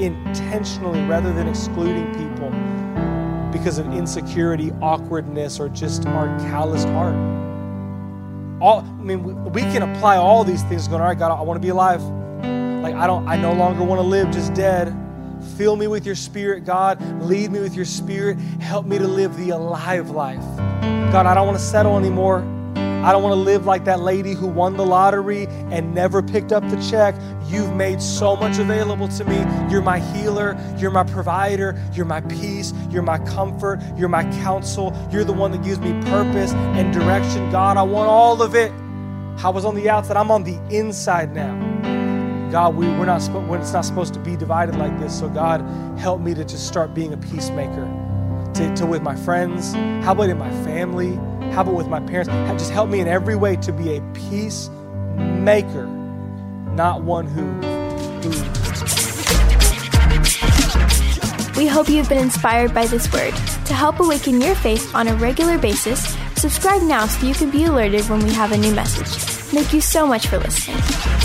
intentionally 0.00 1.02
rather 1.02 1.32
than 1.32 1.48
excluding 1.48 2.14
people 2.14 2.50
because 3.50 3.78
of 3.78 3.92
insecurity, 3.92 4.72
awkwardness, 4.80 5.60
or 5.60 5.68
just 5.68 6.06
our 6.06 6.26
calloused 6.40 6.88
heart? 6.88 7.43
All, 8.60 8.80
I 8.80 9.02
mean, 9.02 9.22
we, 9.22 9.32
we 9.32 9.60
can 9.62 9.82
apply 9.82 10.16
all 10.16 10.44
these 10.44 10.62
things. 10.64 10.88
Going, 10.88 11.00
all 11.00 11.08
right, 11.08 11.18
God, 11.18 11.32
I 11.32 11.42
want 11.42 11.56
to 11.56 11.62
be 11.62 11.70
alive. 11.70 12.02
Like 12.82 12.94
I 12.94 13.06
don't, 13.06 13.26
I 13.26 13.36
no 13.36 13.52
longer 13.52 13.82
want 13.82 13.98
to 13.98 14.06
live 14.06 14.30
just 14.30 14.54
dead. 14.54 14.94
Fill 15.56 15.76
me 15.76 15.86
with 15.86 16.06
your 16.06 16.14
spirit, 16.14 16.64
God. 16.64 17.00
Lead 17.22 17.50
me 17.50 17.60
with 17.60 17.74
your 17.74 17.84
spirit. 17.84 18.38
Help 18.60 18.86
me 18.86 18.98
to 18.98 19.06
live 19.06 19.36
the 19.36 19.50
alive 19.50 20.10
life. 20.10 20.44
God, 21.12 21.26
I 21.26 21.34
don't 21.34 21.46
want 21.46 21.58
to 21.58 21.64
settle 21.64 21.96
anymore. 21.96 22.40
I 23.04 23.12
don't 23.12 23.22
want 23.22 23.34
to 23.34 23.40
live 23.40 23.66
like 23.66 23.84
that 23.84 24.00
lady 24.00 24.32
who 24.32 24.46
won 24.46 24.78
the 24.78 24.86
lottery 24.86 25.46
and 25.70 25.94
never 25.94 26.22
picked 26.22 26.52
up 26.52 26.66
the 26.70 26.76
check. 26.88 27.14
You've 27.46 27.74
made 27.74 28.00
so 28.00 28.34
much 28.34 28.58
available 28.58 29.08
to 29.08 29.24
me. 29.26 29.36
You're 29.70 29.82
my 29.82 29.98
healer. 29.98 30.56
You're 30.78 30.90
my 30.90 31.04
provider. 31.04 31.78
You're 31.92 32.06
my 32.06 32.22
peace. 32.22 32.72
You're 32.88 33.02
my 33.02 33.18
comfort. 33.18 33.80
You're 33.94 34.08
my 34.08 34.24
counsel. 34.42 34.96
You're 35.12 35.24
the 35.24 35.34
one 35.34 35.52
that 35.52 35.62
gives 35.62 35.80
me 35.80 35.92
purpose 36.04 36.54
and 36.54 36.94
direction. 36.94 37.50
God, 37.50 37.76
I 37.76 37.82
want 37.82 38.08
all 38.08 38.40
of 38.40 38.54
it. 38.54 38.72
I 39.42 39.50
was 39.50 39.66
on 39.66 39.74
the 39.74 39.90
outside, 39.90 40.16
I'm 40.16 40.30
on 40.30 40.44
the 40.44 40.58
inside 40.70 41.34
now. 41.34 41.60
God, 42.50 42.74
we, 42.74 42.86
we're 42.86 43.04
not, 43.04 43.20
it's 43.20 43.72
not 43.74 43.84
supposed 43.84 44.14
to 44.14 44.20
be 44.20 44.34
divided 44.34 44.76
like 44.76 44.98
this. 44.98 45.18
So, 45.18 45.28
God, 45.28 45.60
help 45.98 46.22
me 46.22 46.32
to 46.32 46.44
just 46.44 46.66
start 46.66 46.94
being 46.94 47.12
a 47.12 47.18
peacemaker 47.18 47.84
to, 48.54 48.74
to 48.76 48.86
with 48.86 49.02
my 49.02 49.16
friends. 49.16 49.74
How 50.04 50.12
about 50.12 50.30
in 50.30 50.38
my 50.38 50.50
family? 50.64 51.18
How 51.54 51.60
about 51.60 51.74
with 51.74 51.86
my 51.86 52.00
parents? 52.00 52.28
Have 52.28 52.58
just 52.58 52.72
help 52.72 52.90
me 52.90 52.98
in 52.98 53.06
every 53.06 53.36
way 53.36 53.54
to 53.54 53.72
be 53.72 53.96
a 53.96 54.00
peacemaker, 54.12 55.86
not 55.86 57.04
one 57.04 57.28
who, 57.28 57.44
who 58.22 58.30
we 61.56 61.68
hope 61.68 61.88
you've 61.88 62.08
been 62.08 62.18
inspired 62.18 62.74
by 62.74 62.86
this 62.86 63.12
word. 63.12 63.34
To 63.66 63.72
help 63.72 64.00
awaken 64.00 64.40
your 64.40 64.56
faith 64.56 64.92
on 64.96 65.06
a 65.06 65.14
regular 65.14 65.56
basis, 65.56 66.16
subscribe 66.34 66.82
now 66.82 67.06
so 67.06 67.24
you 67.24 67.34
can 67.34 67.52
be 67.52 67.62
alerted 67.66 68.08
when 68.08 68.18
we 68.24 68.32
have 68.32 68.50
a 68.50 68.58
new 68.58 68.74
message. 68.74 69.06
Thank 69.06 69.72
you 69.72 69.80
so 69.80 70.08
much 70.08 70.26
for 70.26 70.38
listening. 70.38 71.23